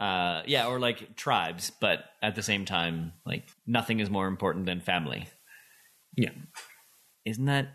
Uh, 0.01 0.43
yeah, 0.47 0.67
or 0.67 0.81
like 0.81 1.15
tribes, 1.17 1.71
but 1.81 2.05
at 2.23 2.35
the 2.35 2.43
same 2.43 2.65
time, 2.65 3.13
like 3.27 3.47
nothing 3.67 4.01
is 4.01 4.09
more 4.09 4.27
important 4.27 4.65
than 4.67 4.81
family. 4.81 5.29
Yeah. 6.17 6.31
Isn't 7.27 7.45
that 7.45 7.69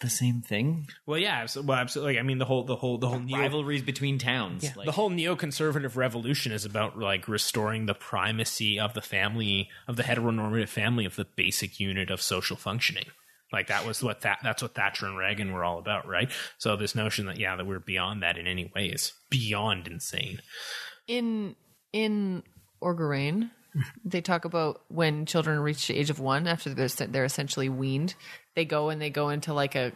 the 0.00 0.08
same 0.08 0.40
thing? 0.40 0.86
Well, 1.06 1.18
yeah. 1.18 1.44
abso- 1.44 1.64
Well, 1.64 1.76
absolutely. 1.76 2.18
I 2.18 2.22
mean, 2.22 2.38
the 2.38 2.46
whole, 2.46 2.64
the 2.64 2.76
whole, 2.76 2.96
the 2.98 3.08
whole 3.08 3.18
neo, 3.18 3.38
Rivalries 3.38 3.82
between 3.82 4.18
towns. 4.18 4.64
like, 4.76 4.86
the 4.86 4.92
whole 4.92 5.10
neoconservative 5.10 5.94
revolution 5.94 6.52
is 6.52 6.64
about 6.64 6.98
like 6.98 7.28
restoring 7.28 7.84
the 7.86 7.94
primacy 7.94 8.80
of 8.80 8.94
the 8.94 9.02
family, 9.02 9.68
of 9.86 9.96
the 9.96 10.04
heteronormative 10.04 10.68
family, 10.68 11.04
of 11.04 11.16
the 11.16 11.26
basic 11.36 11.78
unit 11.78 12.10
of 12.10 12.22
social 12.22 12.56
functioning. 12.56 13.06
Like 13.52 13.68
that 13.68 13.86
was 13.86 14.02
what 14.02 14.20
that 14.22 14.38
that's 14.42 14.62
what 14.62 14.74
Thatcher 14.74 15.06
and 15.06 15.16
Reagan 15.16 15.52
were 15.52 15.64
all 15.64 15.78
about, 15.78 16.06
right? 16.06 16.30
So 16.58 16.76
this 16.76 16.94
notion 16.94 17.26
that 17.26 17.38
yeah, 17.38 17.56
that 17.56 17.66
we're 17.66 17.78
beyond 17.80 18.22
that 18.22 18.36
in 18.36 18.46
any 18.46 18.70
way 18.74 18.86
is 18.86 19.12
beyond 19.30 19.86
insane. 19.86 20.40
In 21.08 21.56
in 21.92 22.42
Orgoreyn, 22.82 23.50
they 24.04 24.20
talk 24.20 24.44
about 24.44 24.82
when 24.88 25.26
children 25.26 25.58
reach 25.58 25.88
the 25.88 25.96
age 25.96 26.10
of 26.10 26.20
one 26.20 26.46
after 26.46 26.72
they're 26.74 26.88
they're 26.88 27.24
essentially 27.24 27.68
weaned, 27.68 28.14
they 28.54 28.64
go 28.64 28.90
and 28.90 29.00
they 29.00 29.10
go 29.10 29.30
into 29.30 29.54
like 29.54 29.74
a 29.74 29.92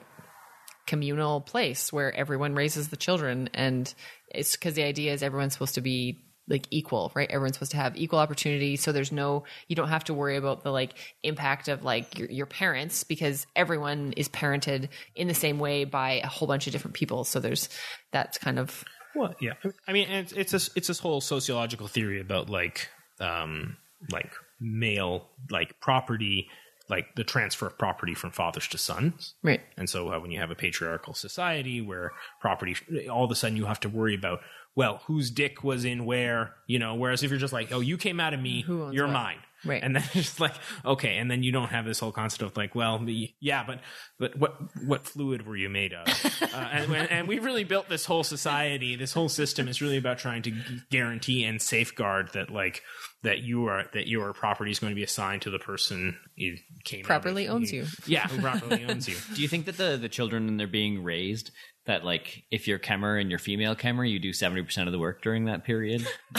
communal 0.86 1.40
place 1.40 1.92
where 1.92 2.12
everyone 2.14 2.54
raises 2.54 2.88
the 2.88 2.96
children, 2.96 3.50
and 3.54 3.92
it's 4.30 4.56
because 4.56 4.74
the 4.74 4.82
idea 4.82 5.12
is 5.12 5.22
everyone's 5.22 5.52
supposed 5.52 5.74
to 5.74 5.80
be 5.80 6.18
like 6.48 6.66
equal, 6.70 7.12
right? 7.14 7.30
Everyone's 7.30 7.54
supposed 7.54 7.70
to 7.70 7.76
have 7.76 7.96
equal 7.96 8.18
opportunity, 8.18 8.76
so 8.76 8.90
there's 8.90 9.12
no 9.12 9.44
you 9.68 9.76
don't 9.76 9.88
have 9.88 10.04
to 10.04 10.14
worry 10.14 10.36
about 10.36 10.64
the 10.64 10.70
like 10.70 10.94
impact 11.22 11.68
of 11.68 11.84
like 11.84 12.18
your, 12.18 12.30
your 12.30 12.46
parents 12.46 13.04
because 13.04 13.46
everyone 13.54 14.12
is 14.16 14.28
parented 14.28 14.88
in 15.14 15.28
the 15.28 15.34
same 15.34 15.58
way 15.58 15.84
by 15.84 16.20
a 16.24 16.26
whole 16.26 16.48
bunch 16.48 16.66
of 16.66 16.72
different 16.72 16.94
people. 16.94 17.24
So 17.24 17.38
there's 17.38 17.68
that's 18.12 18.38
kind 18.38 18.58
of 18.58 18.84
Well, 19.14 19.34
yeah. 19.40 19.54
I 19.86 19.92
mean, 19.92 20.08
it's 20.10 20.32
it's 20.32 20.52
this 20.52 20.70
it's 20.74 20.88
this 20.88 20.98
whole 20.98 21.20
sociological 21.20 21.88
theory 21.88 22.20
about 22.20 22.48
like 22.50 22.88
um 23.20 23.76
like 24.10 24.32
male 24.60 25.28
like 25.50 25.78
property, 25.80 26.48
like 26.88 27.14
the 27.16 27.24
transfer 27.24 27.66
of 27.66 27.78
property 27.78 28.14
from 28.14 28.30
fathers 28.30 28.68
to 28.68 28.78
sons. 28.78 29.34
right. 29.42 29.60
And 29.76 29.88
so 29.88 30.12
uh, 30.12 30.20
when 30.20 30.30
you 30.30 30.40
have 30.40 30.50
a 30.50 30.54
patriarchal 30.54 31.14
society 31.14 31.80
where 31.80 32.12
property 32.40 32.76
all 33.08 33.24
of 33.24 33.30
a 33.30 33.34
sudden 33.34 33.56
you 33.56 33.66
have 33.66 33.80
to 33.80 33.88
worry 33.88 34.14
about 34.14 34.40
well, 34.74 35.02
whose 35.06 35.30
dick 35.30 35.62
was 35.62 35.84
in 35.84 36.06
where, 36.06 36.54
you 36.66 36.78
know, 36.78 36.94
whereas 36.94 37.22
if 37.22 37.30
you're 37.30 37.38
just 37.38 37.52
like, 37.52 37.72
oh, 37.72 37.80
you 37.80 37.98
came 37.98 38.18
out 38.18 38.32
of 38.32 38.40
me, 38.40 38.62
Who 38.62 38.84
owns 38.84 38.94
you're 38.94 39.06
what? 39.06 39.12
mine. 39.12 39.36
Right. 39.64 39.82
And 39.82 39.96
then 39.96 40.02
it's 40.02 40.12
just 40.12 40.40
like, 40.40 40.54
okay, 40.84 41.18
and 41.18 41.30
then 41.30 41.42
you 41.42 41.52
don't 41.52 41.68
have 41.68 41.84
this 41.84 42.00
whole 42.00 42.12
concept 42.12 42.42
of 42.42 42.56
like, 42.56 42.74
well, 42.74 42.98
the, 42.98 43.32
yeah, 43.40 43.64
but 43.64 43.80
but 44.18 44.36
what 44.36 44.56
what 44.84 45.06
fluid 45.06 45.46
were 45.46 45.56
you 45.56 45.68
made 45.68 45.92
of? 45.92 46.06
uh, 46.54 46.56
and, 46.56 46.94
and 46.94 47.28
we 47.28 47.38
really 47.38 47.64
built 47.64 47.88
this 47.88 48.04
whole 48.04 48.24
society, 48.24 48.96
this 48.96 49.12
whole 49.12 49.28
system 49.28 49.68
is 49.68 49.80
really 49.80 49.96
about 49.96 50.18
trying 50.18 50.42
to 50.42 50.52
guarantee 50.90 51.44
and 51.44 51.60
safeguard 51.60 52.30
that 52.32 52.50
like 52.50 52.82
that 53.22 53.38
you 53.38 53.66
are 53.66 53.84
that 53.92 54.08
your 54.08 54.32
property 54.32 54.70
is 54.70 54.78
going 54.78 54.90
to 54.90 54.96
be 54.96 55.04
assigned 55.04 55.42
to 55.42 55.50
the 55.50 55.58
person 55.58 56.16
who 56.36 56.54
came 56.84 57.04
Properly 57.04 57.48
owns 57.48 57.72
you. 57.72 57.86
Yeah, 58.06 58.26
who 58.28 58.40
properly 58.40 58.84
owns 58.88 59.08
you. 59.08 59.16
Do 59.34 59.42
you 59.42 59.48
think 59.48 59.66
that 59.66 59.76
the 59.76 59.96
the 59.96 60.08
children 60.08 60.46
when 60.46 60.56
they're 60.56 60.66
being 60.66 61.02
raised 61.02 61.50
that 61.86 62.04
like 62.04 62.44
if 62.50 62.68
you're 62.68 62.78
Kemmer 62.78 63.20
and 63.20 63.30
you're 63.30 63.38
female 63.38 63.74
Kemmer, 63.74 64.08
you 64.08 64.18
do 64.18 64.32
seventy 64.32 64.62
percent 64.62 64.88
of 64.88 64.92
the 64.92 64.98
work 64.98 65.22
during 65.22 65.46
that 65.46 65.64
period? 65.64 66.06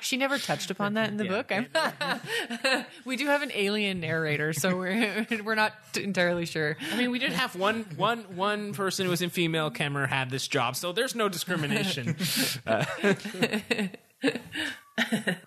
She 0.00 0.16
never 0.16 0.38
touched 0.38 0.70
upon 0.70 0.94
that 0.94 1.10
in 1.10 1.16
the 1.16 1.24
book. 1.24 1.50
I'm, 1.50 2.84
we 3.04 3.16
do 3.16 3.26
have 3.26 3.42
an 3.42 3.50
alien 3.54 4.00
narrator, 4.00 4.52
so 4.52 4.76
we're 4.76 5.26
we're 5.44 5.54
not 5.54 5.74
entirely 5.96 6.46
sure. 6.46 6.76
I 6.92 6.96
mean, 6.96 7.10
we 7.10 7.18
did 7.18 7.32
have 7.32 7.56
one 7.56 7.84
one 7.96 8.20
one 8.36 8.72
person 8.72 9.04
who 9.04 9.10
was 9.10 9.22
in 9.22 9.30
female 9.30 9.70
Kemmer 9.70 10.08
had 10.08 10.30
this 10.30 10.48
job, 10.48 10.76
so 10.76 10.92
there's 10.92 11.14
no 11.14 11.28
discrimination. 11.28 12.16
Uh, 12.66 12.84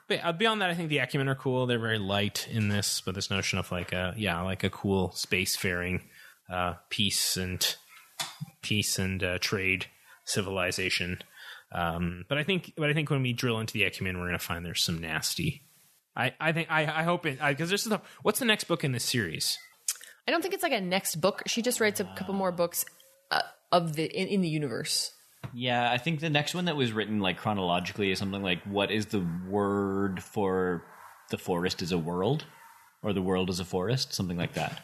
but 0.07 0.19
uh, 0.23 0.31
beyond 0.31 0.61
that, 0.61 0.69
I 0.69 0.73
think 0.75 0.89
the 0.89 0.97
Ekumen 0.97 1.27
are 1.27 1.35
cool. 1.35 1.65
They're 1.65 1.79
very 1.79 1.99
light 1.99 2.47
in 2.49 2.69
this, 2.69 3.01
but 3.01 3.15
this 3.15 3.29
notion 3.29 3.59
of 3.59 3.71
like 3.71 3.91
a 3.91 4.13
yeah, 4.17 4.41
like 4.41 4.63
a 4.63 4.69
cool 4.69 5.09
spacefaring 5.09 6.01
uh, 6.49 6.75
peace 6.89 7.35
and 7.35 7.75
peace 8.61 8.97
and 8.97 9.23
uh, 9.23 9.37
trade 9.39 9.87
civilization. 10.25 11.19
Um, 11.71 12.25
but 12.27 12.37
I 12.37 12.43
think, 12.43 12.73
but 12.77 12.89
I 12.89 12.93
think 12.93 13.09
when 13.09 13.21
we 13.21 13.33
drill 13.33 13.59
into 13.59 13.73
the 13.73 13.83
Ekumen, 13.83 14.15
we're 14.15 14.27
going 14.27 14.33
to 14.33 14.39
find 14.39 14.65
there's 14.65 14.83
some 14.83 14.99
nasty. 14.99 15.63
I, 16.15 16.33
I 16.39 16.51
think 16.51 16.69
I, 16.69 16.81
I 16.83 17.03
hope 17.03 17.25
it 17.25 17.39
because 17.39 17.69
there's 17.69 17.85
the, 17.85 18.01
what's 18.21 18.39
the 18.39 18.45
next 18.45 18.65
book 18.65 18.83
in 18.83 18.91
this 18.91 19.05
series? 19.05 19.57
I 20.27 20.31
don't 20.31 20.41
think 20.41 20.53
it's 20.53 20.63
like 20.63 20.73
a 20.73 20.81
next 20.81 21.15
book. 21.21 21.43
She 21.47 21.61
just 21.61 21.79
writes 21.79 21.99
a 21.99 22.03
couple 22.15 22.33
more 22.33 22.51
books 22.51 22.85
uh, 23.31 23.41
of 23.71 23.95
the 23.95 24.05
in, 24.05 24.27
in 24.27 24.41
the 24.41 24.49
universe. 24.49 25.11
Yeah, 25.53 25.91
I 25.91 25.97
think 25.97 26.19
the 26.19 26.29
next 26.29 26.53
one 26.53 26.65
that 26.65 26.75
was 26.75 26.91
written 26.91 27.19
like 27.19 27.37
chronologically 27.37 28.11
is 28.11 28.19
something 28.19 28.43
like 28.43 28.61
what 28.63 28.91
is 28.91 29.07
the 29.07 29.25
word 29.49 30.21
for 30.21 30.83
the 31.29 31.37
forest 31.37 31.81
is 31.81 31.91
a 31.91 31.97
world? 31.97 32.45
Or 33.03 33.13
the 33.13 33.21
world 33.21 33.49
is 33.49 33.59
a 33.59 33.65
forest, 33.65 34.13
something 34.13 34.37
like 34.37 34.53
that. 34.53 34.79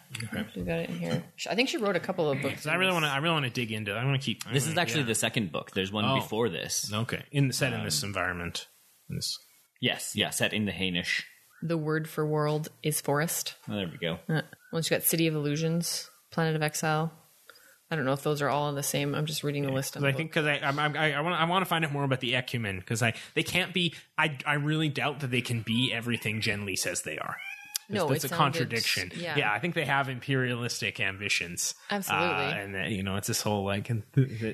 We 0.55 0.63
got 0.63 0.79
it 0.79 0.89
in 0.89 0.97
here. 0.97 1.23
I 1.47 1.53
think 1.53 1.69
she 1.69 1.77
wrote 1.77 1.95
a 1.95 1.99
couple 1.99 2.29
of 2.31 2.41
books. 2.41 2.55
'Cause 2.63 2.67
I 2.67 2.73
really 2.75 2.91
want 2.91 3.05
to. 3.05 3.09
I 3.11 3.17
really 3.17 3.33
want 3.33 3.45
to 3.45 3.51
dig 3.51 3.71
into. 3.71 3.95
it. 3.95 3.99
I 3.99 4.03
want 4.05 4.19
to 4.19 4.25
keep. 4.25 4.41
I 4.47 4.53
This 4.53 4.63
wanna- 4.63 4.71
is 4.71 4.77
actually 4.79 5.01
yeah. 5.01 5.07
the 5.07 5.15
second 5.15 5.51
book. 5.51 5.71
There's 5.71 5.91
one 5.91 6.03
Oh. 6.05 6.15
before 6.15 6.49
this. 6.49 6.91
okay 6.91 7.23
in 7.31 7.47
the 7.47 7.53
set 7.53 7.73
in 7.73 7.83
this 7.83 8.01
environment. 8.01 8.67
In 9.09 9.17
this 9.17 9.37
Yes, 9.79 10.15
yeah, 10.15 10.31
set 10.31 10.51
in 10.53 10.65
the 10.65 10.71
Hainish. 10.71 11.21
The 11.61 11.77
word 11.77 12.09
for 12.09 12.25
world 12.25 12.69
is 12.81 12.99
forest. 13.01 13.53
Oh, 13.69 13.75
there 13.75 13.87
we 13.87 13.97
go. 13.99 14.19
Uh, 14.27 14.41
Well, 14.73 14.81
she 14.81 14.89
got 14.89 15.03
City 15.03 15.27
of 15.27 15.35
Illusions, 15.35 16.09
Planet 16.31 16.55
of 16.55 16.63
Exile. 16.63 17.13
I 17.91 17.95
don't 17.95 18.03
know 18.05 18.13
if 18.13 18.23
those 18.23 18.41
are 18.41 18.49
all 18.49 18.67
in 18.69 18.75
the 18.75 18.83
same. 18.83 19.13
I'm 19.15 19.27
just 19.27 19.43
reading 19.43 19.63
the 19.65 19.71
list. 19.71 19.95
On 19.95 20.01
'Cause 20.01 20.07
I 20.07 20.11
the 20.11 20.17
think 20.17 20.31
because 20.31 20.45
I 20.47 20.53
I'm, 20.67 20.77
I'm, 20.79 20.97
I 20.97 21.13
I 21.13 21.21
want 21.21 21.39
I 21.39 21.45
want 21.45 21.61
to 21.63 21.69
find 21.69 21.85
out 21.85 21.91
more 21.91 22.03
about 22.03 22.19
the 22.19 22.33
Ekumen 22.33 22.79
because 22.79 23.03
I 23.03 23.13
they 23.35 23.43
can't 23.43 23.73
be. 23.73 23.93
I 24.17 24.37
I 24.45 24.55
really 24.55 24.89
doubt 24.89 25.19
that 25.19 25.27
they 25.29 25.41
can 25.41 25.61
be 25.61 25.93
everything 25.93 26.41
Genly 26.41 26.75
says 26.77 27.03
they 27.03 27.19
are. 27.19 27.37
No, 27.89 28.07
that's 28.07 28.25
a 28.25 28.29
contradiction. 28.29 29.11
yeah. 29.15 29.51
I 29.51 29.59
think 29.59 29.75
they 29.75 29.85
have 29.85 30.09
imperialistic 30.09 30.99
ambitions. 30.99 31.73
Absolutely. 31.89 32.27
Uh, 32.27 32.53
and 32.55 32.75
that, 32.75 32.89
you 32.89 33.03
know, 33.03 33.15
it's 33.15 33.27
this 33.27 33.41
whole 33.41 33.63
like, 33.63 33.89
and, 33.89 34.03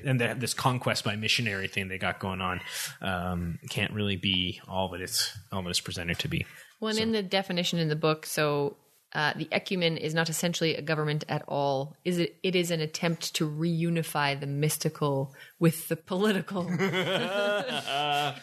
and 0.04 0.20
they 0.20 0.28
have 0.28 0.40
this 0.40 0.54
conquest 0.54 1.04
by 1.04 1.16
missionary 1.16 1.68
thing 1.68 1.88
they 1.88 1.98
got 1.98 2.20
going 2.20 2.40
on. 2.40 2.60
Um, 3.00 3.58
can't 3.70 3.92
really 3.92 4.16
be 4.16 4.60
all 4.68 4.88
that 4.90 5.00
it's 5.00 5.36
all 5.52 5.62
that 5.62 5.70
it's 5.70 5.80
presented 5.80 6.18
to 6.20 6.28
be. 6.28 6.46
Well, 6.80 6.90
and 6.90 6.98
in 6.98 7.12
the 7.12 7.22
definition 7.22 7.78
in 7.78 7.88
the 7.88 7.96
book, 7.96 8.26
so 8.26 8.76
uh, 9.14 9.32
the 9.36 9.46
Ekumen 9.46 9.96
is 9.96 10.12
not 10.14 10.28
essentially 10.28 10.74
a 10.74 10.82
government 10.82 11.24
at 11.28 11.42
all. 11.46 11.96
Is 12.04 12.18
it? 12.18 12.36
It 12.42 12.54
is 12.56 12.70
an 12.70 12.80
attempt 12.80 13.34
to 13.36 13.48
reunify 13.48 14.38
the 14.38 14.46
mystical 14.46 15.32
with 15.58 15.88
the 15.88 15.96
political, 15.96 16.66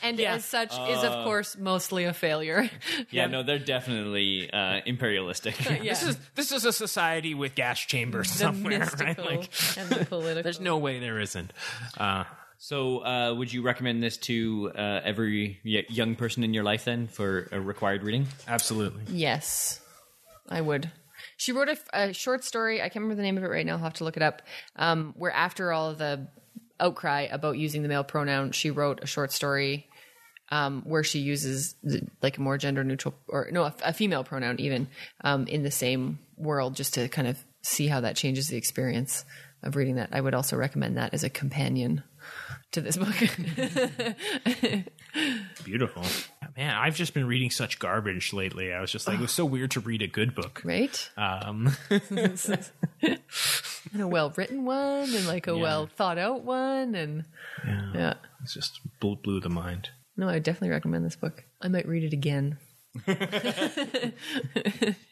and 0.04 0.20
as 0.20 0.46
such, 0.46 0.72
is 0.90 1.04
of 1.04 1.24
course 1.26 1.58
mostly 1.58 2.06
a 2.06 2.14
failure. 2.14 2.70
Yeah, 3.10 3.28
no, 3.28 3.44
they're 3.44 3.60
definitely 3.60 4.50
uh, 4.52 4.80
imperialistic. 4.86 5.60
yeah, 5.70 5.82
This 5.84 6.04
is 6.04 6.18
this 6.36 6.52
is 6.52 6.64
a 6.66 6.72
society 6.72 7.34
with 7.34 7.56
gas 7.56 7.80
chambers 7.80 8.32
the 8.32 8.38
somewhere, 8.38 8.80
mystical 8.80 9.06
right? 9.06 9.18
Like, 9.40 9.50
and 9.78 9.90
the 9.90 10.06
political. 10.06 10.44
there's 10.44 10.60
no 10.62 10.78
way 10.78 11.00
there 11.00 11.20
isn't. 11.20 11.52
Uh, 11.98 12.24
So, 12.58 13.00
uh, 13.04 13.34
would 13.34 13.52
you 13.52 13.64
recommend 13.64 14.04
this 14.04 14.18
to 14.30 14.72
uh, 14.76 15.02
every 15.04 15.60
young 15.64 16.16
person 16.16 16.44
in 16.44 16.54
your 16.54 16.64
life 16.64 16.86
then 16.86 17.08
for 17.08 17.50
a 17.52 17.60
required 17.60 18.04
reading? 18.04 18.28
absolutely. 18.48 19.02
Yes, 19.10 19.82
I 20.50 20.62
would. 20.62 20.92
She 21.38 21.52
wrote 21.52 21.70
a, 21.70 21.78
a 21.94 22.14
short 22.14 22.44
story. 22.44 22.82
I 22.82 22.86
can't 22.86 23.04
remember 23.04 23.16
the 23.16 23.22
name 23.22 23.38
of 23.38 23.44
it 23.44 23.48
right 23.48 23.66
now. 23.66 23.74
I'll 23.74 23.80
have 23.80 23.94
to 23.96 24.04
look 24.04 24.18
it 24.18 24.24
up. 24.24 24.42
Um, 24.76 25.14
where 25.18 25.32
after 25.32 25.72
all 25.72 25.94
the 25.94 26.28
outcry 26.80 27.28
about 27.32 27.58
using 27.58 27.84
the 27.84 27.90
male 27.90 28.04
pronoun, 28.04 28.52
she 28.52 28.72
wrote 28.72 29.04
a 29.04 29.08
short 29.08 29.32
story 29.32 29.88
um, 30.50 30.82
where 30.86 31.04
she 31.04 31.20
uses 31.20 31.76
the, 31.84 32.02
like 32.22 32.38
a 32.38 32.42
more 32.42 32.58
gender 32.58 32.84
neutral 32.84 33.16
or 33.28 33.50
no, 33.52 33.64
a, 33.64 33.74
a 33.86 33.94
female 33.94 34.24
pronoun 34.24 34.60
even 34.60 34.88
um, 35.24 35.48
in 35.48 35.64
the 35.64 35.72
same 35.72 36.20
world, 36.38 36.76
just 36.76 36.94
to 36.96 37.08
kind 37.08 37.28
of 37.28 37.44
see 37.62 37.88
how 37.88 38.02
that 38.02 38.16
changes 38.16 38.48
the 38.48 38.58
experience 38.58 39.24
of 39.64 39.76
reading 39.76 39.96
that. 39.96 40.10
I 40.12 40.20
would 40.20 40.34
also 40.34 40.58
recommend 40.58 40.98
that 40.98 41.14
as 41.14 41.24
a 41.24 41.30
companion 41.30 42.04
to 42.72 42.82
this 42.82 42.98
book. 42.98 43.16
Beautiful. 45.64 46.04
Man, 46.58 46.76
I've 46.76 46.96
just 46.96 47.14
been 47.14 47.28
reading 47.28 47.50
such 47.50 47.80
garbage 47.80 48.34
lately. 48.34 48.74
I 48.74 48.82
was 48.82 48.92
just 48.92 49.08
like, 49.08 49.20
it 49.20 49.22
was 49.22 49.32
so 49.32 49.46
weird 49.46 49.72
to 49.72 49.80
read 49.80 50.02
a 50.02 50.08
good 50.08 50.36
book. 50.36 50.62
right? 50.64 51.10
Um, 51.18 51.76
and 51.90 52.70
a 54.00 54.08
well 54.08 54.34
written 54.36 54.66
one 54.66 55.14
and 55.14 55.28
like 55.28 55.48
a 55.48 55.58
well 55.58 55.88
thought 55.88 56.18
out 56.18 56.44
one 56.44 56.96
and 56.96 57.26
yeah. 57.66 58.14
it's 58.42 58.54
just 58.54 58.80
blew, 59.00 59.16
blew 59.16 59.40
the 59.40 59.50
mind. 59.50 59.90
No, 60.18 60.28
I 60.28 60.40
definitely 60.40 60.70
recommend 60.70 61.06
this 61.06 61.16
book. 61.16 61.44
I 61.62 61.68
might 61.68 61.88
read 61.88 62.04
it 62.04 62.14
again. 62.14 62.58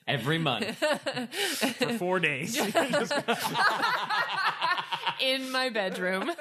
Every 0.07 0.38
month. 0.38 0.76
For 1.78 1.93
four 1.93 2.20
days. 2.20 2.59
In 5.20 5.51
my 5.51 5.70
bedroom. 5.70 6.32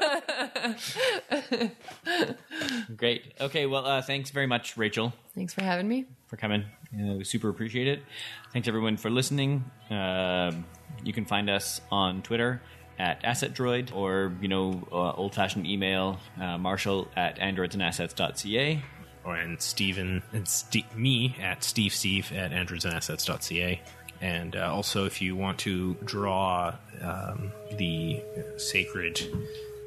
Great. 2.97 3.35
Okay, 3.41 3.67
well, 3.67 3.87
uh, 3.87 4.03
thanks 4.03 4.31
very 4.31 4.47
much, 4.47 4.77
Rachel, 4.77 5.13
Thanks 5.35 5.55
for 5.55 5.63
having 5.63 5.89
me. 5.89 6.07
for 6.27 6.37
coming. 6.37 6.65
Uh, 6.95 7.15
we 7.19 7.25
super 7.25 7.49
appreciate 7.49 7.89
it. 7.89 8.03
Thanks, 8.53 8.69
everyone, 8.69 8.97
for 8.97 9.11
listening. 9.11 9.65
Um, 9.91 10.65
you 11.05 11.13
can 11.13 11.25
find 11.25 11.49
us 11.51 11.81
on 11.91 12.23
Twitter 12.23 12.61
at 12.99 13.25
Asset 13.25 13.55
Droid 13.55 13.95
or, 13.95 14.33
you 14.41 14.49
know, 14.49 14.87
uh, 14.91 15.13
old 15.13 15.35
fashioned 15.35 15.67
email, 15.67 16.19
uh, 16.41 16.59
marshall 16.59 17.09
at 17.17 17.39
androidsandassets.ca. 17.39 18.83
or 19.25 19.37
and 19.37 19.61
Steven 19.61 20.23
and 20.33 20.49
Ste- 20.49 20.97
me 20.97 21.37
at 21.41 21.63
Steve 21.63 21.95
Steve 21.95 22.33
at 22.33 22.51
androidsandassets.ca. 22.53 23.81
And 24.21 24.57
uh, 24.57 24.73
also, 24.75 25.05
if 25.07 25.23
you 25.23 25.37
want 25.37 25.59
to 25.61 25.95
draw 26.05 26.75
um, 27.01 27.53
the 27.77 28.23
sacred 28.57 29.21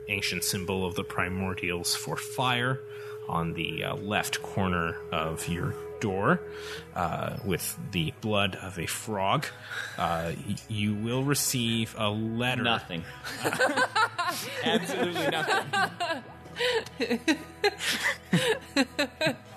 ancient 0.08 0.44
symbol 0.44 0.86
of 0.86 0.96
the 0.96 1.04
primordials 1.04 1.96
for 1.96 2.16
fire 2.18 2.80
on 3.28 3.54
the 3.54 3.84
uh, 3.84 3.96
left 3.96 4.42
corner 4.42 4.96
of 5.12 5.48
your 5.48 5.74
door 6.00 6.42
uh, 6.96 7.38
with 7.46 7.78
the 7.92 8.12
blood 8.22 8.56
of 8.56 8.80
a 8.80 8.86
frog, 8.88 9.46
uh, 9.98 10.32
y- 10.48 10.56
you 10.68 10.94
will 10.96 11.24
receive 11.24 11.94
a 11.98 12.10
letter. 12.10 12.64
Nothing. 12.64 13.04
Absolutely 14.64 15.28
nothing. 15.30 15.66